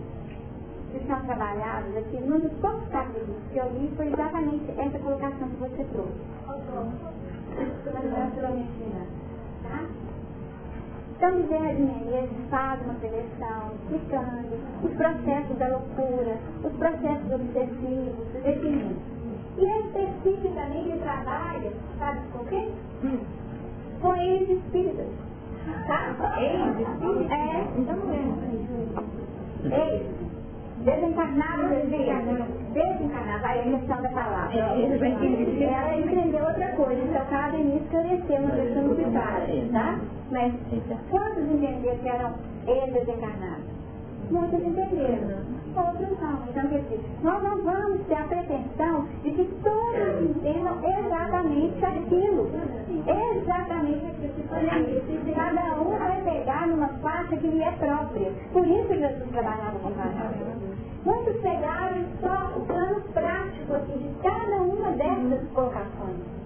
que 0.92 1.06
são 1.08 1.20
trabalhados 1.26 1.98
aqui, 1.98 2.18
um 2.18 2.40
dos 2.40 2.54
poucos 2.60 2.88
capítulos 2.90 3.42
que 3.52 3.58
eu 3.58 3.70
li 3.74 3.92
foi 3.96 4.08
exatamente 4.08 4.72
essa 4.78 5.00
colocação 5.00 5.50
que 5.50 5.56
você 5.58 5.84
trouxe 5.86 7.17
Tá? 9.64 9.86
Então, 11.16 11.32
Miguel 11.32 11.62
Menezes 11.62 12.50
faz 12.50 12.80
uma 12.84 12.94
seleção 13.00 13.72
explicando 13.82 14.56
os 14.84 14.94
processos 14.94 15.58
da 15.58 15.68
loucura, 15.68 16.38
os 16.64 16.74
processos 16.74 17.32
obsessivos, 17.32 18.28
definindo. 18.44 18.96
E 19.58 19.66
especificamente 19.66 20.90
ele 20.90 21.00
trabalha, 21.00 21.72
sabe 21.98 22.20
com 22.32 22.46
quê? 22.46 22.70
Hum. 23.04 23.20
Com 24.00 24.16
eles 24.16 24.50
espíritas. 24.50 25.08
Tá? 25.88 26.16
Eles 26.40 26.88
espíritas? 26.88 27.32
É, 27.32 27.68
então 27.78 27.96
não 27.98 28.14
é. 28.14 28.18
Eles 29.64 30.18
desencarnado, 30.88 31.68
desencarnado, 31.70 32.46
desencarnado, 32.74 33.46
aí 33.46 33.60
a 33.60 33.78
questão 33.78 34.02
da 34.02 34.10
palavra. 34.10 34.52
Cada 37.30 37.58
início 37.58 37.84
esclareceu 37.84 38.38
uma 38.38 38.52
questão 38.52 38.96
de 38.96 39.72
tá? 39.72 40.00
Mas 40.32 40.54
quantos 41.10 41.44
entenderam 41.44 41.98
que 41.98 42.10
eram 42.10 42.34
eles 42.68 42.94
desencarnados? 42.94 43.78
Muitos 44.30 44.62
entenderam. 44.62 45.58
Outros 45.78 46.20
não. 46.20 46.44
Então, 46.50 46.68
quer 46.70 46.82
dizer, 46.82 47.00
nós 47.24 47.44
não 47.44 47.62
vamos 47.62 48.02
ter 48.08 48.16
a 48.16 48.24
pretensão 48.24 49.06
de 49.24 49.32
que 49.32 49.46
todos 49.64 50.22
entendam 50.22 50.78
exatamente 50.84 51.86
aquilo. 51.86 52.50
Exatamente 53.06 54.06
aquilo. 54.06 55.36
Cada 55.36 55.82
um 55.82 55.98
vai 55.98 56.22
pegar 56.24 56.68
numa 56.68 56.88
faixa 56.88 57.38
que 57.38 57.48
lhe 57.48 57.62
é 57.62 57.72
própria. 57.74 58.32
Por 58.52 58.68
isso 58.68 58.88
Jesus 58.88 59.30
trabalhava 59.32 59.80
com 59.80 59.92
cada 59.92 60.68
Muitos 61.06 61.42
pegaram 61.42 62.04
só 62.20 62.58
o 62.58 62.66
plano 62.66 63.02
prático 63.14 63.74
assim, 63.76 63.98
de 63.98 64.14
cada 64.22 64.56
uma 64.58 64.92
dessas 64.92 65.48
colocações. 65.52 66.37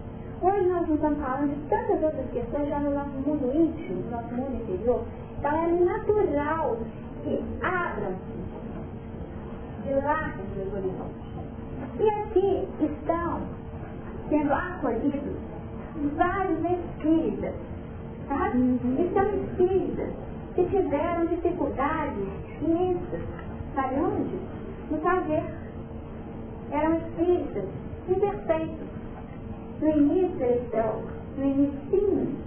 Hoje 0.42 0.68
nós 0.68 0.90
estamos 0.90 1.20
falando 1.20 1.54
de 1.54 1.70
tantas 1.70 2.04
outras 2.04 2.30
questões 2.32 2.70
já 2.70 2.80
no 2.80 2.92
nosso 2.92 3.12
mundo 3.12 3.52
íntimo, 3.54 4.02
no 4.02 4.12
nosso 4.12 4.34
mundo 4.34 4.56
interior. 4.56 5.04
Então 5.38 5.52
é 5.52 5.68
natural 5.68 6.78
que 7.24 7.44
abram, 7.62 8.16
dilatem 9.84 10.46
seus 10.56 10.74
horizontes. 10.74 11.32
E 12.00 12.10
aqui 12.10 12.68
estão 12.84 13.42
sendo 14.30 14.54
acolhidos 14.54 15.38
vários 16.16 16.60
espíritas, 16.60 17.54
sabe? 18.28 18.58
E 18.58 19.12
são 19.14 19.44
espíritas 19.44 20.14
que 20.56 20.66
tiveram 20.66 21.26
dificuldades 21.28 22.28
imensas 22.62 23.22
Sabe 23.76 23.96
onde? 24.02 24.38
No 24.90 24.98
fazer. 25.00 25.44
Eram 26.72 26.98
espíritas 26.98 27.66
imperfeitos. 28.10 28.91
No 29.82 29.90
início 29.90 30.46
estão, 30.46 31.02
no 31.38 31.44
início, 31.44 32.38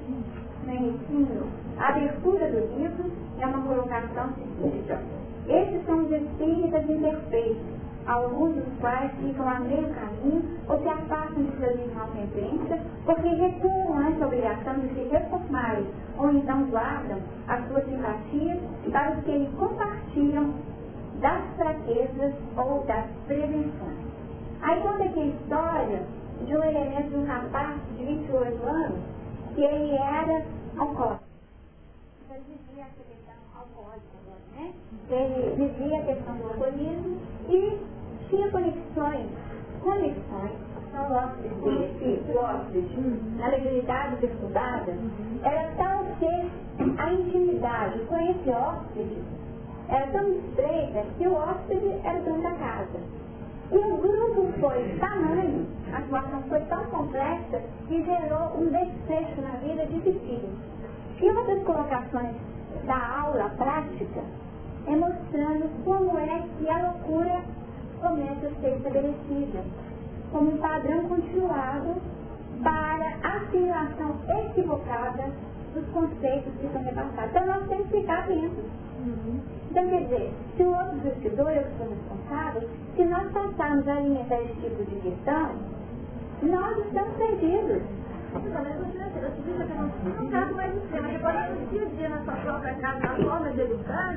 no 0.64 0.72
início, 0.72 1.46
a 1.76 1.88
abertura 1.88 2.48
do 2.48 2.78
livro 2.78 3.10
é 3.40 3.46
uma 3.46 3.60
colocação 3.60 4.32
seguinte. 4.34 4.94
Esses 5.48 5.84
são 5.84 6.04
os 6.04 6.12
espíritas 6.12 6.88
imperfeitos. 6.88 7.74
alguns 8.06 8.54
dos 8.54 8.78
quais 8.80 9.10
ficam 9.14 9.48
a 9.48 9.58
meio 9.60 9.88
caminho 9.94 10.44
ou 10.68 10.78
se 10.78 10.88
afastam 10.88 11.42
de 11.42 11.64
irmãos 11.64 12.14
em 12.16 12.26
crença, 12.28 12.80
porque 13.04 13.28
recuam 13.28 14.06
essa 14.06 14.26
obrigação 14.26 14.74
de 14.74 14.88
se 14.94 15.08
reformarem 15.10 15.86
ou 16.18 16.30
então 16.30 16.64
guardam 16.66 17.18
as 17.48 17.66
suas 17.66 17.84
simpatias 17.86 18.58
para 18.92 19.16
os 19.16 19.24
que 19.24 19.30
eles 19.32 19.48
compartilham 19.58 20.54
das 21.20 21.42
fraquezas 21.56 22.34
ou 22.56 22.84
das 22.86 23.06
prevenções. 23.26 24.04
Aí 24.62 24.80
conta 24.82 25.02
aqui 25.02 25.20
a 25.20 25.26
história 25.26 26.02
de 26.44 26.56
um 26.56 26.62
elemento 26.62 27.10
de 27.10 27.16
um 27.16 27.26
rapaz 27.26 27.80
de 27.96 28.04
28 28.04 28.66
anos 28.66 28.98
que 29.54 29.62
ele 29.62 29.94
era 29.96 30.44
alcoólico. 30.78 31.24
Ele 32.30 32.44
vivia 32.48 32.84
a 32.84 32.88
questão 32.88 33.34
alcoólica, 33.56 34.16
né? 34.56 34.72
Ele 35.10 35.54
vivia 35.56 35.98
a 35.98 36.02
questão 36.02 36.36
do 36.36 36.44
alcoolismo 36.44 37.18
e 37.48 37.78
tinha 38.28 38.50
conexões, 38.50 39.30
conexões 39.82 40.74
são 40.94 41.12
hóspedes, 41.12 42.22
o 42.28 42.38
hóspede, 42.38 42.96
na 43.36 43.48
legalidade 43.48 44.24
estudada, 44.26 44.96
era 45.42 45.72
tal 45.76 46.04
que 46.18 47.00
a 47.00 47.12
intimidade 47.12 47.98
com 48.04 48.16
esse 48.16 48.50
hóspede 48.50 49.22
era 49.88 50.06
tão 50.12 50.32
estreita 50.32 51.04
que 51.18 51.26
o 51.26 51.34
hóspede 51.34 52.00
era 52.04 52.20
dono 52.20 52.42
da 52.42 52.52
casa. 52.52 53.00
E 53.74 53.76
o 53.76 53.96
grupo 53.96 54.52
foi 54.60 54.96
tamanho, 55.00 55.66
a 55.92 56.00
situação 56.00 56.42
foi 56.48 56.60
tão 56.60 56.84
complexa 56.84 57.60
que 57.88 58.04
gerou 58.04 58.56
um 58.56 58.66
desfecho 58.66 59.40
na 59.42 59.56
vida 59.58 59.84
difícil. 59.86 60.48
E 61.20 61.28
uma 61.28 61.42
das 61.42 61.60
colocações 61.64 62.36
da 62.86 63.20
aula 63.20 63.50
prática 63.56 64.22
é 64.86 64.94
mostrando 64.94 65.84
como 65.84 66.16
é 66.20 66.44
que 66.56 66.70
a 66.70 66.88
loucura 66.88 67.42
começa 68.00 68.46
a 68.46 68.60
ser 68.60 68.76
estabelecida 68.76 69.64
como 70.30 70.52
um 70.52 70.58
padrão 70.58 71.08
continuado 71.08 71.96
para 72.62 73.16
a 73.24 73.36
assimilação 73.38 74.20
equivocada 74.38 75.32
dos 75.74 75.84
conceitos 75.88 76.52
que 76.60 76.68
são 76.72 76.80
repassados. 76.80 77.30
Então 77.30 77.46
nós 77.46 77.68
temos 77.68 77.88
que 77.88 78.00
ficar 78.00 78.20
atentos. 78.20 78.64
Uhum. 79.04 79.53
Então, 79.74 79.88
quer 79.88 80.04
dizer, 80.04 80.32
se 80.56 80.62
o 80.62 80.70
outro 80.70 80.96
investidor, 80.98 81.50
eu 81.50 81.66
sou 81.76 81.88
responsável, 81.88 82.62
se 82.94 83.04
nós 83.06 83.28
passarmos 83.32 83.88
a 83.88 83.96
alimentar 83.96 84.40
esse 84.42 84.54
tipo 84.60 84.84
de 84.84 84.94
questão, 85.00 85.50
nós 86.44 86.78
estamos 86.78 87.16
perdidos. 87.16 87.82
Não 88.34 88.40
mais 90.54 90.76
o. 90.76 91.16
Agora, 91.16 91.50
eu 91.72 91.88
dia 91.88 92.08
na 92.08 92.22
sua 92.22 92.34
própria 92.34 92.72
casa, 92.74 93.00
na 93.00 93.16
forma 93.16 93.50
de 93.50 93.62
educar. 93.62 94.16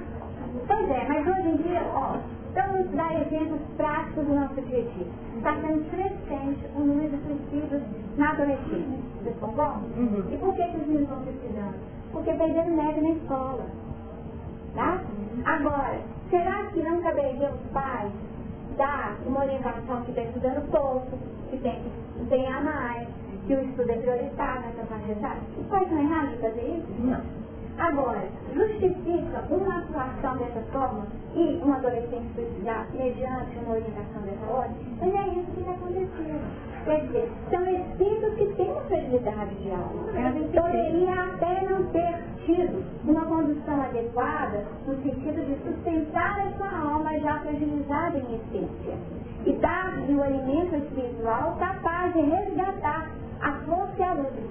Pois 0.68 0.90
é, 0.92 1.08
mas 1.08 1.28
hoje 1.28 1.50
em 1.50 1.58
dia, 1.58 1.82
ó, 1.92 2.18
vamos 2.54 2.92
dar 2.92 3.20
exemplos 3.20 3.60
práticos 3.78 4.28
do 4.28 4.36
nosso 4.36 4.62
dia. 4.62 4.86
Está 5.38 5.56
sendo 5.56 5.90
crescente 5.90 6.68
o 6.76 6.82
número 6.82 7.18
de 7.18 7.24
suicídios 7.24 7.82
na 8.16 8.30
adolescência. 8.30 9.00
Vocês 9.24 9.36
concordam? 9.40 9.82
Uhum. 9.98 10.24
E 10.32 10.38
por 10.38 10.54
que, 10.54 10.68
que 10.68 10.78
os 10.78 10.86
meninos 10.88 11.10
estão 11.10 11.24
suicidando? 11.24 11.74
Porque 12.12 12.32
perderam 12.32 12.76
neve 12.76 13.02
na 13.02 13.10
escola. 13.10 13.87
Tá? 14.78 15.02
Agora, 15.46 16.00
será 16.30 16.66
que 16.72 16.84
não 16.84 17.02
caberia 17.02 17.50
os 17.50 17.72
pais 17.72 18.12
dar 18.78 19.18
uma 19.26 19.44
orientação 19.44 20.04
que 20.04 20.12
está 20.12 20.22
estudando 20.22 20.70
pouco, 20.70 21.18
que 21.50 21.58
tem 21.58 21.82
que 21.82 22.22
empenhar 22.22 22.64
mais, 22.64 23.08
que 23.48 23.56
o 23.56 23.62
estudo 23.64 23.90
é 23.90 23.96
prioritário 23.96 24.62
nessa 24.62 24.86
faixa 24.86 25.12
etária? 25.14 25.42
Os 25.60 25.66
pais 25.66 25.90
são 25.90 25.98
errados 25.98 26.30
de 26.30 26.38
fazer 26.38 26.62
isso? 26.62 27.02
Não. 27.02 27.22
Agora, 27.80 28.28
justifica 28.54 29.44
uma 29.50 29.80
atuação 29.80 30.38
dessa 30.38 30.62
forma 30.72 31.08
e 31.34 31.60
um 31.66 31.74
adolescente 31.74 32.36
suicidar 32.36 32.88
mediante 32.94 33.58
uma 33.58 33.74
orientação 33.74 34.22
dessa 34.22 34.46
ordem? 34.46 34.78
Mas 35.02 35.16
é 35.16 35.28
isso 35.40 35.52
que 35.54 35.60
está 35.62 35.72
acontecendo. 35.72 36.77
Quer 36.88 37.02
dizer, 37.02 37.30
são 37.50 37.70
espíritos 37.70 38.34
que 38.36 38.46
têm 38.54 38.72
uma 38.72 38.82
fragilidade 38.84 39.56
de 39.56 39.72
alma. 39.72 40.08
Poderia 40.54 41.14
até 41.22 41.70
não 41.70 41.84
ter 41.88 42.24
tido 42.46 42.82
uma 43.04 43.26
condução 43.26 43.82
adequada 43.82 44.64
no 44.88 44.96
sentido 45.04 45.46
de 45.46 45.56
sustentar 45.68 46.48
a 46.48 46.52
sua 46.52 46.94
alma 46.94 47.20
já 47.20 47.40
fragilizada 47.40 48.18
em 48.20 48.36
essência 48.36 48.96
e 49.46 49.52
dar-lhe 49.58 50.16
o 50.16 50.24
alimento 50.24 50.78
espiritual 50.78 51.58
capaz 51.60 52.14
de 52.14 52.22
resgatar 52.22 53.12
a 53.42 53.52
força 53.66 53.94
e 54.00 54.04
a 54.04 54.14
luz 54.14 54.34
de 54.34 54.48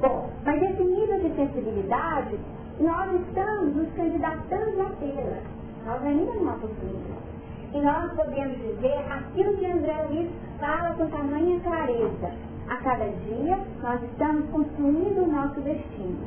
Bom, 0.00 0.28
mas 0.44 0.60
esse 0.60 0.82
nível 0.82 1.20
de 1.20 1.36
sensibilidade, 1.36 2.36
nós 2.80 3.12
estamos 3.20 3.76
nos 3.76 3.92
candidatando 3.94 4.82
a 4.82 4.90
tê-la. 4.98 5.38
Nós 5.86 6.02
ainda 6.02 6.34
não 6.34 6.50
a 6.50 6.54
possuímos. 6.54 7.25
Nós 7.82 8.10
podemos 8.14 8.56
dizer 8.56 9.04
aquilo 9.12 9.56
que 9.58 9.66
André 9.66 10.06
Luiz 10.08 10.30
fala 10.58 10.94
com 10.94 11.06
tamanha 11.08 11.60
clareza. 11.60 12.32
A 12.68 12.76
cada 12.76 13.04
dia 13.04 13.58
nós 13.82 14.02
estamos 14.02 14.48
construindo 14.50 15.22
o 15.22 15.26
nosso 15.26 15.60
destino. 15.60 16.18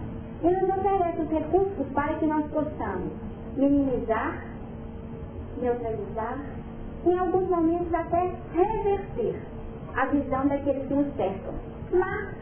E 0.43 0.47
nos 0.47 0.69
oferece 0.69 1.21
os 1.21 1.29
recursos 1.29 1.87
para 1.93 2.13
que 2.13 2.27
nós 2.27 2.45
possamos 2.51 3.11
minimizar, 3.57 4.45
neutralizar, 5.59 6.37
em 7.05 7.17
alguns 7.17 7.49
momentos 7.49 7.93
até 7.93 8.31
reverter 8.53 9.41
a 9.95 10.05
visão 10.05 10.47
daqueles 10.47 10.87
que 10.87 10.93
nos 10.93 11.13
cercam. 11.15 11.53
Mas 11.91 12.35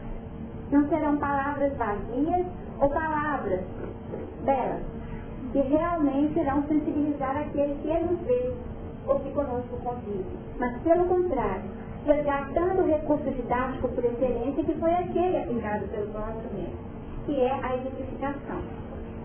não 0.70 0.86
serão 0.88 1.16
palavras 1.16 1.74
vazias 1.76 2.46
ou 2.78 2.90
palavras 2.90 3.64
belas, 4.44 4.82
que 5.52 5.60
realmente 5.60 6.38
irão 6.38 6.62
sensibilizar 6.68 7.36
aquele 7.36 7.74
que 7.82 8.04
nos 8.04 8.20
vê 8.20 8.52
ou 9.08 9.18
que 9.20 9.30
conosco 9.32 9.76
convive. 9.82 10.38
Mas, 10.58 10.76
pelo 10.82 11.06
contrário, 11.06 11.64
resgatando 12.04 12.82
o 12.82 12.86
recurso 12.86 13.30
didático 13.30 13.88
por 13.88 14.04
excelência 14.04 14.64
que 14.64 14.74
foi 14.74 14.92
aquele 14.92 15.38
aplicado 15.38 15.88
pelo 15.88 16.12
nosso 16.12 16.42
mestre, 16.54 16.78
que 17.26 17.40
é 17.40 17.52
a 17.52 17.76
identificação. 17.76 18.60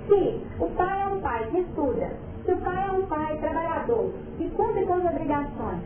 Se 0.08 0.42
o 0.60 0.68
pai 0.76 1.02
é 1.02 1.08
um 1.08 1.22
pai 1.22 1.48
que 1.52 1.60
estuda, 1.60 2.12
se 2.46 2.52
o 2.52 2.58
pai 2.58 2.90
é 2.90 2.92
um 2.92 3.06
pai 3.06 3.38
trabalhador, 3.38 4.12
que 4.38 4.50
cumpre 4.50 4.86
com 4.86 4.94
as 4.96 5.06
obrigações, 5.06 5.82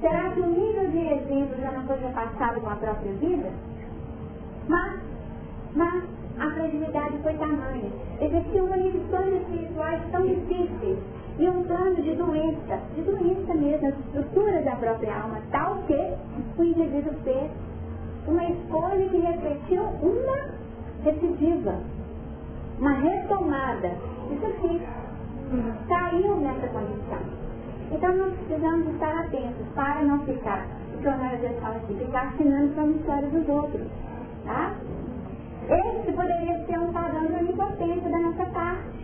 será 0.00 0.30
que 0.30 0.40
o 0.40 0.46
nível 0.46 0.90
de 0.90 0.98
exemplo 0.98 1.56
já 1.58 1.72
não 1.72 1.86
foi 1.86 1.96
repassado 2.00 2.60
com 2.60 2.68
a 2.68 2.76
própria 2.76 3.12
vida? 3.14 3.50
Mas, 4.68 5.00
mas 5.74 6.04
a 6.38 6.50
fragilidade 6.50 7.18
foi 7.22 7.34
tamanha. 7.34 7.90
Existiam 8.20 8.68
condições 8.68 9.42
espirituais 9.42 10.02
tão 10.10 10.26
difíceis 10.26 10.98
e 11.38 11.48
um 11.48 11.64
plano 11.64 11.96
de 11.96 12.14
doença, 12.14 12.78
de 12.94 13.02
doença 13.02 13.54
mesmo, 13.54 13.88
as 13.88 13.98
estruturas 13.98 14.64
da 14.64 14.76
própria 14.76 15.22
alma, 15.22 15.38
tal 15.50 15.76
que 15.86 16.14
o 16.58 16.64
indivíduo 16.64 17.14
fez 17.24 17.50
uma 18.26 18.44
escolha 18.44 19.08
que 19.08 19.18
refletiu 19.18 19.82
uma 19.82 20.50
recidiva, 21.04 21.80
uma 22.78 22.92
retomada. 22.92 23.92
Isso 24.30 24.46
aqui 24.46 24.82
caiu 25.88 26.36
nessa 26.36 26.68
condição. 26.68 27.42
Então 27.90 28.16
nós 28.16 28.34
precisamos 28.34 28.88
estar 28.94 29.18
atentos 29.18 29.66
para 29.74 30.02
não 30.02 30.18
ficar, 30.20 30.66
o 30.94 30.98
que 30.98 31.08
o 31.08 31.10
Leonardo 31.10 31.60
fala 31.60 31.76
assim, 31.76 31.98
ficar 31.98 32.28
assinando 32.28 32.74
com 32.74 32.80
a 32.80 32.86
história 32.86 33.28
dos 33.28 33.48
outros. 33.48 33.86
Tá? 34.44 34.74
Esse 35.68 36.12
poderia 36.12 36.64
ser 36.66 36.78
um 36.78 36.92
padrão 36.92 37.26
de 37.26 37.34
onipotência 37.34 38.10
da 38.10 38.18
nossa 38.18 38.44
parte 38.46 39.01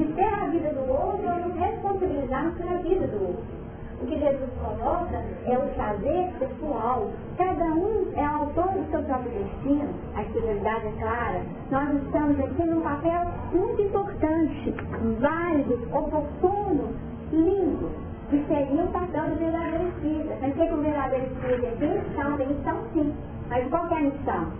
de 0.00 0.12
ter 0.14 0.34
a 0.34 0.46
vida 0.46 0.72
do 0.72 0.90
outro 0.90 1.28
ou 1.28 1.48
nos 1.48 1.56
responsabilizarmos 1.56 2.54
pela 2.56 2.78
vida 2.78 3.06
do 3.06 3.22
outro. 3.22 3.60
O 4.00 4.06
que 4.06 4.18
Jesus 4.18 4.50
coloca 4.62 5.22
é 5.44 5.58
o 5.58 5.68
fazer 5.76 6.32
pessoal. 6.38 7.10
Cada 7.36 7.64
um 7.66 8.10
é 8.16 8.24
autor 8.24 8.68
do 8.68 8.90
seu 8.90 9.02
próprio 9.02 9.30
destino. 9.30 9.90
A 10.16 10.22
espiritualidade 10.22 10.86
é 10.86 10.92
clara. 10.92 11.42
Nós 11.70 12.02
estamos 12.02 12.40
aqui 12.40 12.64
num 12.64 12.80
papel 12.80 13.26
muito 13.52 13.82
importante, 13.82 14.74
válido, 15.20 15.74
oportuno, 15.94 16.94
lindo, 17.30 17.90
que 18.30 18.42
seria 18.48 18.84
o 18.84 18.88
papel 18.88 19.28
do 19.28 19.36
verdadeiro 19.36 19.88
espírita. 19.88 20.34
Mas 20.40 20.50
o 20.50 20.54
que 20.54 20.72
o 20.72 20.76
verdadeiro 20.78 21.26
espírita 21.26 21.76
tem 21.78 21.98
missão? 21.98 22.36
Tem 22.38 22.48
missão 22.48 22.76
sim. 22.94 23.14
Mas 23.50 23.68
qual 23.68 23.86
é 23.86 23.94
a 23.94 24.00
missão? 24.00 24.52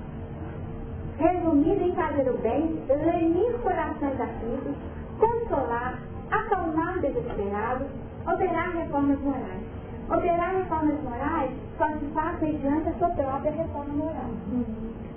Resumida 1.16 1.84
em 1.84 1.92
fazer 1.92 2.28
o 2.28 2.36
bem, 2.38 2.78
lenir 2.88 3.52
corações 3.62 4.20
aflitos, 4.20 4.74
consolar, 5.20 5.98
acalmar 6.30 6.98
desesperados, 7.00 7.86
operar 8.26 8.70
reformas 8.72 9.20
morais. 9.20 9.62
Operar 10.08 10.56
reformas 10.56 11.00
morais 11.02 11.50
só 11.78 11.86
se 11.98 12.06
faz 12.06 12.40
mediante 12.40 12.88
a 12.88 12.94
sua 12.94 13.10
própria 13.10 13.52
reforma 13.52 13.94
moral. 13.94 14.30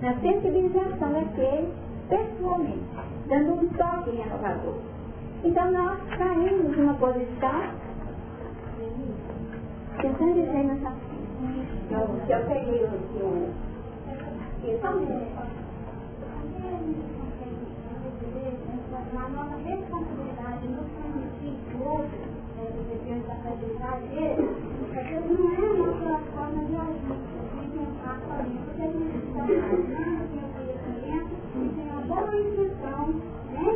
Na 0.01 0.13
sensibilização 0.19 1.13
daquele, 1.13 1.73
pessoalmente, 2.09 2.83
dando 3.27 3.53
um 3.53 3.67
toque 3.69 4.11
renovador. 4.11 4.75
Então 5.43 5.71
nós 5.71 5.99
caímos 6.17 6.77
numa 6.77 6.93
posição, 6.93 7.61
tentando 9.99 10.33
dizer 10.33 10.63
nessa 10.63 10.91
que 12.25 12.31
eu 12.31 12.39
peguei 12.47 12.83
o, 12.85 12.87
o, 13.19 13.53
o 14.63 14.79
na 19.13 19.29
nossa 19.29 19.55
responsabilidade 19.57 20.67
no 20.67 20.83
benefício 20.83 21.77
do 21.77 21.83
outro, 21.87 22.33
depende 22.89 23.27
da 23.27 23.35
fragilidade 23.35 24.07
dele, 24.07 24.49
às 24.95 25.07
vezes 25.07 25.39
não 25.39 25.51
é 25.51 25.57
a 25.57 25.73
nossa 25.73 26.19
forma 26.31 26.65
de 26.65 26.75
agir, 26.75 27.21
de 27.53 27.67
pensar 27.77 28.19
somente, 28.25 28.63
porque 28.65 28.81
a 28.81 28.91
gente 28.91 29.17
está 29.17 29.45
imaginando, 29.45 30.27
tem 30.29 30.41
o 30.41 30.49
conhecimento, 30.53 31.31
tem 31.53 31.89
uma 31.91 32.01
boa 32.01 32.35
intenção, 32.35 33.03
né? 33.51 33.67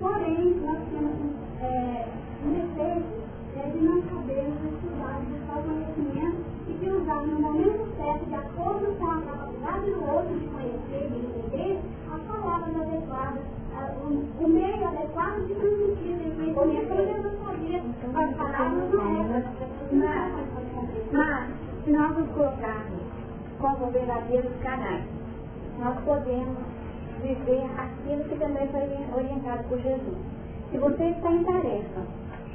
Porém, 0.00 0.60
nós 0.60 0.78
temos 0.90 1.16
é, 1.60 2.08
um 2.44 2.50
defeito 2.52 3.20
é 3.56 3.68
de 3.68 3.78
não 3.84 4.00
sabermos 4.02 4.62
estudar, 4.62 5.20
buscar 5.28 5.58
o 5.58 5.62
conhecimento 5.64 6.36
e 6.68 6.72
de 6.72 6.90
usar 6.90 7.26
no 7.26 7.40
momento 7.40 7.96
certo, 7.96 8.24
de 8.26 8.34
acordo 8.34 8.96
com 8.98 9.06
a 9.06 9.20
capacidade 9.20 9.90
do 9.90 10.04
outro 10.04 10.38
de 10.38 10.46
conhecer 10.46 11.10
e 11.10 11.18
entender, 11.18 11.80
as 12.10 12.22
palavras 12.22 12.76
adequadas, 12.76 13.42
o, 14.10 14.48
meio 14.48 14.86
adequado 14.86 15.46
de 15.46 15.54
transmitir 15.54 16.16
esse 16.26 16.52
conhecimento. 16.52 17.00
Eu 17.00 17.22
não 17.22 17.46
sabia, 17.46 17.78
as 17.78 18.36
palavras 18.36 18.92
não 18.92 19.20
eram, 19.20 19.42
mas, 21.12 21.50
se 21.84 21.90
nós 21.90 22.18
nos 22.18 22.28
colocarmos 22.30 23.00
como 23.58 23.90
verdadeiros 23.90 24.52
canais, 24.62 25.04
nós 25.78 25.98
podemos 26.04 26.58
viver 27.22 27.70
aquilo 27.78 28.24
que 28.24 28.36
também 28.36 28.66
foi 28.68 29.16
orientado 29.16 29.64
por 29.68 29.78
Jesus. 29.78 30.18
Se 30.70 30.78
você 30.78 31.04
está 31.04 31.32
em 31.32 31.44
tarefa, 31.44 32.00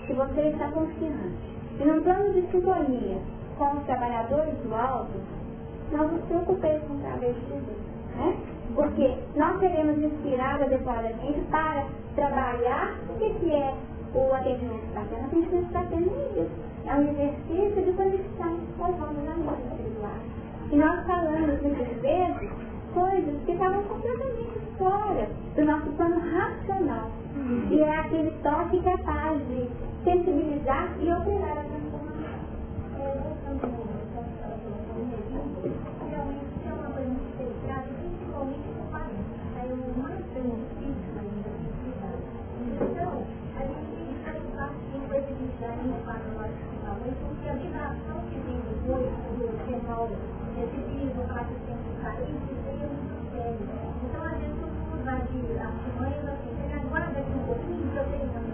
se 0.08 0.14
você 0.14 0.42
está 0.42 0.72
confiante, 0.72 1.56
e 1.80 1.84
não 1.84 1.98
estamos 1.98 2.34
de 2.34 2.42
sintonia 2.52 3.18
com 3.58 3.78
os 3.78 3.84
trabalhadores 3.84 4.54
do 4.60 4.74
alto, 4.74 5.20
não 5.92 6.08
nos 6.08 6.22
preocupeis 6.26 6.82
com 6.84 6.94
o 6.94 7.00
trabalho 7.00 7.34
de 7.34 7.42
Jesus. 7.42 7.78
Né? 8.16 8.38
Porque 8.76 9.18
nós 9.36 9.60
seremos 9.60 9.98
inspirados 9.98 10.64
adequadamente 10.64 11.42
para 11.50 11.86
trabalhar 12.16 12.96
o 13.10 13.14
que, 13.18 13.52
é 13.52 13.74
o 14.14 14.34
atendimento 14.34 14.92
fraterno. 14.94 15.24
O 15.24 15.28
atendimento 15.28 15.72
fraterno 15.72 16.12
é 16.12 16.42
isso. 16.42 16.52
É 16.86 16.96
um 16.96 17.10
exercício 17.10 17.84
de 17.84 17.92
conexão 17.94 18.60
com 18.78 18.84
os 18.84 19.02
homens 19.02 19.30
amigos 19.30 19.60
espirituais. 19.72 20.22
E 20.72 20.76
nós 20.76 21.06
falamos 21.06 21.62
muitas 21.62 21.88
vezes 22.02 22.50
coisas 22.94 23.44
que 23.46 23.52
estavam 23.52 23.84
completamente 23.84 24.60
fora 24.78 25.30
do 25.56 25.66
nosso 25.66 25.90
plano 25.92 26.20
racional. 26.20 27.12
Uhum. 27.36 27.68
E 27.70 27.82
é 27.82 28.00
aquele 28.00 28.32
toque 28.44 28.82
capaz 28.82 29.40
de 29.48 29.70
sensibilizar 30.04 30.90
e 31.00 31.12
operar 31.12 31.58
a 31.58 31.64
transformação. 31.64 32.06
Então, 42.82 43.26
a 43.56 43.64
gente 43.66 44.16
faz 44.24 44.42
parte 44.56 44.84
de 44.92 45.00
credibilidade 45.08 45.88
no 45.88 45.98
quadro 46.04 46.30
nós 46.36 46.52
porque 47.20 47.50
a 47.50 47.54
vibração 47.54 48.18
que 48.30 48.38
vem 48.40 48.60
depois 48.62 49.10
do 49.36 49.46
fenol 49.66 50.10
recebido, 50.56 51.22
a 51.30 51.42
assistência 51.42 51.90
do 51.90 51.98
país, 52.04 52.30
isso 52.30 52.68
é 52.68 52.88
muito 52.88 53.18
sério. 53.32 53.66
Então, 54.04 54.22
a 54.24 54.30
gente 54.36 54.58
não 54.60 54.70
vai 55.04 55.22
de 55.22 55.40
artimanhas 55.60 56.26
assim, 56.30 56.54
agora 56.74 57.06
daqui 57.06 57.34
um 57.34 57.46
pouquinho, 57.46 57.92
eu 57.96 58.06
tenho 58.06 58.30
uma 58.30 58.46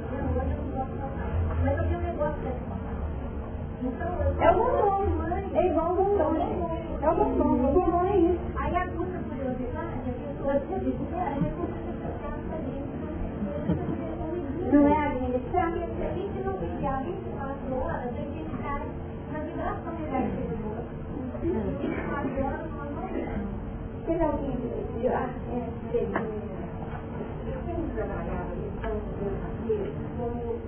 hoje 0.42 0.52
eu 0.52 0.58
não 0.58 0.72
posso 0.72 0.94
passar. 0.98 1.30
Mas 1.64 1.78
eu 1.78 1.84
tenho 1.84 2.00
um 2.00 2.04
negócio 2.04 2.42
dessa 2.42 2.82
então, 3.84 4.14
é 4.40 4.52
o 4.52 4.54
bombom. 4.54 5.58
É 5.58 5.68
igual 5.68 5.92
o 5.92 5.96
bombom. 5.96 7.01
É 7.12 7.14
o 7.14 7.18
bombom. 7.18 7.44
O 7.44 7.74
bombom 7.74 8.06
é 8.06 8.16
isso. 8.16 8.40
Aí 8.56 8.74
a 8.74 8.88
curta 8.88 9.20
curiosidade, 9.28 10.00
a 10.00 10.14
pessoa 10.16 10.56
se 10.62 10.80
diz, 10.80 10.96
é, 11.12 11.20
a 11.20 11.36
Não 14.72 14.88
é 14.88 14.96
administrar? 15.08 15.74
Se 15.74 15.84
a 15.84 16.14
gente 16.14 16.40
não 16.46 16.54
vigiar 16.54 17.04
24 17.04 17.76
horas, 17.76 18.08
a 18.08 18.12
gente 18.12 18.50
cai 18.64 18.88
na 19.34 19.40
vibração 19.40 19.92
negativa 19.92 20.56
do 20.56 20.68
outro. 20.70 20.96
24 21.82 22.46
horas 22.46 22.72
nós 22.78 22.90
não 22.96 23.04
vemos. 23.10 23.44
Teve 24.06 24.24
alguém 24.24 24.56
que 24.56 25.08
ah, 25.10 25.30
é, 25.52 25.68
teve 25.92 26.16
quem 27.66 27.80
trabalhava 27.94 28.56
em 28.56 28.72
São 28.80 28.96
José 29.20 29.44
como 30.18 30.40
o 30.48 30.62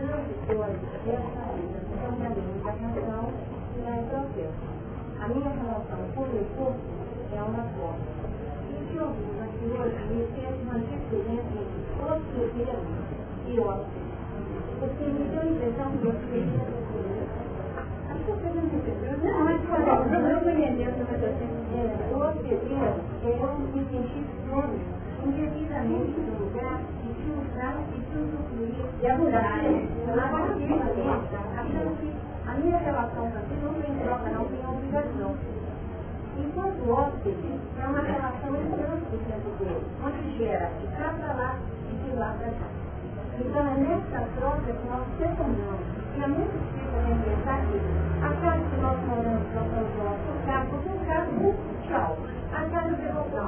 transitores 0.00 0.80
dessa 1.04 1.42
vida 1.52 1.80
são 2.00 2.12
também 2.16 2.50
da 2.64 2.72
relação 3.90 4.00
e 4.00 4.06
da 4.06 4.20
processo. 4.20 4.62
A 5.20 5.28
minha 5.28 5.50
relação 5.50 5.98
com 6.14 6.22
o 6.22 6.44
corpo 6.56 6.80
é 7.32 7.42
uma 7.42 7.64
forma. 7.74 8.04
E 8.68 8.74
o 8.74 8.86
que 8.86 8.96
eu 8.96 9.08
vivo 9.10 9.40
aqui 9.42 9.64
hoje 9.66 9.98
me 10.08 10.22
fez 10.34 10.54
uma 10.62 10.78
diferença 10.78 11.50
entre 11.58 11.80
osteopenia 12.00 12.76
e 13.48 13.60
ósseo. 13.60 14.00
Porque 14.78 15.04
me 15.04 15.24
deu 15.28 15.40
a 15.40 15.46
impressão 15.46 15.90
que 15.90 15.98
você 15.98 16.38
Acho 18.10 18.24
que 18.24 18.30
você 18.30 18.48
não 18.48 18.64
entendeu. 18.64 19.14
Não, 19.22 19.44
mas 19.44 19.60
por 19.66 19.78
exemplo, 19.80 20.14
eu 20.14 20.20
não 20.20 20.50
entendendo 20.50 21.00
o 21.00 21.06
que 21.06 21.12
eu 21.12 21.18
estou 21.18 21.30
dizendo. 21.30 21.94
O 22.10 22.18
osteopenia 22.18 22.90
é 23.24 23.44
um 23.44 23.66
sentido 23.90 24.30
crônico, 24.48 24.90
indevidamente 25.26 26.20
no 26.20 26.44
lugar 26.44 26.80
e 29.02 29.06
a 29.06 29.16
mudar. 29.16 29.60
A 31.56 31.64
minha 32.60 32.78
relação 32.78 33.26
aquilo 33.26 33.72
não 33.72 33.74
tem 33.80 33.94
troca, 34.04 34.30
não 34.30 34.44
tem 34.44 34.60
obrigação. 34.66 35.36
Enquanto 36.38 36.78
o 36.86 36.92
hóspede 36.92 37.60
é 37.78 37.86
uma 37.86 38.00
relação 38.00 38.56
intransigente 38.56 39.50
dele, 39.58 39.86
onde 40.04 40.38
gera 40.38 40.70
de 40.80 40.86
cá 40.96 41.14
para 41.18 41.32
lá 41.34 41.56
e 41.90 41.94
de 41.94 42.16
lá 42.16 42.34
para 42.38 42.50
cá. 42.50 42.68
Então 43.38 43.66
é 43.66 43.74
nessa 43.74 44.28
troca 44.36 44.72
que 44.72 44.88
nós 44.88 45.06
secundamos. 45.18 46.00
E 46.16 46.22
é 46.22 46.26
muito 46.26 46.52
difícil 46.52 47.00
a 47.00 47.14
pensar 47.24 47.60
que 47.66 47.76
a 48.20 48.30
casa 48.40 48.64
que 48.68 48.76
nós 48.80 48.98
moramos, 49.08 49.46
nós 49.54 49.66
somos 49.70 49.92
nossos 49.96 50.44
carros, 50.46 50.68
porque 50.70 50.88
um 50.88 50.98
carro, 51.06 51.54
tchau. 51.88 52.16
A 52.52 52.60
casa 52.68 52.94
de 52.96 53.06
voltar. 53.12 53.40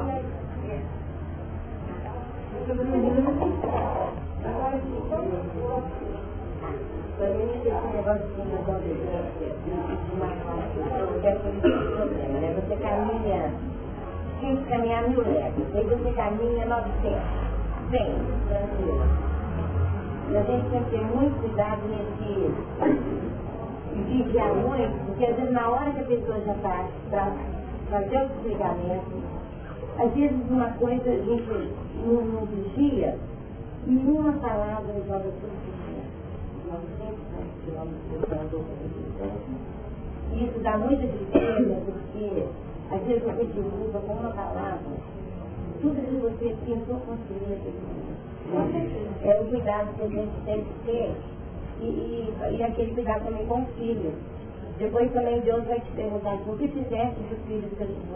Agora, 4.44 4.80
quando 5.08 5.32
esse 5.32 6.21
Você 12.54 12.76
caminha, 12.76 13.52
tem 14.40 14.56
caminhar 14.64 15.08
mil 15.08 15.24
metros, 15.24 15.74
aí 15.74 15.84
você 15.84 16.12
caminha 16.12 16.66
900, 16.66 17.20
bem, 17.90 18.14
tranquilo. 18.48 19.04
E 20.30 20.36
a 20.36 20.42
gente 20.42 20.70
tem 20.70 20.84
que 20.84 20.90
ter 20.90 21.02
muito 21.02 21.40
cuidado 21.40 21.82
nesse 21.88 22.52
vigiar 24.06 24.54
muito, 24.54 25.06
porque 25.06 25.26
às 25.26 25.36
vezes 25.36 25.52
na 25.52 25.68
hora 25.68 25.90
que 25.90 26.00
a 26.00 26.04
pessoa 26.04 26.40
já 26.40 26.52
está 26.54 26.88
para 27.10 27.32
fazer 27.90 28.22
o 28.22 28.28
desligamento, 28.28 29.22
às 29.98 30.12
vezes 30.14 30.50
uma 30.50 30.70
coisa 30.72 31.10
a 31.10 31.16
gente 31.16 31.70
não, 32.06 32.22
não 32.22 32.46
vigia, 32.46 33.18
e 33.86 33.96
uma 33.96 34.32
palavra 34.34 34.94
joga 35.06 35.24
tudo 35.24 35.52
por 35.64 35.74
cima. 35.84 36.02
900 36.02 36.12
quilômetros 36.12 36.61
de 36.61 36.61
Isso 40.32 40.58
dá 40.60 40.78
muita 40.78 41.06
tristeza, 41.06 41.82
porque 41.84 42.46
às 42.90 43.02
vezes 43.02 43.22
você 43.22 43.44
derruba 43.44 44.00
com 44.00 44.12
uma 44.12 44.30
palavra 44.30 44.80
tudo 45.82 45.96
que 45.96 46.14
você 46.16 46.56
pensou 46.64 47.00
construir 47.00 47.58
É 49.24 49.40
o 49.40 49.44
cuidado 49.46 49.94
que 49.96 50.02
a 50.02 50.08
gente 50.08 50.44
tem 50.44 50.64
que 50.64 50.74
ter 50.86 51.10
e, 51.80 51.84
e, 51.84 52.56
e 52.56 52.62
aquele 52.62 52.94
cuidado 52.94 53.24
também 53.24 53.46
com 53.46 53.62
o 53.62 53.66
filho. 53.78 54.12
Depois 54.78 55.12
também 55.12 55.40
Deus 55.40 55.64
vai 55.64 55.80
te 55.80 55.90
perguntar 55.92 56.34
o 56.34 56.56
que 56.56 56.68
fizeste 56.68 57.20
dos 57.28 57.38
filhos 57.46 57.72
que 57.76 57.82
ele 57.82 57.94
te 57.94 58.06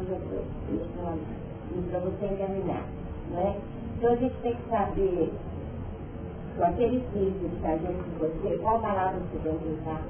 para 1.90 1.98
você 2.00 2.26
encaminhar. 2.26 2.84
Né? 3.30 3.56
Então 3.98 4.12
a 4.12 4.16
gente 4.16 4.34
tem 4.42 4.54
que 4.54 4.70
saber 4.70 5.32
com 6.56 6.64
aquele 6.64 7.04
filho 7.12 7.34
que 7.38 7.56
está 7.56 7.76
diante 7.76 8.02
de 8.02 8.18
você, 8.18 8.56
qual 8.62 8.80
palavra 8.80 9.20
você 9.20 9.38
que 9.38 9.68
usar, 9.68 10.02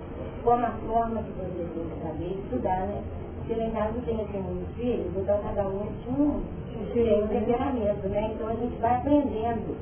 qual 0.44 0.58
a 0.58 0.70
forma 0.86 1.22
que 1.22 1.32
você 1.32 1.66
tem 1.74 1.88
que 1.88 2.02
saber 2.02 2.40
estudar, 2.40 2.86
né? 2.86 3.02
Porque 3.38 3.54
lá 3.60 3.66
em 3.66 3.70
casa 3.72 3.94
tem 4.06 4.20
assim 4.20 4.38
muitos 4.38 4.74
filhos, 4.76 5.16
então 5.16 5.40
cada 5.42 5.68
um 5.68 5.86
tinha 6.02 6.18
um, 6.18 6.42
tem 6.92 7.22
um 7.22 7.26
temperamento, 7.26 8.08
né? 8.08 8.30
Então 8.34 8.48
a 8.48 8.54
gente 8.54 8.76
vai 8.78 8.94
aprendendo 8.94 9.76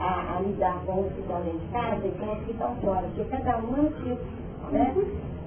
a, 0.00 0.36
a 0.36 0.40
lidar 0.40 0.82
com 0.84 1.00
os 1.00 1.12
que 1.12 1.20
estão 1.20 1.40
dentro 1.42 1.60
de 1.60 1.66
casa 1.68 2.06
e 2.06 2.10
com 2.10 2.32
os 2.32 2.44
que 2.44 2.50
estão 2.50 2.76
fora, 2.76 3.06
porque 3.14 3.24
cada 3.36 3.58
um 3.58 3.76
é 3.76 3.80
um 3.80 3.90
tipo, 4.02 4.72
né? 4.72 4.94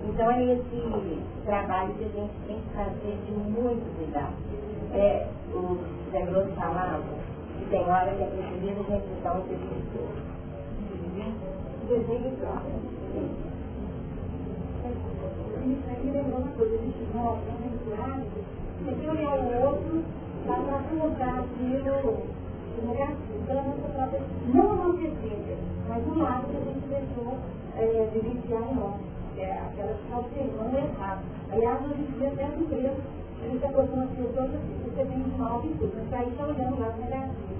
Então 0.07 0.31
é 0.31 0.43
esse 0.53 1.21
trabalho 1.45 1.93
que 1.95 2.03
a 2.03 2.07
gente 2.07 2.33
tem 2.47 2.61
que 2.61 2.69
fazer 2.75 3.17
de 3.25 3.31
muito 3.31 3.97
cuidado. 3.97 4.35
É, 4.93 5.27
o 5.53 5.77
Zé 6.11 6.21
Grosso 6.21 6.51
falava 6.51 7.03
que 7.57 7.65
tem 7.69 7.81
hora 7.81 8.11
que 8.11 8.23
é 8.23 8.27
preciso 8.27 8.79
a 8.79 8.95
gente 8.95 9.21
dar 9.23 9.35
um 9.35 9.43
serviço 9.47 10.35
desejo 11.87 12.27
e 12.27 12.35
troca. 12.39 12.71
Aqui 15.91 16.11
lembrou 16.11 16.39
uma 16.39 16.51
coisa, 16.51 16.75
a 16.75 16.77
gente 16.77 16.97
né, 16.97 18.25
que 18.83 18.89
aqui 18.89 19.07
um 19.07 19.15
é 19.15 19.27
o 19.35 19.67
outro, 19.67 20.03
dá 20.45 20.55
para 20.55 20.79
colocar 20.89 21.39
aquilo 21.39 22.35
muito 22.75 22.87
negativo 22.87 23.45
pela 23.47 23.61
nossa 23.63 23.87
própria, 23.87 24.21
não 24.53 24.71
a 24.71 24.75
nossa 24.75 25.01
essência, 25.01 25.57
mas 25.87 26.05
o 26.05 26.19
lado 26.19 26.47
que 26.47 26.57
a 26.57 26.59
gente 26.59 26.87
deixou 26.87 27.37
é, 27.77 28.09
vivenciar 28.13 28.61
em 28.61 28.75
nós, 28.75 28.99
é, 29.37 29.51
aquela 29.53 29.93
que 29.93 30.03
está 30.03 30.19
observando 30.19 30.75
errado. 30.75 31.21
Aliás, 31.51 31.81
hoje 31.85 32.01
em 32.01 32.19
dia, 32.19 32.27
até 32.27 32.47
no 32.47 32.63
emprego, 32.63 33.01
a 33.41 33.47
gente 33.47 33.65
aproxima 33.65 34.03
as 34.03 34.09
pessoas 34.11 34.49
assim, 34.55 34.75
você 34.83 35.05
tem 35.05 35.17
um 35.17 35.37
mal 35.37 35.61
de 35.61 35.69
tudo, 35.69 35.93
mas 35.95 36.13
aí 36.13 36.29
está 36.29 36.43
olhando 36.43 36.75
o 36.75 36.79
lado 36.79 36.99
negativo. 36.99 37.55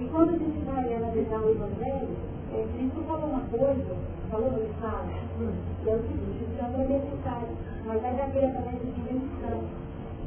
E 0.00 0.08
quando 0.08 0.30
a 0.30 0.38
gente 0.38 0.64
vai 0.64 0.94
analisar 0.94 1.40
o 1.40 1.50
Evangelho, 1.50 2.08
é, 2.54 2.66
Cristo 2.76 3.02
falou 3.06 3.30
uma 3.30 3.40
coisa, 3.50 3.96
falou 4.30 4.50
no 4.52 4.62
Estado, 4.62 5.10
e 5.10 5.88
é 5.88 5.94
o 5.94 6.02
seguinte, 6.02 6.44
o 6.44 6.56
Santo 6.56 6.80
é 6.80 6.86
necessário, 6.86 7.48
mas 7.84 8.04
ainda 8.04 8.30
queira 8.30 8.48
também 8.52 8.78
de 8.78 8.90
dimensão. 8.92 9.58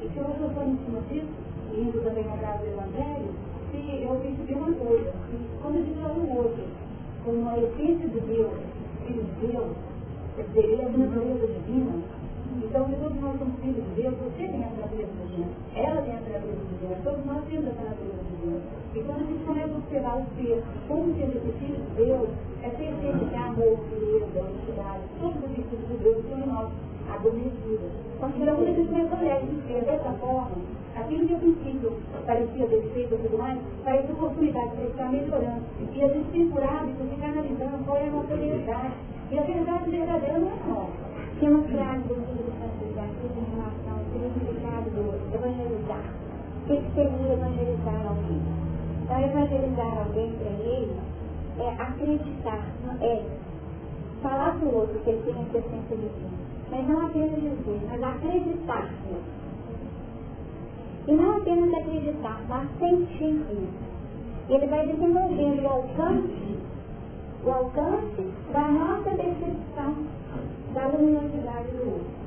E 0.01 0.09
se 0.09 0.17
eu 0.17 0.27
estou 0.27 0.63
em 0.63 0.77
cima 0.83 1.01
disso, 1.07 1.31
indo 1.73 2.03
também 2.03 2.25
atrás 2.27 2.59
do 2.59 2.67
Evangelho, 2.67 3.31
se 3.71 4.03
eu 4.03 4.15
percebi 4.19 4.53
uma 4.53 4.73
coisa, 4.73 5.11
que 5.31 5.37
quando 5.61 5.75
a 5.75 5.81
gente 5.81 5.99
olha 6.03 6.19
o 6.19 6.37
outro, 6.37 6.63
como 7.23 7.49
a 7.49 7.57
essência 7.57 8.07
de 8.09 8.19
Deus, 8.19 8.53
filho 9.05 9.23
de 9.23 9.47
Deus, 9.47 9.71
quer 10.35 10.43
dizer, 10.43 10.65
ele 10.65 10.81
é 10.81 10.85
a 10.85 10.97
natureza 10.97 11.47
divina, 11.47 12.03
então, 12.57 12.89
todos 12.89 13.21
nós 13.21 13.37
somos 13.37 13.59
filhos 13.61 13.83
de 13.85 14.01
Deus, 14.01 14.15
você 14.17 14.47
tem 14.47 14.63
a 14.63 14.69
natureza 14.69 15.11
divina, 15.23 15.47
ela 15.75 16.01
tem 16.01 16.11
a 16.11 16.19
natureza 16.19 16.47
divina, 16.47 16.95
todos 17.03 17.25
nós 17.25 17.43
temos 17.45 17.67
essa 17.67 17.83
natureza 17.83 18.26
E 18.95 19.03
quando 19.03 19.21
a 19.21 19.25
gente 19.25 19.45
começa 19.45 19.73
a 19.73 19.77
observar 19.77 20.17
o 20.17 20.25
ser, 20.35 20.63
como 20.87 21.13
sendo 21.15 21.37
esse 21.37 21.51
filho 21.59 21.75
de 21.75 22.05
Deus, 22.05 22.29
é 22.63 22.69
gente 22.69 23.25
de 23.25 23.35
amor, 23.35 23.77
pureza, 23.89 24.39
honestidade, 24.39 25.03
todos 25.19 25.43
os 25.43 25.49
virtudes 25.51 25.87
de 25.87 25.97
Deus 25.97 26.25
são 26.29 26.39
em 26.39 26.47
nós 26.47 26.69
adormecidas. 27.11 27.91
Quando 28.19 28.49
a 28.49 28.55
gente 28.55 28.87
começa 28.87 29.15
a 29.15 29.19
olhar 29.19 29.43
esse 29.43 29.67
ser 29.67 29.81
dessa 29.85 30.11
forma, 30.19 30.57
aquilo 30.95 31.27
que 31.27 31.35
a 31.35 31.37
princípio 31.37 31.93
parecia 32.25 32.67
defeito 32.67 33.13
e 33.13 33.17
tudo 33.17 33.37
mais, 33.37 33.59
parece 33.83 34.11
oportunidade 34.11 34.71
para 34.71 34.85
estar 34.85 35.11
melhorando. 35.11 35.63
E 35.93 36.03
a 36.03 36.07
gente 36.07 36.31
tem 36.31 36.49
por 36.49 36.63
hábito 36.63 37.03
ficar 37.03 37.27
analisando 37.27 37.85
qual 37.85 37.97
é 37.97 38.07
a 38.07 38.11
nossa 38.11 38.35
realidade. 38.35 38.93
E 39.29 39.39
a 39.39 39.43
verdade 39.43 39.89
verdadeira 39.89 40.39
não 40.39 40.47
é 40.47 40.69
nossa. 40.69 41.07
Tem 41.39 41.49
uma 41.49 41.63
frase 41.63 42.01
do 42.07 42.15
livro 42.15 42.43
de 42.43 42.57
Santidade 42.57 43.11
em 43.21 43.55
relação 43.55 43.93
ao 43.93 44.03
significado 44.11 44.89
do 44.89 45.35
evangelizar. 45.35 46.16
Que 46.67 46.83
seria 46.93 47.33
evangelizar 47.33 48.07
alguém? 48.07 48.41
Então, 49.03 49.21
evangelizar 49.21 49.99
alguém 49.99 50.33
para 50.33 50.51
ele 50.51 50.97
é 51.59 51.69
acreditar, 51.81 52.61
é 53.01 53.23
falar 54.21 54.59
para 54.59 54.67
o 54.67 54.75
outro 54.75 54.99
que 54.99 55.09
ele 55.09 55.21
tem 55.23 55.41
a 55.41 55.45
presença 55.45 55.95
divina. 55.95 56.37
Mas 56.69 56.87
não 56.89 57.05
apenas 57.05 57.35
dizer, 57.35 57.81
mas 57.89 58.03
acreditar 58.03 58.83
nisso. 58.83 59.37
E 61.07 61.11
não 61.13 61.37
apenas 61.37 61.73
acreditar, 61.73 62.41
mas 62.49 62.67
sentir 62.79 63.35
isso. 63.49 63.87
E 64.49 64.53
ele 64.53 64.67
vai 64.67 64.87
desenvolvendo 64.87 65.63
o 65.63 65.67
alcance, 65.67 66.59
o 67.45 67.49
alcance 67.49 68.33
da 68.51 68.67
nossa 68.67 69.09
percepção 69.11 69.95
da 70.73 70.87
luminosidade 70.87 71.71
do 71.71 71.91
outro. 71.93 72.26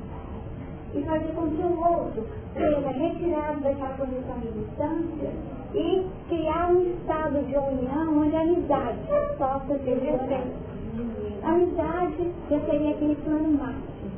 E 0.93 1.01
fazer 1.03 1.33
com 1.33 1.49
que 1.49 1.61
o 1.61 1.79
outro 1.79 2.27
seja 2.53 2.89
retirado 2.89 3.61
daquela 3.61 3.95
condição 3.95 4.39
de 4.39 4.51
distância 4.51 5.31
e 5.73 6.05
criar 6.27 6.71
um 6.71 6.81
estado 6.81 7.45
de 7.45 7.55
união 7.55 8.23
onde 8.23 8.35
a 8.35 8.41
amizade 8.41 8.99
possa 9.37 9.79
ser 9.79 9.99
referente. 9.99 10.71
A 11.43 11.49
amizade 11.49 12.31
já 12.49 12.59
seria 12.59 12.91
aquele 12.91 13.15
plano 13.23 13.57
máximo. 13.57 14.11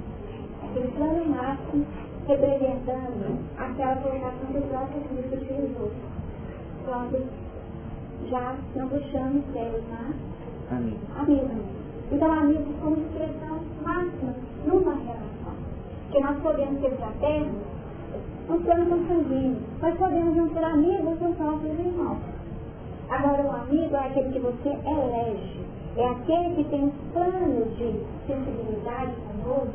Aquele 0.63 0.87
plano 0.89 1.25
máximo 1.25 1.85
representando 2.27 3.39
aquela 3.57 3.95
colocação 3.97 4.51
do 4.51 4.67
próprio 4.69 5.01
Cristo 5.01 5.35
utilizou. 5.35 5.91
Quando 6.85 7.29
já 8.29 8.55
não 8.75 8.89
puxamos 8.89 9.43
céus, 9.53 9.83
mas 9.89 10.15
amigos. 11.17 11.65
Então, 12.11 12.31
amigos 12.31 12.75
como 12.81 12.97
expressão 12.97 13.59
máxima 13.83 14.33
numa 14.65 14.93
relação. 14.95 15.32
Que 16.13 16.19
nós 16.19 16.37
podemos 16.43 16.79
ser 16.79 16.91
fraternos 16.91 17.55
nos 18.47 18.61
planos 18.61 19.07
sanguíneos, 19.07 19.57
mas 19.81 19.97
podemos 19.97 20.35
não 20.35 20.47
ser 20.53 20.63
amigos 20.63 21.17
dos 21.17 21.39
nossos 21.39 21.79
irmãos. 21.79 22.19
Agora, 23.09 23.41
o 23.41 23.51
amigo 23.51 23.95
é 23.95 23.99
aquele 23.99 24.31
que 24.31 24.37
você 24.37 24.69
elege, 24.69 25.61
é 25.97 26.07
aquele 26.07 26.53
que 26.53 26.63
tem 26.65 26.93
planos 27.13 27.75
de 27.77 27.99
sensibilidade 28.27 29.13
conosco, 29.25 29.73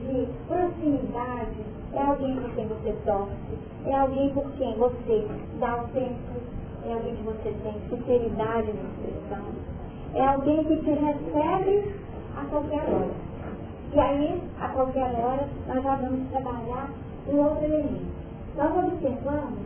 de 0.00 0.26
proximidade, 0.48 1.60
é 1.92 2.02
alguém 2.02 2.36
por 2.36 2.50
quem 2.54 2.66
você 2.66 2.96
torce, 3.04 3.58
é 3.84 3.94
alguém 3.94 4.30
por 4.30 4.50
quem 4.52 4.74
você 4.78 5.28
dá 5.60 5.82
o 5.82 5.88
tempo, 5.88 6.40
é 6.86 6.92
alguém 6.94 7.14
que 7.14 7.22
você 7.24 7.54
tem 7.62 7.74
sinceridade 7.90 8.72
na 8.72 8.88
expressão, 8.88 9.44
é 10.14 10.26
alguém 10.26 10.64
que 10.64 10.76
te 10.78 10.90
recebe 10.90 11.94
a 12.38 12.44
qualquer 12.46 12.88
hora. 12.88 13.27
E 13.90 13.98
aí, 13.98 14.42
a 14.60 14.68
qualquer 14.68 15.14
hora, 15.14 15.48
nós 15.66 15.82
já 15.82 15.96
vamos 15.96 16.28
trabalhar 16.30 16.90
um 17.26 17.38
outro 17.38 17.64
elemento. 17.64 18.06
Nós 18.56 18.84
observamos 18.84 19.58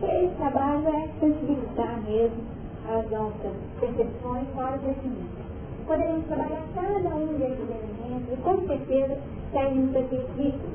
que 0.00 0.04
esse 0.06 0.34
trabalho 0.34 0.88
é 0.88 1.08
sensibilizar 1.20 2.00
mesmo 2.02 2.42
as 2.88 3.10
nossas 3.10 3.52
percepções 3.78 4.48
fora 4.54 4.78
desse 4.78 5.06
mundo. 5.06 5.48
Poderíamos 5.86 6.26
trabalhar 6.26 6.62
cada 6.74 7.16
um 7.16 7.26
desses 7.38 7.70
elementos 7.70 8.32
e 8.32 8.36
com 8.42 8.66
certeza 8.66 9.18
saímos 9.52 9.92
daqui 9.92 10.16
ricos. 10.36 10.70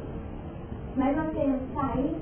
Mas 0.95 1.18
nós 1.18 1.34
temos 1.34 1.60
que 1.62 1.74
sair 1.74 2.16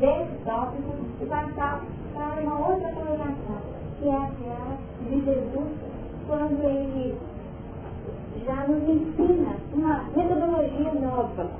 desse 0.00 0.44
tópico 0.44 0.96
e 1.20 1.26
passar 1.26 1.82
para 2.12 2.42
uma 2.42 2.68
outra 2.68 2.92
colocação, 2.92 3.60
que 3.98 4.08
é 4.08 4.16
aquela 4.16 4.76
de 5.08 5.24
Jesus 5.24 5.68
quando 6.26 6.62
ele 6.62 7.16
já 8.44 8.66
nos 8.66 8.82
ensina 8.88 9.56
uma 9.74 10.04
metodologia 10.16 10.92
nova. 10.94 11.50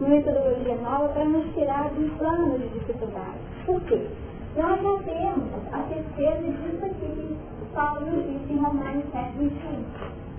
Uma 0.00 0.08
metodologia 0.08 0.76
nova 0.76 1.08
para 1.08 1.24
nos 1.24 1.54
tirar 1.54 1.90
de 1.90 2.04
um 2.04 2.10
plano 2.18 2.58
de 2.58 2.68
dificuldade. 2.68 3.38
Por 3.66 3.80
quê? 3.82 4.06
Nós 4.56 4.80
já 4.82 4.98
temos 5.04 5.48
a 5.72 5.82
certeza 5.88 6.42
disso 6.42 6.84
aqui 6.84 7.36
que 7.58 7.66
Paulo 7.74 8.06
nos 8.06 8.24
disse 8.26 8.52
em 8.52 8.56
Romanos 8.56 9.04
7, 9.12 9.38
21. 9.38 9.54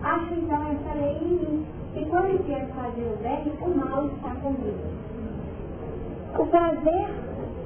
Acho 0.04 0.34
então 0.34 0.62
essa 0.72 1.00
lei 1.00 1.18
em 1.18 1.28
mim, 1.28 1.66
que 1.94 2.06
quando 2.06 2.46
quero 2.46 2.68
fazer 2.74 3.04
o 3.04 3.18
bem, 3.24 3.54
o 3.62 3.78
mal 3.78 4.06
está 4.08 4.30
comigo. 4.36 5.06
O 6.38 6.46
prazer 6.48 7.10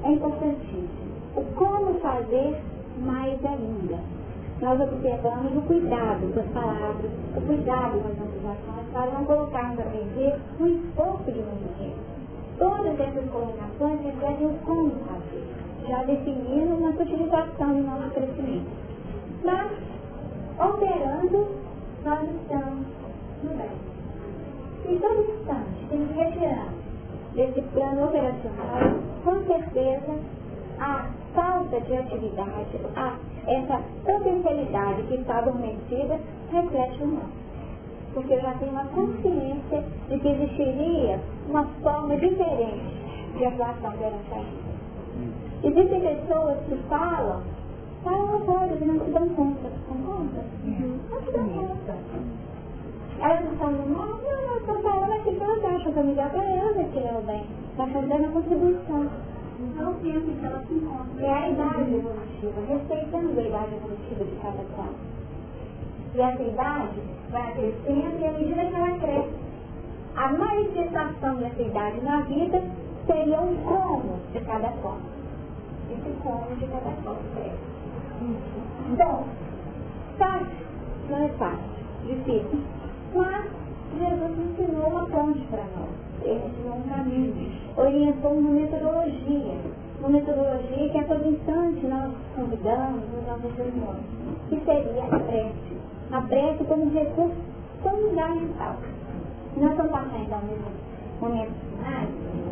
é 0.04 0.12
importantíssimo. 0.12 0.90
O 1.36 1.44
como 1.56 2.00
fazer, 2.00 2.62
mais 3.04 3.44
ainda 3.46 4.19
nós 4.62 4.80
observamos 4.82 5.56
o 5.56 5.62
cuidado 5.62 6.34
com 6.34 6.40
as 6.40 6.48
palavras, 6.48 7.12
o 7.36 7.42
cuidado 7.42 8.00
com 8.02 8.10
as 8.10 8.18
nossas 8.18 8.46
ações, 8.46 8.88
para 8.92 9.12
não 9.12 9.26
colocarmos 9.26 9.80
a 9.80 9.84
vender 9.84 10.36
no 10.60 10.68
esforço 10.68 11.32
de 11.32 11.40
ninguém. 11.40 11.94
Todas 12.58 13.00
essas 13.00 13.30
colocações 13.30 14.02
refletem 14.04 14.48
o 14.48 14.54
como 14.66 14.92
fazer, 15.08 15.48
já 15.88 16.04
definindo 16.04 16.76
nossa 16.76 17.04
utilização 17.04 17.78
e 17.78 17.82
nosso 17.82 18.10
crescimento. 18.10 18.70
Mas, 19.46 19.72
operando, 20.60 21.48
nós 22.04 22.30
estamos 22.30 22.86
no 23.44 23.50
bem. 23.56 23.90
E 24.90 25.00
todo 25.00 25.22
instante, 25.22 25.88
que 25.90 26.20
retirar 26.20 26.68
desse 27.34 27.62
plano 27.62 28.06
operacional, 28.08 29.00
com 29.24 29.44
certeza, 29.46 30.20
a 30.80 31.06
falta 31.34 31.80
de 31.82 31.98
atividade, 31.98 32.80
a 32.96 33.16
essa 33.48 33.82
potencialidade 34.06 35.04
que 35.04 35.16
está 35.16 35.40
adormecida, 35.40 36.20
reflete 36.52 37.04
o 37.04 37.08
nosso. 37.08 37.40
Porque 38.14 38.34
eu 38.34 38.42
já 38.42 38.54
tenho 38.54 38.72
uma 38.72 38.86
consciência 38.86 39.84
de 40.10 40.20
que 40.20 40.28
existiria 40.28 41.20
uma 41.48 41.64
forma 41.82 42.16
diferente 42.18 43.00
de 43.38 43.46
atuação 43.46 43.92
perante 43.92 44.34
a 44.34 44.40
vida. 44.40 44.70
Existem 45.64 46.02
pessoas 46.02 46.58
que 46.68 46.76
falam, 46.88 47.44
falam 48.04 48.40
coisas 48.42 48.82
e 48.82 48.86
não 48.86 49.06
se 49.06 49.12
dão 49.12 49.30
conta. 49.30 49.70
Concorda? 49.88 50.44
Uhum. 50.66 51.00
Não 51.10 51.22
se 51.22 51.32
dão 51.32 51.50
conta. 51.50 51.98
Elas 53.20 53.60
não 53.60 53.72
no 53.72 53.98
mal, 53.98 54.08
não, 54.08 54.48
não, 54.48 54.58
estão 54.58 54.82
falando 54.82 55.12
aquilo 55.12 55.36
que 55.36 55.44
elas 55.44 55.66
acham 55.66 55.92
que 55.92 56.00
é 56.00 56.04
melhor 56.04 56.30
para 56.30 56.44
elas 56.46 56.78
aquilo 56.78 57.22
bem. 57.26 57.46
Está 57.72 57.88
fazendo 57.88 58.26
a 58.26 58.30
contribuição. 58.30 59.10
Não 59.76 59.94
tempo 59.96 60.32
que 60.32 60.46
ela 60.46 60.64
se 60.66 60.74
encontra. 60.74 61.26
É 61.26 61.34
a 61.34 61.50
idade 61.50 61.96
evolutiva, 61.96 62.62
respeitando 62.68 63.40
a 63.40 63.44
idade 63.44 63.76
evolutiva 63.76 64.24
de 64.24 64.36
cada 64.42 64.64
qual. 64.76 64.94
E 66.16 66.22
essa 66.22 66.44
idade 66.44 67.02
vai 67.30 67.54
crescendo 67.54 68.20
e 68.20 68.26
à 68.26 68.32
medida 68.32 68.66
que 68.66 68.76
ela 68.76 69.00
cresce, 69.00 69.36
a 70.16 70.34
manifestação 70.34 71.36
dessa 71.36 71.62
idade 71.62 72.02
na 72.02 72.22
vida 72.22 72.62
seria 73.06 73.42
um 73.42 73.56
como 73.64 74.20
de 74.32 74.40
cada 74.42 74.70
qual. 74.82 74.98
Esse 75.92 76.10
como 76.24 76.56
de 76.56 76.68
cada 76.68 76.92
qual 77.04 77.18
cresce. 77.34 77.70
Bom, 78.98 79.26
fácil? 80.18 80.48
Não 81.10 81.24
é 81.24 81.30
fácil, 81.30 81.60
difícil. 82.06 82.60
Mas 83.14 83.46
Jesus 83.98 84.38
ensinou 84.38 84.88
uma 84.88 85.06
ponte 85.08 85.40
para 85.48 85.64
nós. 85.64 85.99
Ensinou 86.26 86.78
um 86.78 86.84
caminho, 86.90 87.52
orientou 87.78 88.32
uma 88.32 88.52
metodologia 88.52 89.58
uma 90.00 90.10
metodologia 90.10 90.90
que 90.90 90.98
a 90.98 91.04
todo 91.04 91.28
instante 91.28 91.86
nós 91.86 92.14
convidamos 92.36 93.04
nos 93.12 93.28
nossos 93.28 93.54
reuniões, 93.58 94.00
que 94.48 94.60
seria 94.62 95.04
a 95.04 95.20
prece. 95.20 95.78
A 96.12 96.22
prece 96.22 96.64
como 96.64 96.90
recurso 96.92 97.36
fundamental. 97.84 98.78
Nós 99.58 99.76
vamos 99.76 99.92
passar 99.92 100.20
então 100.22 100.40
nesse 100.42 101.20
momento 101.20 101.52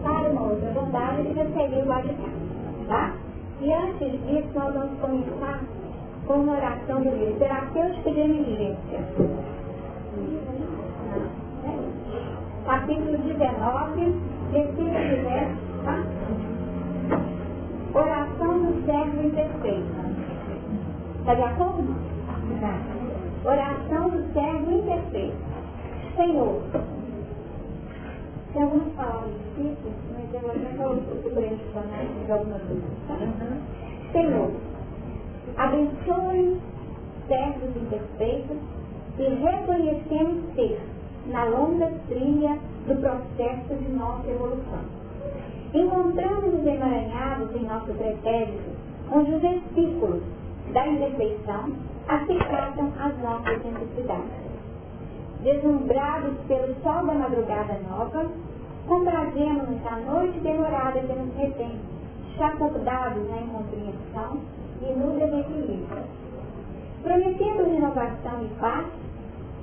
para 0.04 0.30
uma 0.30 0.42
outra 0.42 0.72
bondade 0.72 1.24
que 1.24 1.34
já 1.36 1.46
seria 1.46 1.86
o 1.86 1.92
habitar. 1.92 2.32
Tá? 2.88 3.16
E 3.62 3.74
antes 3.74 4.12
disso, 4.26 4.50
nós 4.54 4.74
vamos 4.74 5.00
começar 5.00 5.62
com 6.28 6.34
uma 6.34 6.54
oração 6.54 7.02
do 7.02 7.10
livro 7.10 7.40
Terapêutica 7.40 8.12
de 8.12 8.20
Emergência. 8.20 9.00
Capítulo 12.68 13.18
19, 13.18 14.14
versículo 14.52 14.90
10, 14.92 15.24
tá? 15.86 16.04
Oração 17.94 18.60
do 18.60 18.86
servo 18.86 19.26
imperfeito. 19.26 19.88
Está 21.20 21.34
de 21.36 21.44
acordo? 21.44 21.96
Tá. 22.60 23.50
Oração 23.50 24.10
do 24.10 24.34
servo 24.34 24.70
imperfeito. 24.70 25.38
Senhor, 26.18 26.62
tem 28.52 28.64
algumas 28.64 28.94
palavras 28.96 29.32
difíceis, 29.56 29.96
mas 30.14 30.34
eu 30.34 30.42
vou 30.42 30.52
até 30.52 30.88
o 30.90 31.34
grande 31.34 32.26
de 32.26 32.32
algumas 32.34 32.62
dúvidas. 32.64 32.92
Senhor, 34.12 34.52
abençoe 35.56 36.60
servos 37.30 37.78
imperfeitos 37.78 38.58
e 39.20 39.24
reconhecemos 39.24 40.54
ser 40.54 40.97
na 41.30 41.44
longa 41.46 41.92
trilha 42.08 42.58
do 42.88 42.96
processo 43.02 43.76
de 43.76 43.90
nossa 43.92 44.28
evolução. 44.30 44.80
Encontramos-nos 45.74 46.66
emaranhados 46.66 47.56
em 47.56 47.66
nosso 47.66 47.94
pretérito, 47.94 48.64
onde 49.12 49.36
os 49.36 49.42
versículos 49.42 50.24
da 50.74 50.88
imperfeição 50.88 51.72
acertam 52.08 52.92
as 53.00 53.18
nossas 53.22 53.64
necessidades. 53.64 54.48
Deslumbrados 55.44 56.38
pelo 56.48 56.74
sol 56.82 57.06
da 57.06 57.14
madrugada 57.14 57.80
nova, 57.90 58.26
comprazemos-nos 58.88 59.86
a 59.86 59.98
noite 60.12 60.40
demorada 60.40 61.00
que 61.00 61.14
nos 61.14 61.36
retém, 61.36 61.80
chacodados 62.38 63.30
na 63.30 63.42
incompreensão 63.42 64.40
e 64.82 64.94
no 64.94 65.20
desequilíbrio. 65.20 66.04
Prometendo 67.04 67.70
renovação 67.70 68.44
e 68.44 68.60
paz, 68.60 68.86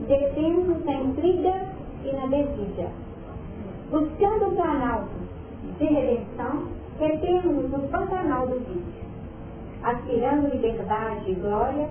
detemos 0.00 0.84
na 0.84 0.92
intriga 0.92 1.66
e 2.04 2.12
na 2.12 2.26
desídia. 2.26 2.88
Buscando 3.90 4.48
o 4.48 4.56
canal 4.56 5.04
de 5.78 5.84
redenção, 5.84 6.64
retemos-nos 6.98 7.70
no 7.70 7.88
pantanal 7.88 8.46
do 8.46 8.58
vício. 8.60 9.04
Aspirando 9.82 10.52
liberdade 10.52 11.30
e 11.30 11.34
glória, 11.34 11.88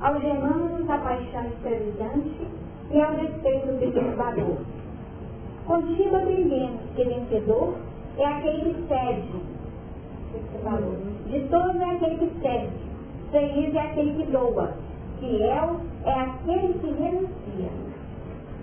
algemamos-nos 0.00 0.90
a 0.90 0.98
paixão 0.98 1.46
escravizante 1.46 2.48
e 2.90 3.00
ao 3.00 3.14
respeito 3.14 3.66
do 3.66 3.78
perturbador. 3.78 4.56
Contigo 5.66 6.16
aprendemos 6.16 6.80
que 6.94 7.04
vencedor 7.04 7.74
é 8.18 8.24
aquele 8.24 8.74
que 8.74 8.88
cede. 8.88 9.56
De 11.26 11.40
todos 11.48 11.80
é 11.80 11.84
aquele 11.84 12.16
que 12.18 12.40
cede. 12.40 12.70
Feliz 13.30 13.74
é 13.74 13.80
aquele 13.80 14.14
que 14.14 14.30
doa. 14.30 14.74
Fiel 15.18 15.80
é 16.04 16.12
aquele 16.12 16.74
que 16.74 16.90
renuncia. 17.02 17.70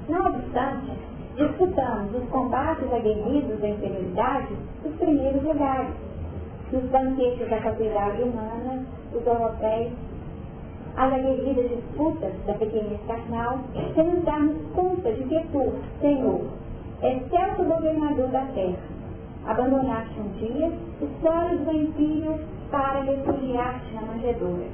Não 0.09 0.25
obstante, 0.25 0.91
disputamos 1.35 2.15
os 2.15 2.29
combates 2.29 2.91
aguerridos 2.93 3.59
da 3.59 3.69
inferioridade 3.69 4.53
os 4.85 4.95
primeiros 4.95 5.43
lugares. 5.43 5.93
Nos 6.71 6.83
banquetes 6.85 7.49
da 7.49 7.59
capilaridade 7.59 8.23
humana, 8.23 8.83
os 9.13 9.25
europeus 9.25 9.93
as 10.95 11.11
aguerridas 11.11 11.69
disputas 11.69 12.33
da 12.45 12.53
pequenez 12.53 12.99
carnal, 13.07 13.59
sem 13.95 14.03
nos 14.03 14.23
darmos 14.23 14.57
conta 14.75 15.11
de 15.11 15.23
que 15.23 15.39
tu, 15.51 15.73
Senhor, 15.99 16.41
excelso 17.01 17.63
governador 17.63 18.27
da 18.27 18.45
terra, 18.53 18.77
abandonaste 19.47 20.19
um 20.19 20.29
dia 20.33 20.71
os 21.01 21.09
solos 21.21 21.61
do 21.61 21.71
empírio 21.71 22.39
para 22.69 23.01
refugiar-te 23.01 23.93
na 23.95 24.01
manjedoura, 24.01 24.67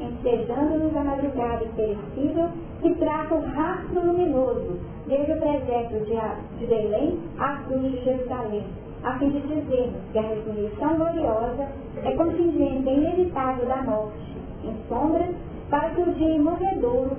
ensejando-nos 0.00 0.96
a 0.96 1.04
madrugada 1.04 1.64
imperecível 1.64 2.48
que 2.80 2.94
traça 2.94 3.34
o 3.34 3.40
rastro 3.40 4.06
luminoso 4.06 4.78
desde 5.06 5.32
o 5.32 5.38
presépio 5.38 6.00
de, 6.00 6.58
de 6.58 6.66
Belém 6.66 7.18
à 7.38 7.56
cruz 7.66 7.82
de 7.82 8.04
Jerusalém, 8.04 8.64
a 9.02 9.18
fim 9.18 9.30
de 9.30 9.40
dizermos 9.40 10.00
que 10.12 10.18
a 10.18 10.22
ressurreição 10.22 10.96
gloriosa 10.96 11.68
é 12.02 12.10
contingente 12.12 12.88
inevitável 12.88 13.66
da 13.66 13.82
morte, 13.82 14.36
em 14.64 14.76
sombras 14.88 15.34
para 15.70 15.90
que 15.90 16.02
o 16.02 16.14
dia 16.14 16.42
morredouro 16.42 17.16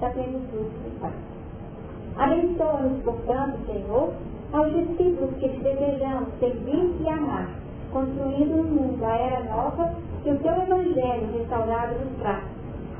da 0.00 0.10
plenitude 0.10 0.70
se 0.84 0.90
faça. 1.00 1.30
Abençoa-nos, 2.16 3.02
portanto, 3.02 3.58
Senhor, 3.66 4.12
aos 4.52 4.72
discípulos 4.72 5.34
que 5.38 5.48
te 5.48 5.60
desejamos 5.60 6.28
servir 6.40 6.96
e 7.00 7.08
amar, 7.08 7.48
construindo 7.92 8.56
no 8.56 8.64
mundo 8.64 9.04
a 9.04 9.16
era 9.16 9.44
nova 9.44 9.94
que 10.22 10.30
o 10.30 10.38
teu 10.38 10.52
Evangelho 10.52 11.38
restaurado 11.38 11.94
nos 11.98 12.18
traz, 12.18 12.44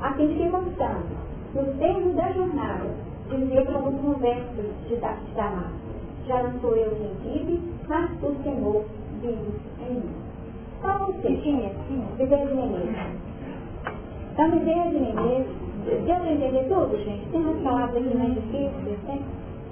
a 0.01 0.13
fim 0.13 0.27
de 0.27 0.35
que 0.35 0.49
possamos, 0.49 1.05
no 1.53 1.73
termo 1.77 2.13
da 2.13 2.31
jornada, 2.31 2.89
dizer 3.29 3.65
como 3.71 3.89
um 3.89 4.13
verso 4.19 4.61
de 4.87 4.95
Damar. 4.95 5.71
Já 6.27 6.43
não 6.43 6.59
sou 6.59 6.75
eu 6.75 6.91
quem 6.91 7.33
vive, 7.33 7.61
mas 7.87 8.11
o 8.23 8.35
Senhor 8.43 8.85
vive 9.21 9.53
em 9.87 9.93
mim. 9.93 10.09
Qual 10.81 10.99
você 10.99 11.35
tinha, 11.37 11.71
viver 12.17 12.47
de 12.47 12.53
mim 12.53 13.21
então, 14.33 14.47
me 14.47 14.59
desde 14.59 14.97
Menezes, 14.97 15.47
deu 15.85 16.15
para 16.15 16.31
entender 16.31 16.63
tudo, 16.69 16.97
gente? 17.03 17.29
Tem 17.31 17.41
umas 17.41 17.61
palavras 17.61 17.97
aqui 17.97 18.17
mais 18.17 18.33
difíceis, 18.33 18.99
né? 19.03 19.19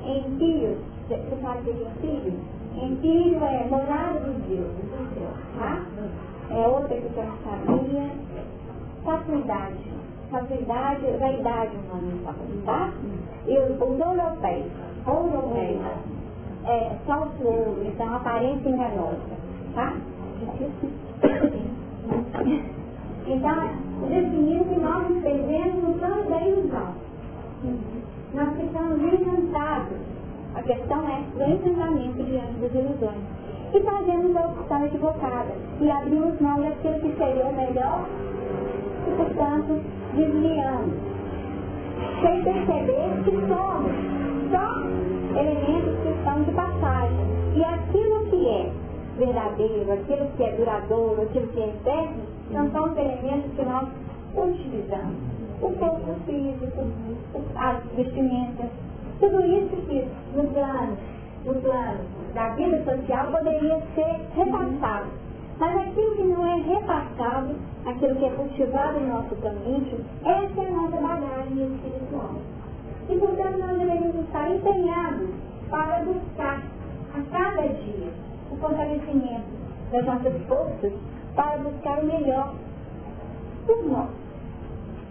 Empírio, 0.05 0.77
você 1.07 1.37
sabe 1.41 1.63
que 1.63 1.69
é 1.69 2.07
empírio? 2.07 2.33
Empírio 2.81 3.43
é 3.43 3.67
morada 3.69 4.19
do 4.19 4.47
céu, 4.47 5.31
tá? 5.59 5.85
É 6.49 6.67
outra 6.67 6.95
que 6.95 7.17
eu 7.17 7.25
não 7.25 7.37
sabia. 7.43 8.09
Fatuidade. 9.03 9.91
Fatuidade, 10.31 11.05
vaidade 11.19 11.75
humana, 11.75 12.35
tá? 12.65 12.91
E 13.47 13.57
o, 13.57 13.73
o 13.73 13.97
dolopeia, 13.97 14.65
dolopeia, 15.05 15.79
é 16.65 16.95
falso 17.05 17.43
ouro, 17.43 17.83
então 17.85 18.15
aparência 18.15 18.69
enganosa, 18.69 19.17
tá? 19.73 19.93
Então, 23.25 23.55
definindo 24.07 24.65
que 24.65 24.79
nós 24.79 25.21
perdemos 25.21 25.83
no 25.83 25.93
plano 25.99 26.29
da 26.29 26.41
ilusão. 26.41 26.93
Nós 28.33 28.57
ficamos 28.57 29.01
encantados. 29.01 30.08
A 30.55 30.61
questão 30.63 31.07
é 31.07 31.23
o 31.35 31.51
encantamento 31.51 32.23
diante 32.23 32.53
das 32.59 32.73
ilusões. 32.73 33.23
E 33.73 33.79
fazemos 33.81 34.35
a 34.35 34.47
opção 34.47 34.85
equivocada. 34.85 35.53
E 35.79 35.91
abrimos 35.91 36.39
mão 36.41 36.59
daquilo 36.61 36.99
que 36.99 37.15
seria 37.17 37.45
o 37.45 37.55
melhor 37.55 38.05
e, 39.07 39.11
portanto, 39.15 39.81
desviamos. 40.15 40.93
Sem 42.21 42.43
perceber 42.43 43.23
que 43.23 43.31
somos 43.47 43.91
só 44.51 45.39
elementos 45.39 45.99
que 46.01 46.09
estão 46.09 46.43
de 46.43 46.51
passagem. 46.51 47.25
E 47.55 47.63
aquilo 47.63 48.25
que 48.29 48.47
é 48.49 48.71
verdadeiro, 49.17 49.91
aquilo 49.91 50.27
que 50.35 50.43
é 50.43 50.51
duradouro, 50.53 51.21
aquilo 51.21 51.47
que 51.47 51.59
é 51.59 51.67
eterno, 51.67 52.23
não 52.51 52.71
são 52.71 52.91
os 52.91 52.97
elementos 52.97 53.51
que 53.55 53.63
nós 53.63 53.87
utilizamos. 54.35 55.17
O 55.61 55.71
corpo 55.73 56.15
físico, 56.25 56.87
as 57.55 57.83
vestimentas, 57.95 58.69
tudo 59.19 59.45
isso 59.45 59.75
que 59.87 60.07
no 60.33 60.43
plano, 60.47 60.97
no 61.45 61.53
plano 61.55 61.99
da 62.33 62.49
vida 62.49 62.83
social 62.83 63.27
poderia 63.27 63.81
ser 63.95 64.19
repassado. 64.35 65.07
Mas 65.59 65.77
aquilo 65.77 66.15
que 66.15 66.23
não 66.23 66.45
é 66.45 66.55
repassado, 66.61 67.55
aquilo 67.85 68.15
que 68.15 68.25
é 68.25 68.29
cultivado 68.29 68.99
no 68.99 69.07
nosso 69.07 69.35
caminho, 69.35 70.05
essa 70.23 70.61
é 70.61 70.67
a 70.67 70.71
nossa 70.71 70.97
bagagem 70.97 71.75
espiritual. 71.75 72.35
E 73.09 73.15
portanto 73.17 73.57
nós 73.57 73.77
deveríamos 73.77 74.15
estar 74.15 74.49
empenhados 74.49 75.29
para 75.69 76.03
buscar 76.03 76.63
a 77.13 77.21
cada 77.31 77.67
dia 77.67 78.07
o 78.51 78.55
fortalecimento 78.55 79.59
das 79.91 80.05
nossas 80.05 80.41
forças 80.47 80.93
para 81.35 81.57
buscar 81.57 81.99
o 81.99 82.05
melhor 82.05 82.53
por 83.65 83.85
nós. 83.85 84.09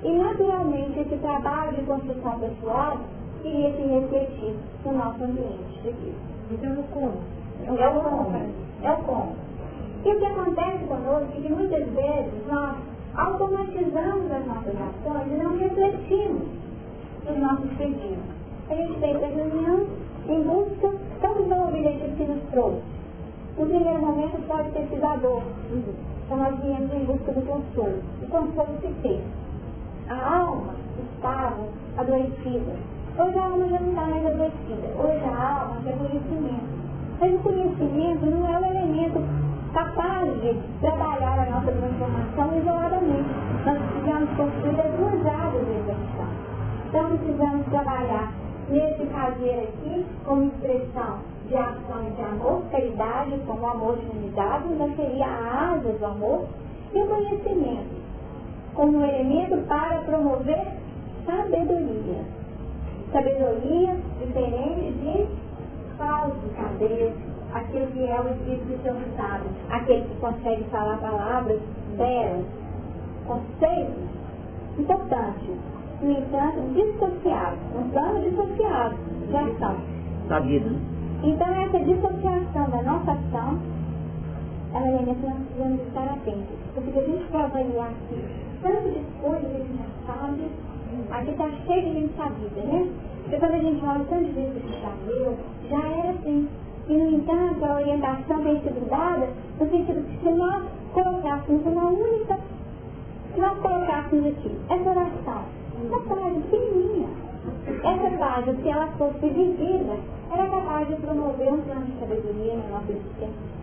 E 0.03 0.13
naturalmente 0.13 1.01
esse 1.01 1.17
trabalho 1.17 1.77
de 1.77 1.83
construção 1.83 2.39
pessoal 2.39 2.99
iria 3.45 3.73
se 3.73 3.83
refletir 3.83 4.57
no 4.85 4.93
nosso 4.93 5.25
ambiente 5.25 5.83
de 5.83 5.91
vida. 5.91 6.29
Então 6.51 6.73
o 6.73 6.83
como? 6.85 7.19
É 7.67 7.89
o 7.89 8.01
como. 8.01 8.37
É 8.83 8.91
o 8.91 8.97
como. 8.99 9.37
E 10.05 10.11
o 10.11 10.19
que 10.19 10.25
acontece 10.25 10.85
conosco 10.85 11.29
é 11.37 11.41
que 11.41 11.53
muitas 11.53 11.85
vezes 11.91 12.47
nós 12.49 12.77
automatizamos 13.15 14.31
as 14.31 14.47
nossas 14.47 14.75
ações 14.75 15.33
e 15.33 15.43
não 15.43 15.59
refletimos 15.59 16.49
nos 17.27 17.39
nossos 17.39 17.71
pedidos. 17.77 18.39
A 18.71 18.75
gente 18.75 19.01
fez 19.01 19.23
a 19.23 19.27
reunião 19.27 19.87
em 20.29 20.43
busca, 20.43 20.95
estamos 21.15 21.49
no 21.49 21.69
objetivo 21.69 22.17
que 22.17 22.25
nos 22.25 22.43
trouxe 22.51 22.83
No 23.57 23.67
primeiro 23.67 24.01
momento 24.01 24.47
pode 24.47 24.71
ter 24.71 24.87
sido 24.89 25.05
a 25.05 25.17
dor. 25.17 25.43
Então 26.27 26.37
nós 26.37 26.55
viemos 26.61 26.93
em 26.93 27.05
busca 27.05 27.33
do 27.33 27.43
consolo. 27.47 28.03
O 28.23 28.27
consolo 28.29 28.79
se 28.81 28.89
fez. 29.03 29.23
A 30.09 30.39
alma 30.41 30.75
estava 31.17 31.67
adoecida. 31.97 32.98
Hoje 33.19 33.37
a 33.37 33.45
alma 33.47 33.67
já 33.67 33.81
não 33.81 33.89
está 33.89 34.07
mais 34.07 34.27
adoecida. 34.27 34.89
Hoje 34.97 35.25
a 35.25 35.61
alma 35.61 35.81
tem 35.83 35.99
conhecimento. 35.99 36.69
Mas 37.19 37.35
o 37.35 37.39
conhecimento 37.41 38.27
não 38.27 38.47
é 38.47 38.61
o 38.61 38.65
elemento 38.65 39.21
capaz 39.75 40.41
de 40.41 40.55
trabalhar 40.81 41.37
a 41.41 41.51
nossa 41.51 41.73
transformação 41.73 42.59
isoladamente. 42.61 43.29
Nós 43.67 43.79
precisamos 43.83 44.31
construir 44.37 44.81
as 44.81 44.95
duas 44.95 45.27
áreas 45.27 45.67
de 45.67 45.73
execução. 45.73 46.29
Então 46.87 47.19
precisamos 47.19 47.67
trabalhar 47.67 48.33
nesse 48.71 49.07
fazer 49.07 49.69
aqui 49.69 50.07
como 50.25 50.45
expressão 50.45 51.19
de 51.49 51.57
ação 51.57 52.05
de 52.15 52.23
amor, 52.23 52.63
caridade, 52.71 53.37
como 53.49 53.67
amor 53.67 53.97
de 53.97 54.17
unidade, 54.17 54.65
ainda 54.69 54.95
seria 54.95 55.27
a 55.27 55.73
asa 55.73 55.93
do 55.93 56.07
amor, 56.07 56.47
e 56.95 57.03
o 57.03 57.07
conhecimento 57.09 57.99
como 58.75 59.05
elemento 59.05 59.57
para 59.67 60.03
promover 60.03 60.69
sabedoria. 61.27 62.39
Sabedoria 63.13 63.97
diferente 64.21 64.93
de 65.01 65.27
falso 65.97 66.37
saber, 66.57 67.15
aquele 67.55 67.87
que 67.93 68.07
é 68.07 68.21
o 68.21 68.29
Espírito 68.29 68.83
Santo 68.83 69.17
sabe, 69.17 69.49
aquele 69.71 70.03
que 70.03 70.15
consegue 70.21 70.65
falar 70.65 70.99
palavras 70.99 71.61
belas, 71.97 72.45
conceitos 73.27 74.09
importantes, 74.79 75.57
no 76.03 76.13
entanto, 76.13 76.61
dissociados, 76.75 77.59
um 77.75 77.91
plano 77.91 78.21
dissociado. 78.21 78.97
De 79.29 79.37
ação. 79.37 79.77
Da 80.29 80.39
vida. 80.41 80.71
Então, 81.23 81.49
essa 81.49 81.79
dissociação 81.81 82.71
da 82.71 82.83
nossa 82.83 83.13
ação, 83.13 83.59
ela 84.73 84.87
é 84.87 84.99
que 84.99 85.27
nós 85.27 85.37
precisamos 85.37 85.81
estar 85.83 86.05
atentos. 86.05 86.57
Porque 86.75 86.93
se 86.93 86.99
a 86.99 87.03
gente 87.03 87.25
for 87.25 87.41
avaliar 87.41 87.89
aqui, 87.89 88.25
tanto 88.63 88.91
de 88.91 89.05
coisas 89.21 89.41
que 89.41 89.57
a 89.57 89.59
gente 89.59 89.79
já 89.79 90.13
sabe, 90.13 90.51
aqui 91.11 91.31
está 91.31 91.51
cheio 91.67 91.83
de 91.83 91.93
gente 91.93 92.17
sabida, 92.17 92.61
né? 92.63 92.89
Porque 93.23 93.37
quando 93.39 93.55
a 93.55 93.59
gente 93.59 93.85
olha 93.85 94.05
tanto 94.05 94.25
de 94.25 94.33
vezes 94.33 94.63
que 94.63 94.75
a 94.75 94.91
gente 95.07 95.69
já 95.69 95.89
era 95.89 96.11
assim. 96.11 96.49
E, 96.89 96.93
no 96.95 97.11
entanto, 97.11 97.65
a 97.65 97.75
orientação 97.75 98.43
tem 98.43 98.61
sido 98.63 98.89
dada 98.89 99.29
no 99.61 99.71
sentido 99.71 100.09
que 100.09 100.25
se 100.25 100.31
nós 100.31 100.65
colocássemos 100.95 101.67
uma 101.67 101.89
única, 101.89 102.39
se 103.35 103.41
nós 103.41 103.59
colocássemos 103.59 104.27
aqui 104.27 104.59
essa 104.71 104.91
oração, 104.91 105.43
essa 105.85 106.01
frase 106.01 106.41
pequenininha, 106.41 107.09
essa 107.85 108.17
frase, 108.17 108.63
se 108.63 108.69
ela 108.69 108.87
fosse 108.99 109.29
vivida, 109.29 109.97
era 110.33 110.49
capaz 110.49 110.89
de 110.89 110.97
promover 110.97 111.53
um 111.53 111.61
plano 111.61 111.87
de 111.87 112.01
sabedoria 112.01 112.57
na 112.57 112.69
nossa 112.79 112.93
existência. 112.93 113.59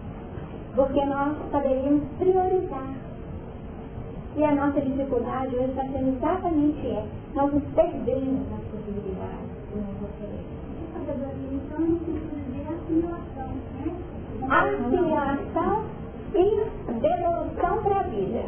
Porque 0.76 1.06
nós 1.06 1.36
saberíamos 1.52 2.04
priorizar. 2.20 2.94
E 4.38 4.44
a 4.44 4.52
nossa 4.54 4.82
dificuldade 4.82 5.56
hoje 5.56 5.70
está 5.70 5.84
sendo 5.84 6.16
exatamente 6.16 6.88
essa. 6.88 7.08
Nós 7.36 7.54
nos 7.54 7.64
perdemos 7.74 8.50
nas 8.50 8.62
possibilidades. 8.66 9.56
Então, 9.74 10.16
assimilação, 12.86 13.48
né? 13.74 13.94
assimilação 14.50 15.84
e 16.34 16.46
devolução 17.00 17.84
para 17.84 18.00
a 18.00 18.04
vida. 18.04 18.44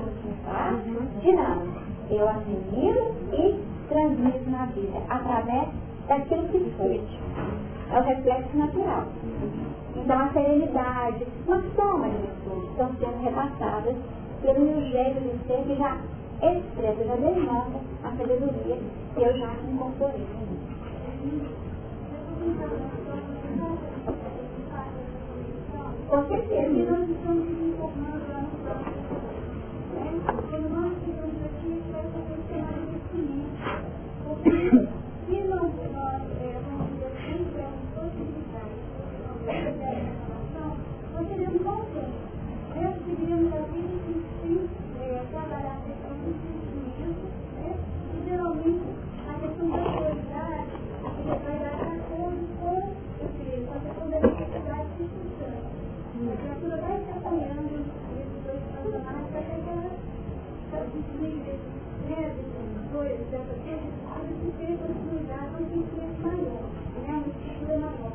Tá? 0.45 0.73
Dinâmica. 1.21 1.81
Eu 2.09 2.29
assimilo 2.29 3.15
e 3.31 3.63
transmito 3.87 4.49
na 4.49 4.65
vida 4.67 4.97
através 5.09 5.69
daquilo 6.07 6.47
que 6.49 6.73
foi. 6.77 7.01
É 7.91 7.99
o 7.99 8.03
reflexo 8.03 8.57
natural. 8.57 9.05
Então 9.95 10.19
a 10.19 10.29
serenidade, 10.29 11.25
uma 11.47 11.63
soma 11.75 12.09
de 12.09 12.17
virtudes 12.17 12.69
estão 12.71 12.89
sendo 12.99 13.23
repassadas 13.23 13.95
pelo 14.41 14.59
meu 14.59 14.81
jeito 14.81 15.19
de 15.21 15.47
ser 15.47 15.63
que 15.63 15.75
já 15.75 15.97
expressa, 16.41 17.03
já 17.03 17.15
denota 17.15 17.79
a 18.03 18.11
sabedoria 18.11 18.77
que 19.15 19.21
eu 19.21 19.37
já 19.37 19.53
incorporei. 19.67 20.27
Com 26.09 26.27
certeza. 26.27 26.71
E 26.71 26.85
nós 26.85 27.09
estamos 27.09 27.49
nos 27.49 27.69
informando 27.69 28.31
lá 28.31 28.41
no 28.41 28.49
próximo. 28.63 29.07
Né? 29.93 30.07
Quando 30.49 30.69
nós 30.69 30.93
chegamos 31.03 31.45
aqui, 31.45 31.83
vai 31.91 32.01
acontecer 32.01 32.61
mais 32.61 32.77
investimento. 32.87 33.97
Porque 34.23 34.97
se 35.27 35.47
não 35.47 35.57
nós 35.57 36.21
é, 36.39 36.61
vamos 36.63 36.87
dizer 36.93 37.07
assim, 37.07 37.47
temos 37.53 37.83
possibilidade 37.95 38.75
de 38.77 39.45
fazer 39.45 39.83
a 39.83 39.95
relação, 39.97 40.77
nós 41.13 41.27
teremos 41.27 41.61
bom 41.61 41.81
tempo. 41.93 42.27
Né? 42.75 42.97
Seguiríamos 43.05 43.53
a 43.53 43.59
vida 43.71 43.97
que 44.05 44.13
sim, 44.41 44.69
é, 45.01 45.23
trabalhar 45.31 45.77
a 45.77 45.81
questão 45.81 46.11
do 46.15 46.29
investimento, 46.29 47.27
né? 47.55 47.75
E 48.13 48.29
geralmente 48.29 48.87
a 49.27 49.33
questão 49.39 49.69
da 49.69 49.77
autoridade, 49.77 50.71
que 51.01 51.27
vai 51.27 51.59
dar 51.59 51.75
de 51.75 51.99
acordo 51.99 52.43
com 52.61 52.77
esse, 53.25 53.65
com 53.65 53.73
a 53.73 53.79
questão 53.79 54.09
da 54.09 54.19
necessidade 54.19 54.89
de 54.97 55.03
sustento. 55.03 55.77
A 56.17 56.35
criatura 56.37 56.77
vai 56.77 56.97
se 57.03 57.11
apoiando 57.11 57.85
nesses 58.15 58.39
dois 58.45 58.61
personagens 58.71 59.27
para 59.31 59.41
que 59.41 59.53
aquela 59.53 60.07
desliga 60.85 61.53
né, 62.07 62.33
desses 62.35 62.91
dois, 62.91 63.19
dessa 63.29 63.53
necessidade 63.53 64.33
de 64.41 64.51
ter 64.57 64.77
continuidade 64.77 65.51
um 65.55 65.69
sentimento 65.69 66.21
maior, 66.21 66.65
né, 67.03 67.09
uma 67.09 67.27
estrutura 67.27 67.77
maior. 67.77 68.13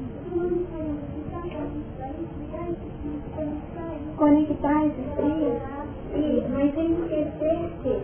Então, 0.00 0.36
nós 0.36 0.66
saímos 0.70 1.02
de 1.14 1.20
cada 1.30 1.58
um 1.62 1.82
daí, 1.98 2.28
criar 2.38 2.70
esse 2.70 2.90
conectar 3.36 3.94
isso. 3.94 4.16
Conectar 4.16 4.86
esses 4.86 5.08
trios, 5.14 5.62
e, 6.14 6.44
mas 6.50 6.74
sem 6.74 6.92
esquecer 6.92 7.70
que 7.82 7.94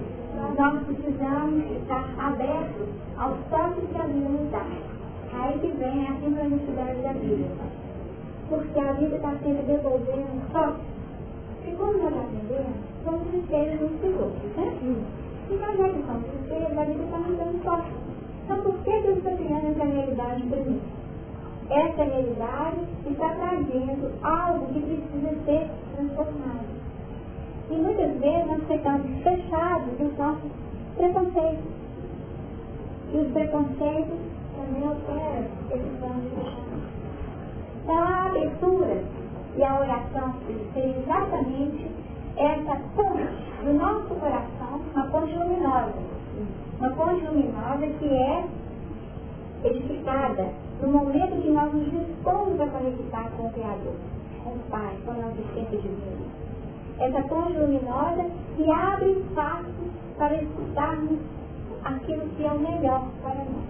nós 0.59 0.83
precisamos 0.85 1.65
estar 1.73 2.15
abertos 2.19 2.89
aos 3.19 3.39
toques 3.51 3.89
que 3.91 3.99
a 3.99 4.07
vida 4.07 4.29
nos 4.29 4.51
dá. 4.51 4.67
Aí 5.33 5.59
que 5.59 5.69
vem 5.77 6.07
a 6.09 6.15
sincronicidade 6.21 7.01
da 7.03 7.13
vida. 7.13 7.47
Porque 8.49 8.79
a 8.79 8.93
devolvendo 9.67 10.53
toques. 10.53 10.97
E 11.67 11.73
como 11.77 11.93
nós 11.99 12.15
aprendemos, 12.15 12.77
somos 13.05 13.35
espelhos 13.35 13.83
uns 13.83 14.01
dos 14.01 14.57
né? 14.57 15.03
Então, 15.51 15.77
já 15.77 15.89
que 15.89 16.03
somos 16.07 16.35
espelhos, 16.41 16.79
a 16.79 16.85
vida 16.85 17.03
está 17.05 17.19
nos 17.19 17.39
dando. 17.39 18.07
Então, 18.45 18.63
por 18.63 18.75
que 18.85 19.01
Deus 19.03 19.19
está 19.19 19.31
criando 19.33 19.67
essa 19.67 19.85
realidade 19.85 20.43
para 20.45 20.61
mim? 20.61 20.81
Essa 21.69 22.05
realidade 22.05 22.77
está 23.11 23.29
trazendo 23.31 24.13
algo 24.23 24.67
que 24.67 24.81
precisa 24.81 25.45
ser 25.45 25.69
transformado. 25.97 26.67
E 27.71 27.75
muitas 27.75 28.13
vezes 28.19 28.47
nós 28.47 28.63
ficamos 28.69 29.23
fechados 29.25 29.99
nos 29.99 30.17
nossos 30.17 30.53
preconceitos. 30.97 31.65
E 33.13 33.17
os 33.19 33.33
preconceitos 33.33 34.19
também 34.57 34.89
operam 34.89 35.47
esse 35.71 35.99
plano 35.99 36.21
de 36.23 36.29
fechamento. 36.37 36.87
Então 37.83 37.97
a 37.97 38.27
abertura 38.27 39.05
e 39.57 39.65
a 39.65 39.81
oração 39.81 40.35
ser 40.75 40.95
exatamente 40.99 41.91
essa 42.37 42.77
ponte 42.95 43.27
do 43.65 43.73
nosso 43.73 44.15
coração, 44.15 44.83
uma 44.95 45.07
ponte 45.07 45.35
luminosa. 45.35 45.95
Uma 46.79 46.91
ponte 46.91 47.25
luminosa 47.25 47.87
que 47.99 48.07
é 48.07 48.45
edificada 49.65 50.51
no 50.83 50.89
momento 50.89 51.41
que 51.41 51.49
nós 51.51 51.73
nos 51.73 51.91
dispomos 51.91 52.61
a 52.61 52.67
conectar 52.67 53.31
com 53.37 53.47
o 53.47 53.53
Criador, 53.53 53.95
com 54.45 54.51
o 54.51 54.59
Pai, 54.71 54.95
com 55.07 55.13
a 55.13 55.15
nossa 55.15 55.41
essência 55.41 55.79
divina. 55.79 56.27
Essa 56.99 57.23
ponte 57.23 57.57
luminosa 57.57 58.27
que 58.57 58.71
abre 58.71 59.13
espaço 59.13 59.73
para 60.19 60.35
escutarmos 60.35 61.19
aquilo 61.85 62.29
que 62.37 62.45
é 62.45 62.53
o 62.53 62.59
melhor 62.59 63.07
para 63.23 63.37
nós. 63.37 63.65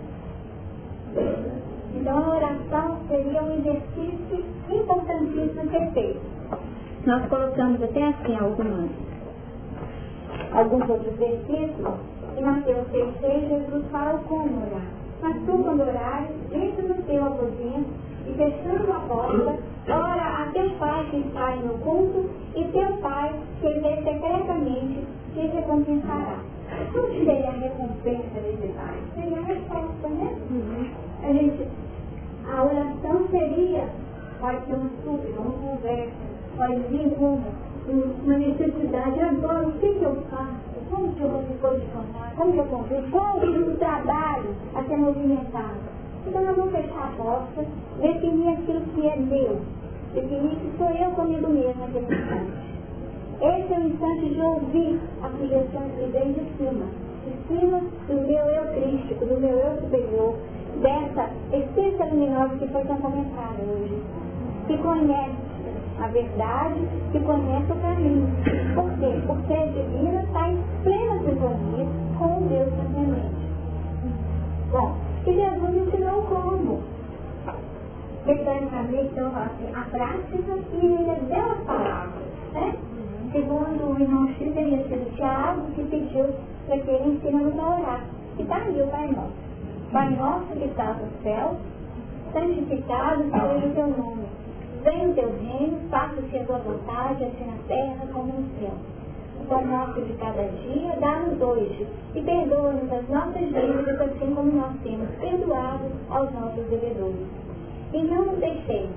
Então 1.96 2.18
a 2.18 2.36
oração 2.36 2.98
seria 3.08 3.42
um 3.42 3.54
exercício 3.54 4.44
importantíssimo 4.70 5.70
ser 5.70 5.90
feito. 5.92 6.20
Nós 7.06 7.26
colocamos 7.28 7.82
até 7.82 8.08
assim 8.08 8.36
algumas, 8.36 8.90
alguns 10.52 10.88
outros 10.88 11.16
versículos. 11.16 11.94
Em 12.36 12.42
Mateus 12.42 12.86
6,6, 12.88 13.48
Jesus 13.48 13.84
fala 13.90 14.18
como 14.28 14.58
orar. 14.58 14.86
Mas 15.22 15.36
tu, 15.46 15.58
quando 15.64 15.80
orares, 15.80 16.30
entra 16.52 16.82
no 16.82 17.02
teu 17.04 17.24
aposento 17.24 17.88
e 18.26 18.34
fechando 18.34 18.92
a 18.92 19.00
porta, 19.00 19.58
ora 19.88 20.42
a 20.42 20.50
teu 20.52 20.70
pai 20.78 21.06
que 21.10 21.16
está 21.16 21.56
no 21.56 21.78
culto 21.78 22.28
e 22.54 22.64
teu 22.64 22.96
pai 22.98 23.34
que 23.60 23.68
vê 23.80 23.96
secretamente 24.02 25.06
te 25.32 25.46
recompensará. 25.46 26.40
Qual 26.92 27.06
seria 27.06 27.48
a 27.48 27.52
recompensa 27.52 28.40
desse 28.40 28.72
pai? 28.74 28.98
Seria 29.14 29.38
a 29.38 29.42
resposta, 29.42 30.08
né? 30.08 30.36
A 31.22 31.32
gente, 31.32 31.68
a 32.48 32.62
oração 32.62 33.28
seria, 33.30 33.88
pode 34.40 34.66
ser 34.66 34.74
uma 34.74 34.90
súplica, 35.04 35.40
uma 35.40 35.52
conversa, 35.52 36.12
pode 36.56 36.80
vir 36.90 37.10
como 37.16 37.42
uma 37.88 38.38
necessidade. 38.38 39.20
Agora, 39.20 39.68
o 39.68 39.72
que, 39.72 39.94
que 39.94 40.02
eu 40.02 40.16
faço? 40.30 40.76
Como 40.90 41.12
que 41.14 41.22
eu 41.22 41.28
vou 41.28 41.42
me 41.42 41.54
posicionar? 41.56 42.34
Como 42.36 42.52
que 42.52 42.58
eu 42.58 42.64
convido? 42.66 43.10
Qual 43.10 43.38
o 43.38 43.76
trabalho 43.76 44.54
a 44.74 44.82
ser 44.84 44.96
movimentado? 44.96 45.96
Então 46.26 46.42
nós 46.42 46.56
vamos 46.56 46.72
fechar 46.72 47.12
a 47.12 47.22
porta, 47.22 47.64
definir 48.00 48.48
aquilo 48.48 48.80
que 48.80 49.06
é 49.06 49.16
meu. 49.16 49.60
Definir 50.14 50.56
que 50.56 50.78
sou 50.78 50.90
eu 50.90 51.10
comigo 51.12 51.48
mesmo 51.48 51.80
naquele 51.80 52.06
instante. 52.06 52.66
Esse 53.40 53.72
é 53.72 53.78
o 53.78 53.86
instante 53.88 54.34
de 54.34 54.40
ouvir 54.40 55.00
a 55.22 55.28
sugestão 55.30 55.82
que 55.90 56.06
vem 56.10 56.32
de 56.32 56.44
cima. 56.56 56.86
De 57.26 57.48
cima 57.48 57.80
do 58.08 58.14
meu 58.26 58.44
eu 58.46 58.64
crístico, 58.72 59.26
do 59.26 59.40
meu 59.40 59.58
eu 59.58 59.76
superior, 59.80 60.36
dessa 60.80 61.30
essência 61.52 62.06
luminosa 62.06 62.56
que 62.56 62.66
foi 62.68 62.84
tão 62.84 62.96
comentada 62.96 63.62
hoje. 63.62 64.02
Que 64.66 64.78
conhece 64.78 65.46
a 66.00 66.08
verdade, 66.08 66.80
que 67.12 67.20
conhece 67.20 67.72
o 67.72 67.76
caminho. 67.76 68.28
Por 68.74 68.90
quê? 68.98 69.22
Porque 69.26 69.54
a 69.54 69.66
divina 69.66 70.22
está 70.22 70.50
em 70.50 70.62
plena 70.82 71.18
sintonia 71.20 71.86
com 72.18 72.38
o 72.38 72.48
Deus 72.48 72.68
transcendente. 72.74 73.46
Bom, 74.70 74.96
e 75.26 75.32
Jesus 75.32 75.76
ensinou 75.76 76.22
como. 76.22 76.82
Mecanicamente, 78.26 79.10
então, 79.12 79.28
assim, 79.28 79.72
a 79.72 79.82
prática 79.82 80.58
e 80.72 80.84
ele 80.84 81.20
deu 81.28 81.44
as 81.44 81.58
palavras, 81.60 82.24
né? 82.52 82.74
Segundo 83.30 83.94
o 83.94 84.00
irmão 84.00 84.28
X, 84.28 84.52
teria 84.52 84.82
sido 84.82 85.14
Tiago 85.14 85.62
que 85.76 85.84
pediu 85.84 86.34
para 86.66 86.78
que 86.78 86.90
ele 86.90 87.10
ensine-nos 87.10 87.58
a 87.58 87.68
orar. 87.68 88.04
E 88.36 88.42
está 88.42 88.56
aí 88.56 88.82
o 88.82 88.86
Pai 88.88 89.06
Nosso. 89.12 89.45
Pai 89.92 90.10
Nosso 90.16 90.46
que 90.46 90.64
está 90.64 90.94
no 90.94 91.22
céu, 91.22 91.56
santificado 92.32 93.22
seja 93.22 93.66
o 93.66 93.74
teu 93.74 93.86
nome. 93.86 94.26
Venha 94.82 95.08
o 95.08 95.14
teu 95.14 95.32
reino, 95.40 95.78
faça-se 95.90 96.38
a 96.38 96.44
tua 96.44 96.58
vontade, 96.58 97.24
assim 97.24 97.46
na 97.46 97.56
terra 97.68 98.06
como 98.12 98.32
no 98.32 98.48
céu. 98.58 98.74
O 99.40 99.44
pão 99.46 99.64
nosso 99.64 100.00
de 100.00 100.12
cada 100.14 100.42
dia, 100.42 100.92
dá-nos 101.00 101.40
hoje, 101.40 101.86
e 102.14 102.20
perdoa-nos 102.20 102.92
as 102.92 103.08
nossas 103.08 103.42
dívidas, 103.42 104.00
assim 104.00 104.34
como 104.34 104.52
nós 104.52 104.72
temos 104.82 105.08
perdoado 105.20 105.84
aos 106.10 106.32
nossos 106.32 106.64
devedores. 106.66 107.26
E 107.92 108.02
não 108.02 108.24
nos 108.26 108.38
deixeis, 108.38 108.90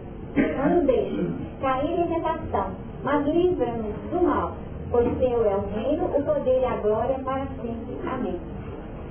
não 0.57 0.75
nos 0.75 0.85
deixe 0.85 1.29
cair 1.61 1.99
em 1.99 2.07
tentação, 2.07 2.71
mas 3.03 3.27
livra-nos 3.27 3.95
do 4.11 4.23
mal, 4.23 4.53
pois 4.89 5.07
teu 5.19 5.45
é 5.45 5.55
o 5.55 5.65
reino, 5.75 6.05
o 6.05 6.23
poder 6.23 6.61
e 6.61 6.65
a 6.65 6.75
glória 6.77 7.19
para 7.19 7.45
sempre. 7.61 7.97
Amém. 8.11 8.39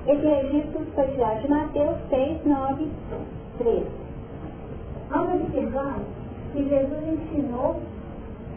Foi 0.09 1.07
tirado 1.09 1.41
de 1.41 1.47
Mateus 1.49 1.95
6, 2.09 2.43
9, 2.43 2.87
13. 3.59 3.85
Vamos 5.11 5.41
observando 5.41 6.03
que 6.51 6.67
Jesus 6.67 7.07
ensinou 7.07 7.79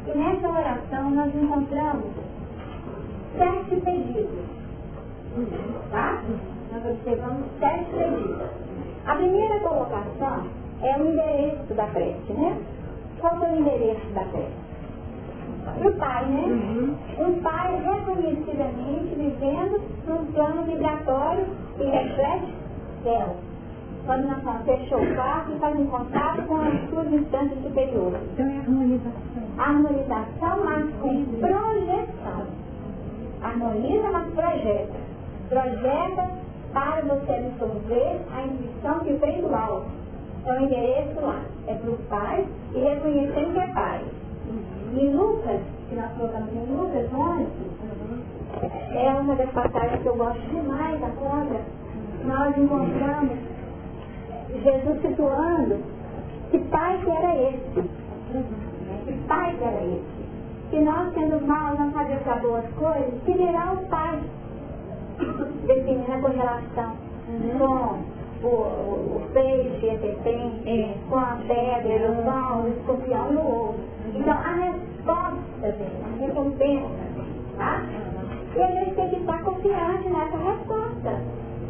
e 0.06 0.16
nessa 0.16 0.48
oração 0.48 1.10
nós 1.10 1.34
encontramos 1.34 2.06
sete 3.36 3.80
pedidos. 3.82 4.46
Tá? 5.90 6.22
Nós 6.72 6.86
observamos 6.86 7.44
sete 7.60 7.84
pedidos. 7.90 8.48
A 9.04 9.14
primeira 9.14 9.60
colocação 9.60 10.46
é 10.80 10.96
o 10.96 11.06
endereço 11.06 11.74
da 11.74 11.84
prece, 11.88 12.32
né? 12.32 12.56
Qual 13.20 13.44
é 13.44 13.52
o 13.52 13.56
endereço 13.58 14.06
da 14.14 14.24
prece? 14.24 14.61
O 15.84 15.92
pai, 15.98 16.26
né? 16.26 16.42
Uhum. 16.42 16.96
Um 17.18 17.42
pai 17.42 17.82
reconhecidamente 17.82 19.14
vivendo 19.14 19.80
num 20.06 20.26
plano 20.32 20.62
vibratório 20.62 21.46
que 21.76 21.84
reflete 21.84 22.54
céu. 23.02 23.36
Quando 24.04 24.26
nós 24.26 24.42
falamos, 24.42 24.66
fechou 24.66 25.00
o 25.00 25.14
quarto 25.14 25.52
e 25.52 25.58
faz 25.60 25.78
um 25.78 25.86
contato 25.86 26.42
com 26.42 26.56
as 26.56 26.90
suas 26.90 27.12
instâncias 27.12 27.62
superiores. 27.62 28.20
Então 28.32 28.46
é 28.46 28.58
harmonização. 28.58 29.12
Harmonização, 29.58 30.64
mas 30.64 30.94
com 30.96 31.24
projeção. 31.24 32.46
Harmoniza, 33.42 34.10
mas 34.10 34.34
projeta. 34.34 34.94
Projeta 35.48 36.30
para 36.72 37.02
você 37.02 37.32
absorver 37.32 38.20
a 38.34 38.42
intuição 38.46 39.00
que 39.00 39.12
vem 39.12 39.42
do 39.42 39.54
alto. 39.54 39.86
Então 40.40 40.56
o 40.56 40.64
endereço 40.64 41.20
lá 41.20 41.40
é 41.68 41.74
para 41.74 41.90
o 41.90 41.96
pai 42.08 42.46
e 42.74 42.78
reconhecendo 42.78 43.52
que 43.52 43.58
é 43.60 43.66
pai. 43.68 44.04
E 44.92 45.08
Lucas, 45.08 45.60
que 45.88 45.94
nós 45.94 46.12
colocamos 46.12 46.52
em 46.52 46.66
Lucas 46.76 47.08
11, 47.12 47.46
é 48.94 49.14
uma 49.18 49.34
das 49.34 49.50
passagens 49.50 50.02
que 50.02 50.06
eu 50.06 50.16
gosto 50.16 50.40
demais 50.50 51.00
da 51.00 51.08
conta, 51.08 51.60
nós 52.24 52.56
encontramos 52.58 53.38
Jesus 54.62 55.00
situando 55.00 55.78
que 56.50 56.58
pai 56.58 57.00
que 57.02 57.10
era 57.10 57.36
esse. 57.36 57.90
Que 59.06 59.12
pai 59.26 59.56
que 59.56 59.64
era 59.64 59.82
esse. 59.82 60.22
Que 60.70 60.80
nós, 60.80 61.14
sendo 61.14 61.46
mal, 61.46 61.74
não 61.74 61.90
fazemos 61.92 62.28
as 62.28 62.40
boas 62.42 62.66
coisas, 62.74 63.22
que 63.24 63.32
virá 63.32 63.72
o 63.72 63.86
pai 63.88 64.20
definindo 65.66 66.12
a 66.12 66.18
correlação 66.18 66.96
com 67.58 68.21
o, 68.42 68.46
o, 68.46 69.16
o 69.16 69.28
peixe, 69.32 69.88
é. 69.88 70.94
com 71.08 71.16
a 71.16 71.38
pedra, 71.46 72.10
o 72.10 72.24
pão, 72.24 72.64
o 72.64 72.68
escorpião 72.68 73.32
no 73.32 73.40
ovo. 73.40 73.74
Então, 74.14 74.34
a 74.34 74.52
resposta, 74.52 75.62
gente, 75.62 76.02
a 76.04 76.26
recompensa, 76.26 76.88
tá? 77.56 77.82
E 78.54 78.62
a 78.62 78.66
gente 78.66 78.94
tem 78.94 79.08
que 79.08 79.16
estar 79.16 79.42
confiante 79.42 80.08
nessa 80.08 80.36
resposta. 80.36 81.20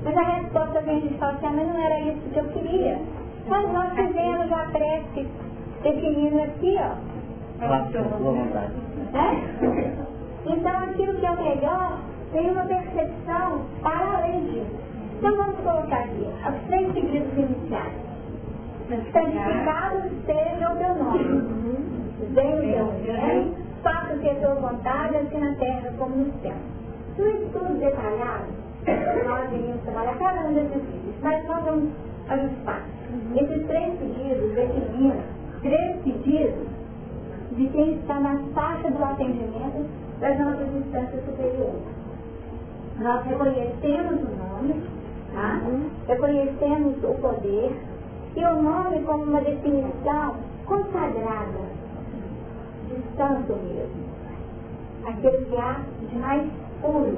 Mas 0.04 0.16
a 0.16 0.22
resposta 0.22 0.80
vem 0.80 1.00
de 1.00 1.14
fala 1.14 1.32
assim, 1.34 1.46
mas 1.54 1.68
não 1.68 1.78
era 1.78 2.00
isso 2.00 2.28
que 2.32 2.38
eu 2.38 2.44
queria. 2.46 2.98
Mas 3.46 3.72
nós 3.72 3.92
fizemos 3.92 4.52
a 4.52 4.66
prece 4.72 5.28
definindo 5.82 6.42
aqui, 6.42 6.76
ó. 6.80 7.12
É? 9.14 10.12
Então 10.46 10.76
aquilo 10.76 11.14
que 11.14 11.26
é 11.26 11.30
o 11.30 11.42
melhor 11.42 11.98
tem 12.32 12.50
uma 12.50 12.64
percepção 12.64 13.64
para 13.80 14.16
além 14.16 14.44
disso. 14.46 14.91
Então 15.22 15.36
vamos 15.36 15.56
colocar 15.60 16.00
aqui 16.00 16.26
os 16.48 16.66
três 16.66 16.92
pedidos 16.94 17.38
iniciais. 17.38 17.92
Santificado 19.12 20.10
seja 20.26 20.72
o 20.72 20.76
teu 20.76 20.94
nome. 20.96 21.52
Venha 22.34 22.84
o 22.84 22.92
teu 23.04 23.14
reino, 23.14 23.54
faça-se 23.84 24.28
a 24.28 24.34
tua 24.34 24.54
vontade, 24.56 25.16
assim 25.18 25.38
na 25.38 25.54
terra 25.54 25.92
como 25.96 26.16
no 26.16 26.32
céu. 26.40 26.56
No 27.16 27.28
estudo 27.28 27.78
detalhado, 27.78 28.46
nós 29.24 29.52
iríamos 29.52 29.82
trabalhar 29.82 30.18
cada 30.18 30.40
um 30.40 30.54
desses 30.54 30.82
vídeos, 30.82 31.14
mas 31.22 31.46
nós 31.46 31.64
vamos 31.66 31.90
ajustar. 32.28 32.82
Esses 33.36 33.66
três 33.68 33.98
pedidos 34.00 34.54
definiram 34.56 35.22
três 35.62 35.96
pedidos 36.02 36.66
de 37.52 37.68
quem 37.68 37.92
está 37.92 38.18
na 38.18 38.40
faixa 38.54 38.90
do 38.90 39.04
atendimento 39.04 39.86
das 40.18 40.36
nossas 40.40 40.74
instâncias 40.74 41.24
superiores. 41.24 41.80
Nós 42.98 43.24
reconhecemos 43.24 44.20
o 44.20 44.36
nome, 44.36 44.82
tá? 45.32 45.60
reconhecemos 46.08 46.96
o 47.04 47.14
poder 47.14 47.72
e 48.36 48.44
o 48.44 48.62
nome 48.62 49.02
como 49.02 49.24
uma 49.24 49.40
definição 49.40 50.36
consagrada 50.66 51.60
de 52.88 53.16
santo 53.16 53.52
mesmo. 53.52 54.12
Aquele 55.06 55.44
que 55.46 55.56
há 55.56 55.80
de 56.08 56.16
mais 56.16 56.50
puro. 56.80 57.16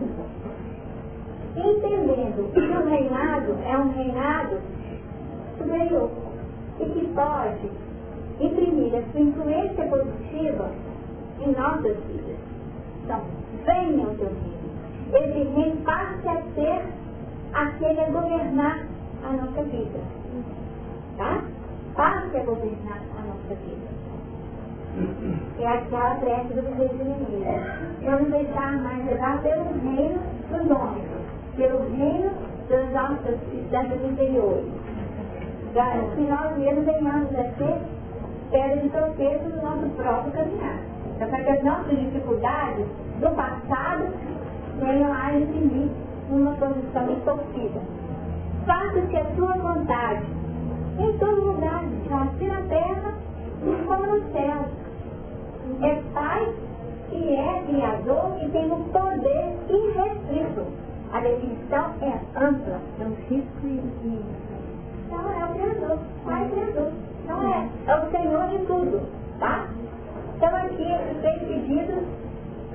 Entendendo 1.57 2.53
que 2.53 2.61
o 2.61 2.89
reinado 2.89 3.57
é 3.65 3.79
um 3.79 3.91
reinado 3.93 4.59
superior 5.59 6.11
e 6.81 6.85
que 6.85 7.07
pode 7.15 7.71
imprimir 8.41 8.95
a 8.97 9.03
sua 9.13 9.21
influência 9.21 9.85
positiva 9.87 10.71
em 11.41 11.53
nossas 11.53 11.97
vidas. 12.07 12.39
Então, 13.05 13.21
venha 13.65 14.09
o 14.09 14.15
teu 14.17 14.29
reino. 14.29 14.65
Esse 15.13 15.49
reino 15.51 15.84
aquele 17.75 18.01
a 18.01 18.11
governar 18.11 18.87
a 19.25 19.33
nossa 19.33 19.63
vida. 19.65 19.99
Tá? 21.17 21.43
Passe 21.95 22.37
a 22.37 22.45
governar 22.45 23.01
a 23.19 23.23
nossa 23.23 23.55
vida. 23.55 23.95
É 25.59 25.67
aquela 25.67 26.15
prece 26.17 26.55
do 26.55 26.63
desejo 26.63 26.95
inimigo. 26.95 27.45
Vamos 28.05 28.31
deixar 28.31 28.73
mais 28.81 29.05
levar 29.07 29.43
pelo 29.43 29.65
reino 29.65 30.21
dos 30.51 30.71
homens, 30.71 31.09
pelo 31.57 31.79
reino 31.97 32.31
das 32.69 32.93
nossas 32.93 33.39
instâncias 33.53 34.05
interiores. 34.05 34.67
Que 36.15 36.21
nós 36.21 36.57
mesmos 36.57 36.85
venhamos 36.85 37.31
a 37.35 37.43
ser 37.43 37.79
pedra 38.53 38.77
de 38.77 38.89
tropeço 38.91 39.49
do 39.49 39.63
nosso 39.63 39.89
próprio 39.97 40.33
caminhar. 40.33 40.79
Então, 41.17 41.29
para 41.29 41.43
que 41.43 41.51
as 41.51 41.65
nossas 41.65 41.99
dificuldades 41.99 42.87
do 43.21 43.35
passado 43.35 44.07
venham 44.79 45.13
a 45.13 45.31
definir 45.33 45.91
uma 46.31 46.53
posição 46.53 47.07
distorcida. 47.07 47.81
Faça-se 48.67 49.17
a 49.17 49.25
sua 49.37 49.57
vontade 49.57 50.27
em 50.99 51.19
todo 51.19 51.45
lugar, 51.45 51.85
assim 51.85 52.47
na 52.47 52.63
terra 52.63 53.15
como 53.87 54.07
no 54.07 54.33
céu 54.33 54.69
é 55.81 56.03
Pai 56.13 56.55
que 57.11 57.37
é 57.37 57.63
Criador 57.67 58.37
e 58.43 58.49
tem 58.51 58.71
um 58.71 58.85
poder 58.85 59.57
irrestrito. 59.69 60.67
A 61.13 61.21
definição 61.21 61.95
é 62.03 62.21
ampla, 62.37 62.81
é 63.01 63.05
um 63.05 63.15
risco 63.29 63.67
e 63.67 64.23
Então 65.07 65.31
é 65.31 65.45
o 65.45 65.55
Criador, 65.55 65.99
Pai 66.25 66.45
é 66.45 66.49
Criador. 66.49 66.93
Então 67.25 67.43
é, 67.49 67.69
é 67.87 67.97
o 67.97 68.11
Senhor 68.11 68.49
de 68.49 68.59
tudo, 68.67 69.09
tá? 69.39 69.67
Então 70.37 70.57
aqui 70.57 70.83
esses 70.83 71.21
três 71.21 71.43
pedidos, 71.43 72.05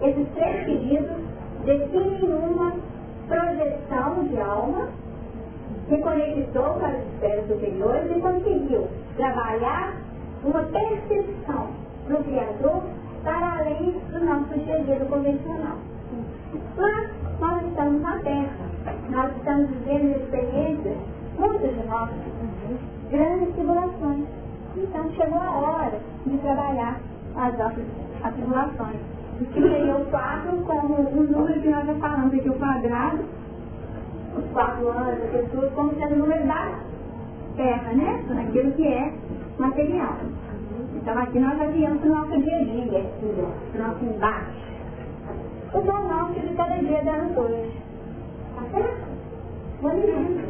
esses 0.01 0.27
três 0.33 0.65
pedidos 0.65 1.17
definem 1.65 2.33
uma 2.33 2.73
projeção 3.29 4.23
de 4.25 4.41
alma 4.41 4.89
que 5.87 5.97
conectou 5.97 6.73
para 6.73 6.87
as 6.87 7.07
esferas 7.13 7.47
superiores 7.47 8.11
e 8.11 8.19
conseguiu 8.19 8.87
trabalhar 9.15 9.93
uma 10.43 10.63
percepção 10.63 11.69
no 12.07 12.23
Criador 12.23 12.83
para 13.23 13.59
além 13.59 13.91
do 14.11 14.25
nosso 14.25 14.53
dia 14.85 15.05
convencional. 15.05 15.77
Mas 16.75 17.09
nós 17.39 17.65
estamos 17.65 18.01
na 18.01 18.19
Terra, 18.19 18.49
nós 19.09 19.35
estamos 19.37 19.69
vivendo 19.69 20.17
experiências, 20.17 20.97
muitos 21.37 21.69
de 21.69 21.87
nós, 21.87 22.09
grandes 23.11 23.53
tribulações. 23.55 24.25
Então 24.75 25.11
chegou 25.11 25.39
a 25.39 25.51
hora 25.57 25.99
de 26.25 26.37
trabalhar 26.37 26.99
as 27.35 27.57
nossas 27.57 27.85
atribulações. 28.23 29.18
Que 29.39 29.59
o 29.61 30.05
4 30.11 30.57
como 30.65 30.95
o 30.95 31.23
número 31.23 31.61
que 31.61 31.69
nós 31.69 31.85
já 31.85 31.95
falamos 31.95 32.33
aqui, 32.33 32.49
o 32.49 32.53
quadrado, 32.55 33.19
os 34.37 34.45
quatro 34.51 34.89
anos, 34.89 35.23
as 35.23 35.29
pessoas, 35.31 35.73
como 35.73 35.93
sendo 35.95 36.15
o 36.15 36.19
número 36.19 36.45
da 36.45 36.71
terra, 37.55 37.93
né? 37.93 38.21
Aquilo 38.37 38.71
que 38.73 38.85
é 38.85 39.13
material. 39.57 40.17
Então 40.95 41.17
aqui 41.17 41.39
nós 41.39 41.57
já 41.57 41.65
viemos 41.67 42.03
o 42.03 42.09
nosso 42.09 42.37
dia 42.41 42.57
a 42.57 42.63
dia, 42.63 43.05
para 43.71 43.81
o 43.81 43.87
nosso 43.87 44.05
embate. 44.05 44.69
O 45.73 45.81
bom 45.81 46.07
nosso 46.07 46.33
de 46.33 46.53
cada 46.55 46.75
dia 46.75 47.01
da 47.03 47.39
hoje. 47.39 47.71
Tá 48.55 48.63
certo? 48.71 49.07
O 49.81 49.87
alimento. 49.87 50.49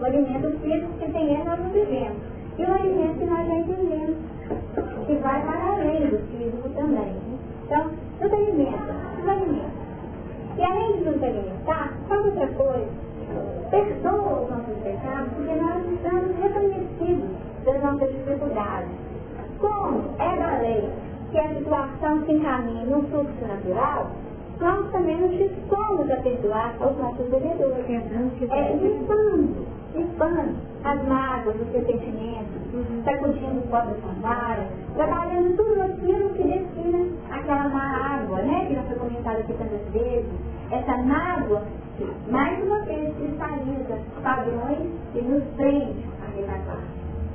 O 0.00 0.04
alimento 0.04 0.58
físico 0.60 0.92
que 1.00 1.10
tem 1.10 1.34
ele 1.34 1.44
nós 1.44 1.58
não 1.58 1.70
vivemos. 1.70 2.16
E 2.58 2.62
o 2.62 2.74
alimento 2.74 3.18
que 3.18 3.24
nós 3.24 3.46
já 3.46 3.54
entendemos. 3.56 4.16
Que 5.06 5.14
vai 5.16 5.42
para 5.42 5.72
além 5.72 6.06
do 6.06 6.18
físico 6.28 6.68
também. 6.70 7.33
Então, 7.64 7.90
nos 8.20 8.32
alimenta, 8.32 8.92
nos 9.18 9.28
alimenta. 9.28 9.84
E 10.56 10.62
além 10.62 10.92
de 10.98 11.04
nos 11.04 11.22
alimentar, 11.22 11.92
faz 12.08 12.24
outra 12.26 12.46
coisa. 12.48 12.88
Perdoa 13.70 14.42
os 14.42 14.50
nossos 14.50 14.78
pecados, 14.82 15.32
porque 15.34 15.54
nós 15.54 15.92
estamos 15.92 16.36
reconhecidos 16.38 17.30
das 17.64 17.82
nossas 17.82 18.12
dificuldades 18.12 18.90
como 19.64 20.02
é 20.18 20.36
da 20.36 20.58
lei 20.58 20.90
que 21.30 21.38
a 21.38 21.54
situação 21.54 22.24
se 22.26 22.32
encaminha 22.32 22.84
no 22.84 23.02
fluxo 23.04 23.46
natural, 23.46 24.10
nós 24.60 24.90
também 24.92 25.16
nos 25.16 25.30
dispomos 25.36 26.10
a 26.10 26.16
perdoar 26.16 26.74
aos 26.80 26.96
nossos 26.98 27.28
devedores. 27.30 27.84
É, 28.50 28.76
limpando, 28.76 29.66
limpando 29.94 30.56
as 30.84 31.08
mágoas, 31.08 31.56
os 31.60 31.72
ressentimentos, 31.72 32.74
uhum. 32.74 33.02
sacudindo 33.04 33.58
o 33.58 33.68
pó 33.68 33.78
da 33.78 33.94
sandália, 33.94 34.68
trabalhando 34.94 35.56
tudo 35.56 35.82
aquilo 35.82 36.30
que 36.30 36.42
destina 36.42 37.06
aquela 37.30 37.68
má 37.68 38.18
água, 38.18 38.42
né? 38.42 38.66
Que 38.66 38.74
não 38.74 38.84
foi 38.84 38.96
comentado 38.96 39.38
aqui 39.38 39.52
tantas 39.54 39.88
vezes. 39.92 40.30
Essa 40.70 40.96
mágoa, 40.96 41.62
mais 42.30 42.64
uma 42.64 42.80
vez, 42.80 43.14
cristaliza 43.16 43.98
padrões 44.22 44.90
e 45.14 45.20
nos 45.22 45.44
prende 45.56 46.04
a 46.22 46.36
relatar. 46.36 46.82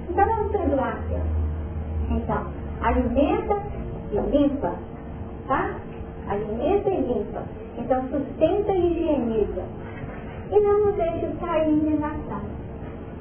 Então 0.09 0.25
vamos 0.25 0.51
perdoar. 0.51 0.99
Então, 2.09 2.47
alimenta 2.81 3.57
e 4.11 4.19
limpa, 4.19 4.73
tá? 5.47 5.75
Alimenta 6.27 6.89
e 6.89 7.01
limpa. 7.01 7.43
Então, 7.77 8.01
sustenta 8.09 8.71
e 8.73 8.91
higieniza. 8.91 9.63
E 10.51 10.59
não 10.59 10.85
nos 10.85 10.95
deixe 10.95 11.27
cair 11.39 11.69
em 11.69 11.79
tentação. 11.79 12.41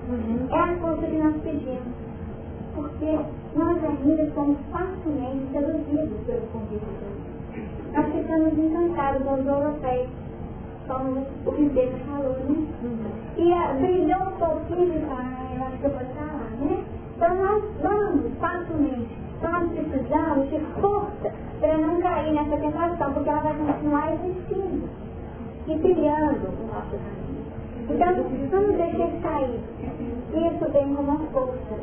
Uhum. 0.09 0.48
É 0.50 0.59
a 0.59 0.76
coisa 0.78 1.06
que 1.06 1.16
nós 1.18 1.36
pedimos. 1.42 2.09
Porque 2.74 3.18
nós 3.55 3.84
ainda 3.84 4.30
somos 4.32 4.56
facilmente 4.72 5.52
seduzidos 5.52 6.20
pelo 6.26 6.46
convite 6.52 6.86
Deus. 7.00 7.28
Nós 7.94 8.06
ficamos 8.06 8.59
encantados 8.59 9.22
com 9.24 9.34
os 9.34 9.46
europeus, 9.46 10.09
como 10.86 11.26
o 11.44 11.50
Ribeiro 11.50 11.98
falou, 12.06 12.32
né? 12.32 12.66
Uhum. 12.82 12.98
E 13.36 13.52
a, 13.52 13.74
brilhou 13.74 14.22
um 14.22 14.38
pouquinho, 14.38 15.02
ah, 15.10 15.55
eu 15.55 15.64
acho 15.64 15.78
que 15.78 15.84
eu 15.84 15.90
vou 15.90 16.00
falar, 16.14 16.50
né? 16.60 16.84
Então 17.16 17.34
nós 17.34 17.64
vamos 17.82 18.38
facilmente, 18.38 19.18
nós 19.42 19.70
precisamos 19.70 20.48
de 20.50 20.60
força 20.80 21.32
para 21.60 21.78
não 21.78 22.00
cair 22.00 22.32
nessa 22.32 22.56
tentação, 22.56 23.12
porque 23.12 23.28
ela 23.28 23.40
vai 23.40 23.55
continuar 23.55 24.14
existindo 24.14 24.88
e 25.69 25.77
brilhando 25.77 26.49
o 26.49 26.66
nosso 26.73 26.97
caminho. 26.97 27.45
Então, 27.90 28.15
vamos 28.51 28.77
deixar 28.77 29.11
cair. 29.23 29.61
Isso 30.32 30.73
vem 30.73 30.95
com 30.95 31.03
uma 31.03 31.19
força, 31.31 31.74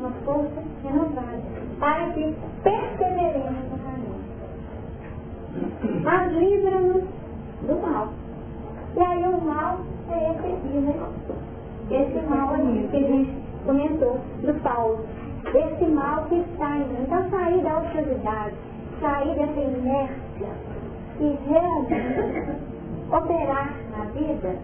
uma 0.00 0.10
força 0.24 0.62
renovada, 0.82 1.42
para 1.78 2.10
que 2.10 2.34
perseveremos 2.62 3.64
no 3.70 3.78
caminho. 3.78 4.20
Mas 6.02 6.32
livra-nos 6.32 7.04
do 7.62 7.76
mal. 7.82 8.08
E 8.96 9.00
aí 9.00 9.22
o 9.28 9.40
mal 9.42 9.80
é 10.10 10.30
esse 10.30 10.46
aqui, 10.46 10.78
né? 10.78 10.94
Esse 11.90 12.26
mal 12.26 12.54
aí 12.54 12.88
que 12.90 12.96
a 12.96 13.00
gente 13.00 13.32
comentou 13.66 14.18
do 14.42 14.62
Paulo. 14.62 15.04
Esse 15.54 15.84
mal 15.84 16.24
que 16.24 16.36
está 16.36 16.76
em 16.78 17.02
Então 17.02 17.30
sair 17.30 17.62
da 17.62 17.72
autoridade, 17.74 18.54
sair 19.00 19.34
dessa 19.34 19.60
inércia 19.60 20.48
e 21.20 21.38
realmente 21.48 22.75
operar 23.10 23.72
na 23.96 24.04
vida, 24.06 24.56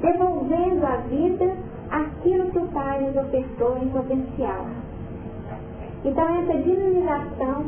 devolvendo 0.00 0.86
à 0.86 0.96
vida 1.08 1.54
aquilo 1.90 2.50
que 2.50 2.58
o 2.58 2.66
Pai 2.68 3.00
nos 3.00 3.16
ofertou 3.16 3.78
em 3.78 3.88
potencial. 3.88 4.66
Então 6.04 6.24
essa 6.40 6.54
dinamização, 6.54 7.66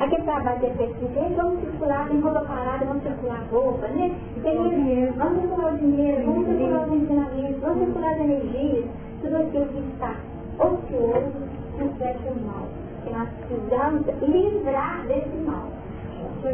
aquele 0.00 0.22
trabalho 0.22 0.58
de 0.60 0.66
efetividade, 0.66 1.34
vamos 1.34 1.60
circular, 1.60 2.08
tem 2.08 2.20
roupa 2.20 2.40
parada, 2.40 2.84
vamos 2.86 3.02
circular 3.02 3.46
roupa, 3.50 3.86
né? 3.88 4.14
Tem, 4.42 5.12
vamos 5.16 5.40
circular 5.40 5.74
o 5.74 5.78
dinheiro, 5.78 6.24
vamos 6.24 6.46
circular 6.46 6.88
os 6.88 6.92
ensinamentos, 6.94 7.60
vamos 7.60 7.78
circular 7.84 8.12
as 8.12 8.20
energias, 8.20 8.84
tudo 9.22 9.36
aquilo 9.36 9.66
que 9.66 9.78
está 9.92 10.14
ocioso 10.58 11.32
nos 11.78 11.98
fecha 11.98 12.32
o 12.32 12.46
mal. 12.46 12.66
Que 13.04 13.12
nós 13.12 13.28
precisamos 13.28 14.06
livrar 14.22 15.06
desse 15.06 15.36
mal. 15.44 15.75
O 16.46 16.48
o 16.48 16.52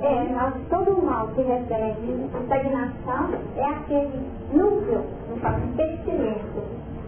é, 0.00 0.24
nós, 0.32 0.54
todo 0.70 1.02
mal 1.02 1.28
que 1.28 1.42
recebe 1.42 2.28
estagnação 2.40 3.30
é 3.56 3.64
aquele 3.64 4.26
núcleo, 4.52 5.04
no 5.28 5.36
caso, 5.40 5.66
pestilento, 5.76 6.62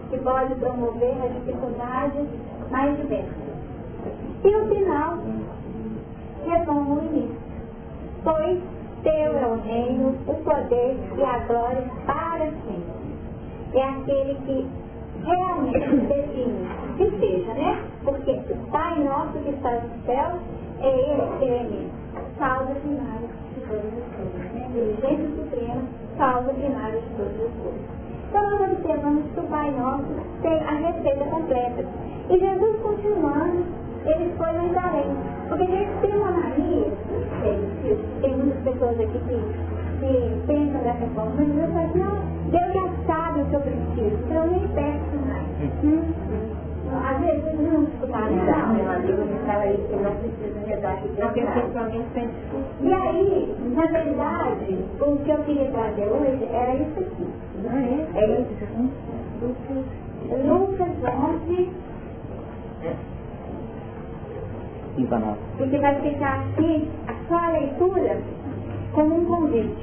que 0.09 0.17
pode 0.19 0.55
promover 0.55 1.15
as 1.23 1.33
dificuldades 1.33 2.27
mais 2.69 2.97
diversas. 2.97 3.33
E 4.43 4.55
o 4.55 4.67
final 4.67 5.17
retorna 6.45 6.95
o 6.95 7.05
início 7.05 7.45
pois 8.25 8.59
teu 9.03 9.37
é 9.37 9.47
o 9.47 9.55
reino, 9.61 10.15
o 10.27 10.33
poder 10.43 10.97
e 11.15 11.23
a 11.23 11.37
glória 11.45 11.83
para 12.07 12.45
sempre. 12.45 13.04
É 13.75 13.83
aquele 13.83 14.35
que 14.45 14.67
realmente 15.23 15.79
define 16.07 16.67
que 16.97 17.19
seja, 17.19 17.53
né? 17.53 17.83
Porque 18.03 18.31
o 18.31 18.71
Pai 18.71 19.03
nosso 19.03 19.37
que 19.39 19.49
está 19.49 19.71
no 19.71 20.05
céu 20.05 20.39
é 20.81 20.87
Ele 20.87 21.39
que 21.39 21.45
é 21.45 21.63
mesmo. 21.63 22.05
Causa 22.37 22.73
primária 22.75 23.29
de 23.53 23.61
todas 23.61 23.85
as 23.85 24.15
coisas. 24.15 24.53
Né? 24.53 24.69
Diligência 24.73 25.29
suprema, 25.35 25.81
causa 26.17 26.53
primária 26.53 27.01
de 27.01 27.09
todas 27.17 27.31
as 27.33 27.53
coisas. 27.61 27.81
Então 28.29 28.49
nós 28.49 28.71
observamos 28.71 29.23
que 29.33 29.39
o 29.39 29.43
Pai 29.43 29.71
Nosso 29.71 30.05
tem 30.41 30.59
a 30.59 30.71
receita 30.71 31.25
completa. 31.25 31.85
E 32.29 32.39
Jesus 32.39 32.81
continuando 32.81 33.63
ele 34.05 34.33
foi 34.37 34.51
mais 34.51 34.77
além. 34.77 35.17
Porque 35.49 35.63
a 35.63 35.67
gente 35.67 36.01
tem 36.01 36.15
uma 36.15 36.31
mania, 36.31 36.91
se 37.81 38.21
tem 38.21 38.37
muitas 38.37 38.63
pessoas 38.63 38.99
aqui 38.99 39.19
que, 39.19 39.84
que 39.99 40.41
pensam 40.47 40.81
dessa 40.81 41.05
forma, 41.13 41.33
mas 41.37 41.57
eu 41.57 41.67
falo, 41.73 41.89
não, 41.95 42.15
Deus 42.51 42.73
já 42.73 42.89
sabe 43.07 43.41
o 43.41 43.45
que 43.45 43.55
eu 43.55 43.61
preciso, 43.61 44.15
então 44.25 44.45
eu 44.45 44.51
nem 44.51 44.67
peço 44.69 45.15
mais. 45.27 45.47
Hum? 45.83 46.01
Às 47.03 47.19
vezes 47.19 47.59
não 47.59 47.83
escutaram. 47.83 48.35
Não, 48.35 48.73
meu 48.75 48.91
amigo 48.91 49.25
me 49.25 49.39
fala 49.45 49.65
isso, 49.67 49.87
que 49.87 49.95
não 49.95 50.15
precisa 50.15 50.59
me 50.59 50.75
dar 50.77 50.93
aqui. 50.93 51.09
E 52.81 52.93
aí, 52.93 53.55
na 53.75 53.85
verdade, 53.87 54.85
o 55.01 55.17
que 55.17 55.29
eu 55.31 55.37
queria 55.39 55.71
trazer 55.71 56.05
hoje 56.05 56.47
era 56.53 56.75
isso 56.75 56.99
aqui. 56.99 57.27
Não 57.63 57.71
é? 57.71 58.05
É 58.15 58.41
isso. 58.41 58.53
Lucas 59.41 60.89
11, 61.03 61.69
para 65.07 65.19
nós. 65.19 65.37
Porque 65.57 65.77
vai 65.77 65.95
ficar 66.01 66.39
aqui 66.39 66.89
só 67.27 67.35
a 67.35 67.49
leitura 67.51 68.17
como 68.95 69.15
um 69.15 69.25
convite. 69.25 69.75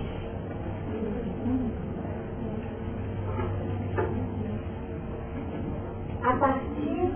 A 6.23 6.33
partir 6.39 7.13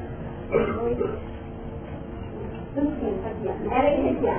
do 2.75 2.83
fim, 2.83 3.15
aqui, 3.25 3.49
Era 3.71 3.89
esse 3.95 4.09
aqui, 4.11 4.27
ó. 4.27 4.31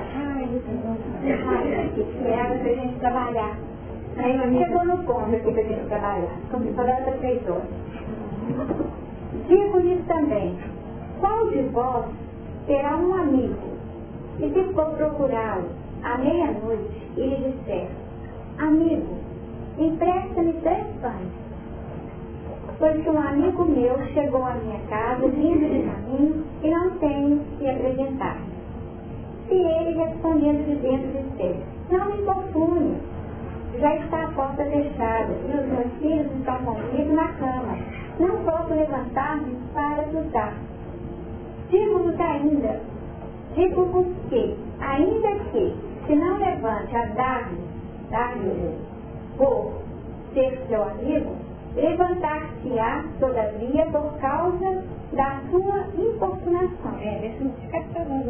Era 2.28 2.58
para 2.58 2.70
a 2.70 2.74
gente 2.74 2.98
trabalhar. 3.00 3.58
Aí 4.18 4.58
chegou 4.58 4.84
no 4.84 4.98
ponto 4.98 5.34
aqui 5.34 5.52
para 5.52 5.62
a 5.62 5.64
gente 5.64 5.86
trabalhar. 5.88 6.36
Como 6.52 6.64
se 6.64 6.72
fosse 6.74 6.90
outra 6.90 7.12
feitora. 7.18 7.66
Digo-lhes 9.48 10.06
também, 10.06 10.56
qual 11.18 11.48
de 11.48 11.62
vós 11.72 12.06
terá 12.66 12.96
um 12.96 13.14
amigo, 13.14 13.56
e 14.38 14.50
se 14.50 14.72
for 14.74 14.86
procurá-lo 14.90 15.77
à 16.02 16.18
meia-noite 16.18 16.90
e 17.16 17.20
lhe 17.20 17.52
disser, 17.52 17.88
amigo, 18.58 19.16
empresta-me 19.78 20.52
três 20.54 20.86
pães. 21.00 21.28
Porque 22.78 23.10
um 23.10 23.18
amigo 23.18 23.64
meu 23.64 23.98
chegou 24.14 24.44
à 24.44 24.54
minha 24.54 24.78
casa, 24.88 25.26
vindo 25.28 25.68
de 25.68 25.82
caminho, 25.82 26.44
e 26.62 26.70
não 26.70 26.90
tenho 26.98 27.40
que 27.58 27.68
apresentar. 27.68 28.36
Se 29.48 29.54
ele 29.54 29.98
respondendo 29.98 30.64
de 30.66 30.76
dentro 30.76 31.22
disse, 31.38 31.56
não 31.90 32.06
me 32.06 32.22
confunde, 32.22 32.96
já 33.80 33.96
está 33.96 34.24
a 34.24 34.28
porta 34.32 34.64
fechada, 34.64 35.32
e 35.32 35.58
os 35.58 35.66
meus 35.66 35.92
filhos 36.00 36.32
estão 36.38 36.58
comigo 36.58 37.14
na 37.14 37.28
cama. 37.32 37.78
Não 38.20 38.36
posso 38.44 38.74
levantar-me 38.74 39.56
para 39.72 40.02
ajudar. 40.02 40.54
Digo-vos 41.70 42.20
ainda, 42.20 42.80
digo-vos 43.54 44.06
que, 44.28 44.56
ainda 44.80 45.44
que, 45.50 45.74
se 46.08 46.16
não 46.16 46.38
levante 46.38 46.96
a 46.96 47.04
dar-lhe, 47.04 47.60
dar-lhe 48.10 48.74
por 49.36 49.74
ser 50.32 50.58
seu 50.66 50.82
amigo, 50.82 51.36
levantar-se-á, 51.76 53.04
todavia, 53.20 53.84
por 53.92 54.18
causa 54.18 54.82
da 55.12 55.40
sua 55.50 55.84
importunação. 56.02 56.98
É, 57.00 57.36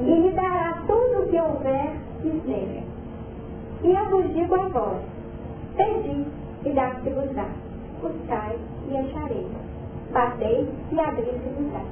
e 0.02 0.20
lhe 0.20 0.30
dará 0.32 0.82
tudo 0.88 1.22
o 1.22 1.28
que 1.28 1.40
houver 1.40 1.92
dizer. 2.20 2.82
E 3.84 3.90
eu 3.94 4.10
vos 4.10 4.34
digo 4.34 4.54
agora, 4.56 5.00
pedi 5.76 6.26
e 6.64 6.70
dá-se-vos-á. 6.70 7.46
Buscai 8.02 8.58
e 8.88 8.96
achareis. 8.96 9.46
Batei 10.12 10.68
e 10.90 11.00
abri-se-vos-á. 11.00 11.82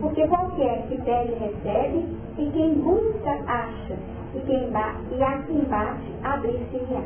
Porque 0.00 0.26
qualquer 0.26 0.82
que 0.88 1.00
pede, 1.02 1.34
recebe, 1.34 2.04
e 2.36 2.50
quem 2.50 2.74
busca, 2.74 3.38
acha. 3.46 4.15
E, 4.36 4.40
quem 4.40 4.70
bate, 4.70 4.98
e 5.16 5.22
a 5.22 5.38
quem 5.38 5.64
bate, 5.64 6.12
abrir-se-lhe-á. 6.22 7.02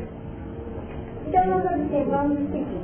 Então 1.27 1.45
nós 1.47 1.65
observamos 1.65 2.39
o 2.39 2.51
seguinte. 2.51 2.81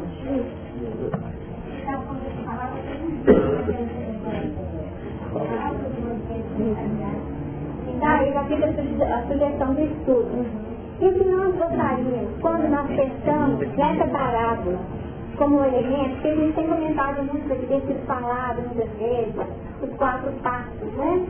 Daí 7.99 8.33
já 8.33 8.43
fica 8.45 8.65
a 8.67 9.27
sugestão 9.27 9.73
do 9.73 9.81
estudo. 9.81 10.45
E 11.01 11.11
que 11.11 11.23
nós 11.25 11.53
gostaríamos, 11.55 12.39
quando 12.39 12.69
nós 12.69 12.87
pensamos 12.87 13.75
nessa 13.75 14.07
parábola, 14.07 14.79
como 15.37 15.63
elemento, 15.63 16.21
que 16.21 16.27
a 16.27 16.35
gente 16.35 16.53
tem 16.55 16.67
comentado 16.67 17.23
muito 17.23 17.53
aqui, 17.53 17.65
tem 17.67 17.81
sido 17.81 18.05
falado 18.07 18.61
muitas 18.61 18.89
vezes, 18.97 19.35
os 19.81 19.89
quatro 19.97 20.31
passos, 20.41 20.93
né? 20.97 21.25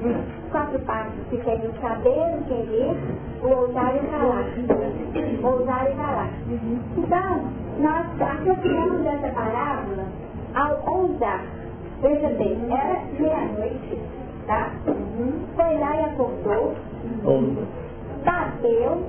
Os 0.45 0.51
quatro 0.51 0.79
passos, 0.79 1.13
que 1.29 1.37
quer 1.37 1.55
o 1.55 1.81
saber, 1.81 2.37
o 2.39 2.43
querer, 2.45 2.97
o 3.43 3.47
ousar 3.47 3.95
e 3.95 3.99
o 3.99 4.09
calar. 4.09 4.45
Ousar 5.43 5.91
e 5.91 5.95
calar. 5.95 6.29
Então, 6.97 7.51
nós 7.79 8.05
associamos 8.21 9.05
essa 9.05 9.27
parábola 9.29 10.05
ao 10.55 10.99
ousar. 10.99 11.43
Veja 12.01 12.29
bem, 12.29 12.57
era 12.71 13.01
meia-noite, 13.19 13.99
tá? 14.45 14.71
Foi 15.55 15.77
lá 15.79 15.95
e 15.95 16.05
acordou, 16.05 16.75
bateu, 18.23 19.03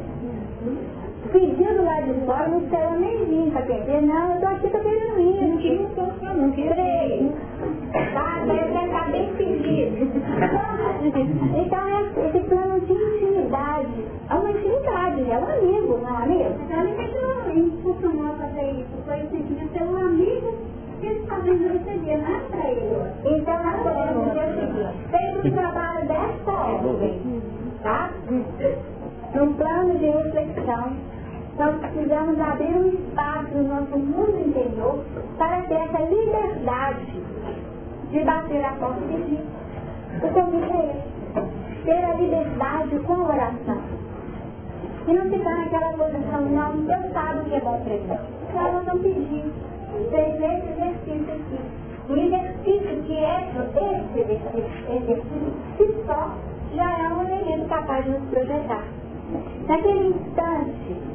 pediu 1.30 1.74
do 1.76 1.84
lado 1.84 2.12
de 2.14 2.26
fora, 2.26 2.48
não 2.48 2.60
saiu 2.70 3.00
nem 3.00 3.24
vim 3.26 3.50
para 3.50 3.60
atender, 3.60 4.02
não, 4.02 4.34
eu 4.34 4.40
tô 4.40 4.46
aqui, 4.46 4.68
tô 4.68 4.78
querendo 4.78 5.20
ir. 5.20 5.48
Não 5.48 5.56
quis, 5.58 6.36
não 6.36 6.50
quis. 6.52 6.68
Três. 6.70 7.32
Tá, 8.12 8.44
eu 8.46 8.72
quero 8.72 8.86
estar 8.86 9.10
bem 9.10 9.32
pedido. 9.34 10.08
Então, 10.98 12.00
esse 12.00 12.40
plano 12.48 12.66
não 12.72 12.80
tinha 12.80 13.16
intimidade. 13.16 14.04
É 14.28 14.34
uma 14.34 14.50
intimidade, 14.50 15.30
é 15.30 15.38
um 15.38 15.44
amigo, 15.44 15.98
não 16.02 16.08
é 16.08 16.12
um 16.12 16.22
amigo? 16.24 16.54
Então, 16.64 16.80
ele 16.82 16.92
que 16.94 17.58
impulsionou 17.58 18.26
a 18.26 18.36
fazer 18.36 18.70
isso, 18.72 18.88
foi 19.06 19.18
esse 19.20 19.36
dia 19.36 19.68
ser 19.72 19.84
um 19.84 19.96
amigo 19.96 20.54
que 21.00 21.06
ele 21.06 21.20
está 21.20 21.36
vendo 21.36 21.68
receber, 21.72 22.16
não 22.18 22.36
é 22.36 22.40
para 22.50 22.70
ele. 22.70 22.96
Então, 23.24 23.62
nós 23.62 23.82
podemos 23.82 24.24
dizer 24.28 24.44
o 24.44 24.54
seguinte, 24.54 24.98
fez 25.10 25.44
um 25.44 25.56
trabalho 25.56 26.08
desta 26.08 26.52
ordem, 26.52 27.42
tá? 27.82 28.10
Num 29.34 29.52
plano 29.54 29.98
de 29.98 30.06
reflexão, 30.06 30.96
nós 31.58 31.76
precisamos 31.80 32.40
abrir 32.40 32.76
um 32.76 32.88
espaço 32.88 33.54
no 33.56 33.64
nosso 33.64 33.98
mundo 33.98 34.38
interior 34.46 35.04
para 35.38 35.62
ter 35.62 35.74
essa 35.74 36.02
liberdade 36.04 37.20
de 38.12 38.24
bater 38.24 38.64
a 38.64 38.72
porta 38.74 39.00
de 39.00 39.22
Cristo. 39.24 39.46
O 40.22 40.28
convite 40.32 40.72
é 40.72 40.84
esse. 40.86 41.84
Ter 41.84 42.04
a 42.04 42.14
liberdade 42.14 42.98
com 43.00 43.12
a 43.14 43.24
oração. 43.24 43.80
E 45.08 45.12
não 45.12 45.30
ficar 45.30 45.56
naquela 45.56 45.92
posição, 45.94 46.42
não, 46.42 46.76
Deus 46.76 47.12
sabe 47.12 47.40
o 47.40 47.44
que 47.44 47.54
é 47.54 47.60
bom 47.60 47.80
para 47.80 47.94
mim. 47.94 48.18
Então 48.48 48.72
nós 48.72 48.84
vamos 48.84 49.02
pedir. 49.02 49.52
Fez 50.10 50.34
esse 50.34 50.70
exercício 50.70 51.34
aqui. 51.34 51.58
O 52.08 52.16
exercício 52.16 53.02
que 53.02 53.16
é 53.16 53.50
esse 53.50 54.92
exercício, 54.92 55.52
que 55.76 56.06
só 56.06 56.34
já 56.74 56.98
é 56.98 57.08
um 57.08 57.22
elemento 57.22 57.68
capaz 57.68 58.04
de 58.04 58.10
nos 58.12 58.30
projetar. 58.30 58.84
Naquele 59.66 60.08
instante 60.08 61.07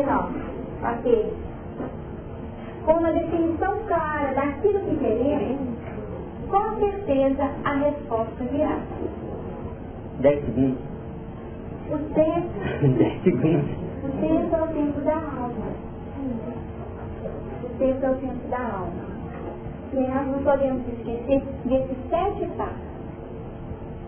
nós, 0.00 0.30
ok, 0.82 1.32
com 2.84 2.92
uma 2.92 3.12
definição 3.12 3.78
clara 3.86 4.34
daquilo 4.34 4.80
que 4.80 4.96
queremos, 4.96 5.58
com 6.50 6.78
certeza 6.80 7.50
a 7.64 7.74
resposta 7.74 8.44
virá. 8.50 8.78
10 10.20 10.44
segundos. 10.44 10.78
O 11.90 11.98
tempo, 12.14 12.48
10 12.98 13.22
segundos. 13.22 13.70
o 14.04 14.08
tempo 14.20 14.56
é 14.56 14.62
o 14.62 14.68
tempo 14.68 15.00
da 15.02 15.14
alma. 15.14 15.72
O 17.64 17.68
tempo 17.78 18.06
é 18.06 18.10
o 18.10 18.14
tempo 18.16 18.48
da 18.48 18.58
alma. 18.58 19.12
E 19.92 19.96
nós 19.96 20.26
não 20.26 20.42
podemos 20.42 20.82
esquecer 20.88 21.42
desses 21.64 21.96
sete 22.08 22.46
passos. 22.56 22.92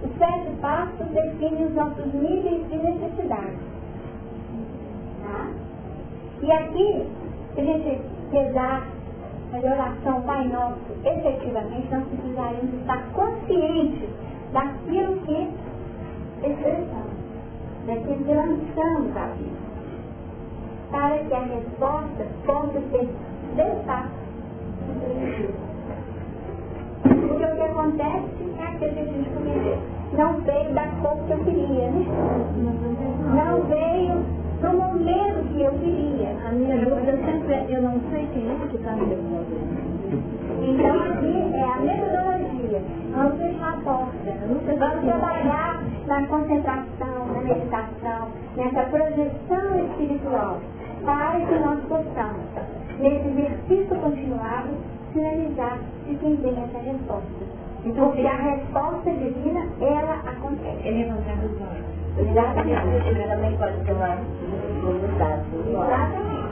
Os 0.03 0.19
sete 0.19 0.51
passos 0.61 1.07
definem 1.09 1.67
os 1.67 1.75
nossos 1.75 2.13
níveis 2.15 2.69
de 2.71 2.77
necessidade. 2.77 3.57
Tá? 5.23 5.47
E 6.43 6.53
aqui, 6.53 7.07
se 7.55 7.61
a 7.61 7.65
gente 7.65 8.01
rezar 8.33 8.87
a 9.53 9.57
oração 9.57 10.23
Pai 10.23 10.49
Nosso, 10.49 10.79
efetivamente, 11.05 11.89
nós 11.91 12.05
precisaríamos 12.09 12.75
estar 12.75 13.03
conscientes 13.13 14.09
daquilo 14.53 15.17
que 15.23 15.49
expressamos, 16.43 17.15
daquilo 17.87 18.25
que 18.25 18.35
lançamos 18.35 19.17
à 19.17 19.27
vida, 19.37 19.65
para 20.91 21.19
que 21.19 21.35
a 21.35 21.41
resposta 21.41 22.27
possa 22.45 22.81
ser 22.91 23.09
de 23.55 23.85
fato. 23.87 24.25
Porque 27.03 27.45
o 27.45 27.57
que 27.57 27.63
acontece 27.63 28.35
é 28.59 28.79
que 28.79 28.85
a 28.85 28.89
gente 28.89 29.31
comentou. 29.31 29.79
Não 30.17 30.41
veio 30.43 30.75
da 30.75 30.87
cor 31.03 31.17
que 31.27 31.33
eu 31.33 31.39
queria, 31.39 31.91
né? 31.91 32.07
Não 33.35 33.63
veio 33.63 34.44
no 34.65 34.79
momento 34.79 35.45
que 35.53 35.63
eu 35.63 35.73
queria. 35.73 36.31
A 36.47 36.53
minha 36.53 36.77
dúvida 36.79 37.13
sempre 37.25 37.53
é, 37.53 37.67
eu 37.69 37.83
não 37.83 38.01
sei 38.11 38.27
quem 38.33 38.49
é 38.51 38.67
que 38.69 38.77
está 38.77 38.93
me 38.93 39.07
devolvendo. 39.07 39.85
Então 40.63 41.01
aqui 41.01 41.55
é 41.55 41.65
a 41.65 41.77
metodologia. 41.81 42.83
Vamos 43.15 43.39
fechar 43.39 43.75
a 43.75 43.81
porta. 43.83 44.33
Vamos 44.49 45.05
trabalhar 45.05 45.83
na 46.07 46.27
concentração, 46.27 47.27
na 47.35 47.41
meditação, 47.43 48.29
nessa 48.57 48.83
projeção 48.85 49.85
espiritual, 49.85 50.61
para 51.05 51.41
que 51.41 51.55
nós 51.59 51.81
possamos, 51.85 52.45
nesse 52.99 53.29
exercício 53.29 53.97
continuado, 53.97 54.71
finalizar 55.13 55.79
de 56.09 56.15
quem 56.17 56.37
tem 56.37 56.53
essa 56.53 56.79
resposta. 56.79 57.45
Então, 57.85 58.07
Porque 58.07 58.27
a 58.27 58.37
resposta 58.37 59.11
divina, 59.13 59.67
ela 59.81 60.15
acontece. 60.25 60.89
É 60.89 60.91
levantar 60.91 61.37
os 61.45 61.61
olhos. 61.61 61.94
Exatamente. 62.17 62.87
Você 62.87 63.29
também 63.29 63.57
pode 63.57 63.77
ter 63.85 63.93
uma 63.93 64.17
voluntade. 64.83 65.43
Exatamente. 65.69 66.45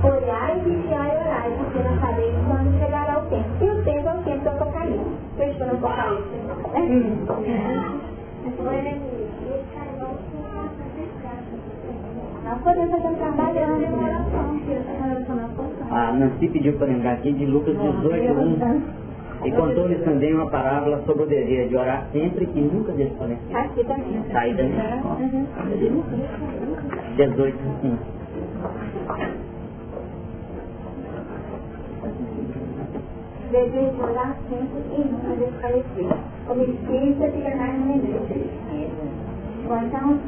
Olhai, 0.00 0.60
vigiai 0.60 1.10
e 1.10 1.18
orai, 1.18 1.50
porque 1.58 1.78
não 1.80 2.00
sabeis 2.00 2.34
quando 2.46 2.78
chegará 2.78 3.18
o 3.18 3.22
tempo. 3.26 3.48
E 3.60 3.68
o 3.68 3.84
tempo 3.84 4.08
é 4.08 4.14
o 4.14 4.22
tempo 4.22 4.42
do 4.44 4.48
Apocalipse. 4.50 5.04
Fechou 5.36 5.66
no 5.66 5.72
Apocalipse. 5.74 6.38
Nós 12.44 12.58
podemos 12.62 13.04
um 13.04 13.14
trabalho 13.14 13.58
em 13.58 14.04
oração. 14.04 14.48
A 15.90 16.12
Nancy 16.12 16.48
pediu 16.48 16.78
para 16.78 16.86
lembrar 16.86 17.12
aqui 17.14 17.32
de 17.32 17.44
Lucas 17.44 17.76
18, 17.76 18.32
1. 18.32 19.07
E 19.44 19.50
contou-lhes 19.52 20.02
também 20.04 20.34
uma 20.34 20.50
parábola 20.50 21.00
sobre 21.06 21.22
o 21.22 21.26
dever 21.26 21.68
de 21.68 21.76
orar 21.76 22.08
sempre 22.12 22.48
e 22.54 22.60
nunca 22.60 22.92
desconhecer. 22.92 23.56
Aqui 23.56 23.84
também. 23.84 24.22
Tá 24.32 24.40
aí 24.40 24.54
também. 24.54 24.78
Ó, 25.04 25.14
18, 27.16 27.58
1. 27.84 27.98
Desejo 33.50 34.02
orar 34.02 34.36
sempre 34.48 34.82
e 34.92 34.98
nunca 35.08 35.36
desfalecer. 35.36 36.08
Como 36.46 36.62
espírita 36.62 37.30
fica 37.30 37.56
mais. 37.56 37.78
Bom, 39.68 39.80
então, 39.84 40.18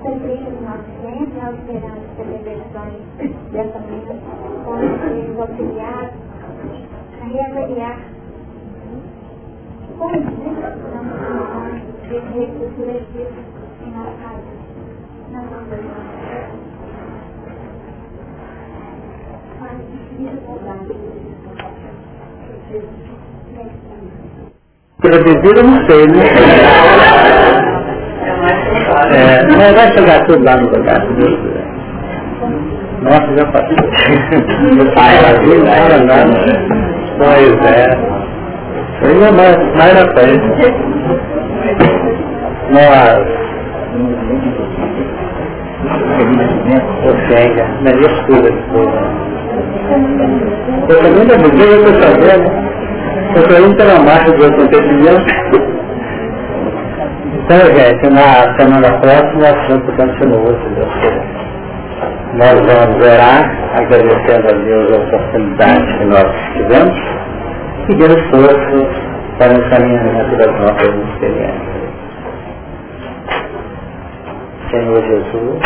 cumprindo 0.00 0.48
o 0.48 0.62
nosso 0.62 0.88
tempo, 1.02 1.32
nós 1.36 1.54
esperamos 1.58 2.04
que 2.16 2.22
as 2.22 2.28
reversões 2.28 2.96
dessa 3.52 3.78
manhã 3.78 4.14
possam 4.64 5.10
nos 5.14 5.38
auxiliar 5.40 6.04
a 6.04 6.27
reavaliar 7.28 7.96
como 9.98 10.12
nós 10.12 10.28
de 12.08 12.16
refletir 12.18 13.28
em 13.84 13.90
nossa 13.90 14.12
casa, 14.22 14.50
na 15.32 15.40
nossa 15.40 15.76
vida. 15.76 16.18
Pela 25.00 25.18
bebida 25.22 25.60
eu 25.60 25.64
não 25.64 25.86
sei, 25.86 26.06
né? 26.06 26.24
É, 29.10 29.46
mas 29.46 29.74
vai 29.74 29.92
chegar 29.92 30.26
tudo 30.26 30.44
lá 30.44 30.56
no 30.56 30.68
lugar. 30.68 31.00
Nossa, 33.02 33.36
já 33.36 33.46
passou. 33.52 33.76
Ai, 34.96 35.14
não, 36.04 36.26
não. 36.26 36.97
Pois 37.18 37.58
é. 37.66 37.88
Ainda 39.02 39.32
mais, 39.32 39.56
mais 39.76 39.94
na 39.94 40.12
frente. 40.14 40.48
Mas 42.70 43.38
Ofega, 47.08 47.66
mas 47.82 47.94
escura 47.94 48.50
depois. 48.50 48.90
Eu 50.88 50.96
também 50.98 51.24
não 51.26 51.38
buguei, 51.38 51.72
eu 51.72 51.84
estou 51.84 52.02
sabendo. 52.02 52.48
Eu 53.34 53.42
estou 53.42 53.58
indo 53.66 53.76
pela 53.76 53.98
marcha 54.00 54.32
do 54.32 54.44
acontecimento. 54.44 55.26
Então, 57.34 57.58
gente, 57.74 58.10
na 58.10 58.58
semana 58.58 59.00
próxima 59.00 59.40
o 59.40 59.46
assunto 59.46 59.92
continua, 59.96 60.58
se 60.60 60.68
Deus 60.74 60.92
quiser. 61.00 61.37
Nós 62.34 62.52
vamos 62.60 63.04
orar, 63.04 63.42
agradecendo 63.74 64.48
a 64.48 64.58
Deus 64.62 64.92
a 64.92 64.96
oportunidade 64.98 65.98
que 65.98 66.04
nós 66.04 66.26
tivemos, 66.52 66.98
pedindo 67.86 68.18
força 68.30 69.08
para 69.38 69.54
o 69.54 69.56
encaminhamento 69.56 70.36
das 70.36 70.60
nossas 70.60 70.94
experiências. 70.94 71.78
Senhor 74.70 75.02
Jesus, 75.02 75.62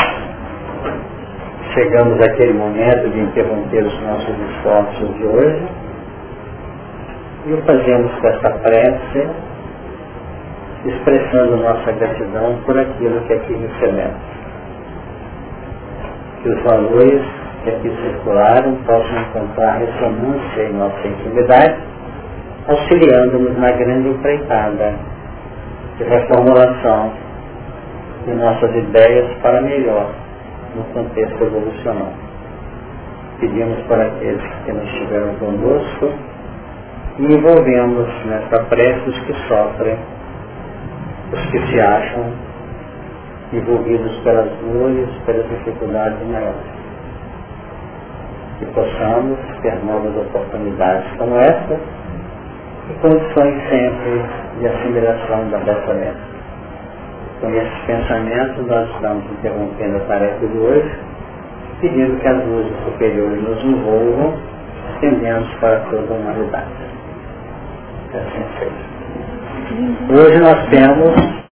chegamos 1.74 2.20
àquele 2.20 2.52
momento 2.52 3.10
de 3.10 3.20
interromper 3.20 3.84
os 3.84 4.00
nossos 4.02 4.34
esforços 4.50 5.16
de 5.16 5.24
hoje 5.24 5.68
e 7.46 7.52
o 7.54 7.62
fazemos 7.62 8.12
com 8.20 8.28
essa 8.28 8.50
prece, 8.50 9.28
expressando 10.86 11.56
nossa 11.56 11.90
gratidão 11.90 12.56
por 12.64 12.78
aquilo 12.78 13.20
que 13.22 13.32
aqui 13.32 13.52
recebemos. 13.52 14.41
Que 16.42 16.48
os 16.48 16.62
valores 16.62 17.22
que 17.62 17.70
aqui 17.70 17.88
circularam 18.02 18.74
possam 18.84 19.20
encontrar 19.20 19.78
ressonância 19.78 20.62
em 20.62 20.72
nossa 20.72 21.06
intimidade, 21.06 21.76
auxiliando-nos 22.66 23.56
na 23.58 23.70
grande 23.70 24.08
empreitada 24.08 24.94
de 25.96 26.04
reformulação 26.04 27.12
de 28.26 28.34
nossas 28.34 28.74
ideias 28.74 29.32
para 29.42 29.60
melhor 29.62 30.10
no 30.74 30.82
contexto 30.94 31.42
evolucional. 31.42 32.12
Pedimos 33.40 33.78
para 33.86 34.06
aqueles 34.06 34.42
que 34.64 34.72
não 34.72 34.84
estiveram 34.84 35.34
conosco 35.34 36.12
e 37.18 37.24
envolvemos 37.24 38.08
nessa 38.26 38.64
prece 38.64 39.10
os 39.10 39.18
que 39.20 39.34
sofrem, 39.48 39.98
os 41.32 41.46
que 41.46 41.66
se 41.68 41.80
acham 41.80 42.51
envolvidos 43.52 44.16
pelas 44.24 44.48
dores, 44.60 45.08
pelas 45.26 45.48
dificuldades 45.48 46.18
maiores. 46.28 46.82
Que 48.58 48.66
possamos 48.66 49.38
ter 49.62 49.74
novas 49.84 50.16
oportunidades 50.16 51.04
como 51.18 51.36
esta 51.36 51.78
e 52.88 52.92
condições 53.00 53.62
sempre 53.68 54.22
de 54.58 54.66
assimilação 54.66 55.48
da 55.50 55.58
nossa 55.58 55.94
mente. 55.94 56.32
Com 57.40 57.50
esses 57.50 57.78
pensamentos, 57.86 58.66
nós 58.66 58.88
estamos 58.90 59.24
interrompendo 59.32 59.96
a 59.96 60.00
tarefa 60.00 60.46
de 60.46 60.58
hoje, 60.58 60.98
pedindo 61.80 62.20
que 62.20 62.28
as 62.28 62.46
luzes 62.46 62.72
superiores 62.84 63.42
nos 63.42 63.64
envolvam, 63.64 64.34
estendendo 64.94 65.46
para 65.58 65.80
toda 65.90 66.14
a 66.14 66.16
humanidade. 66.16 66.66
É 68.14 68.18
assim 68.18 68.44
feito. 68.58 68.92
Hoje 70.12 70.38
nós 70.38 70.68
temos 70.68 71.32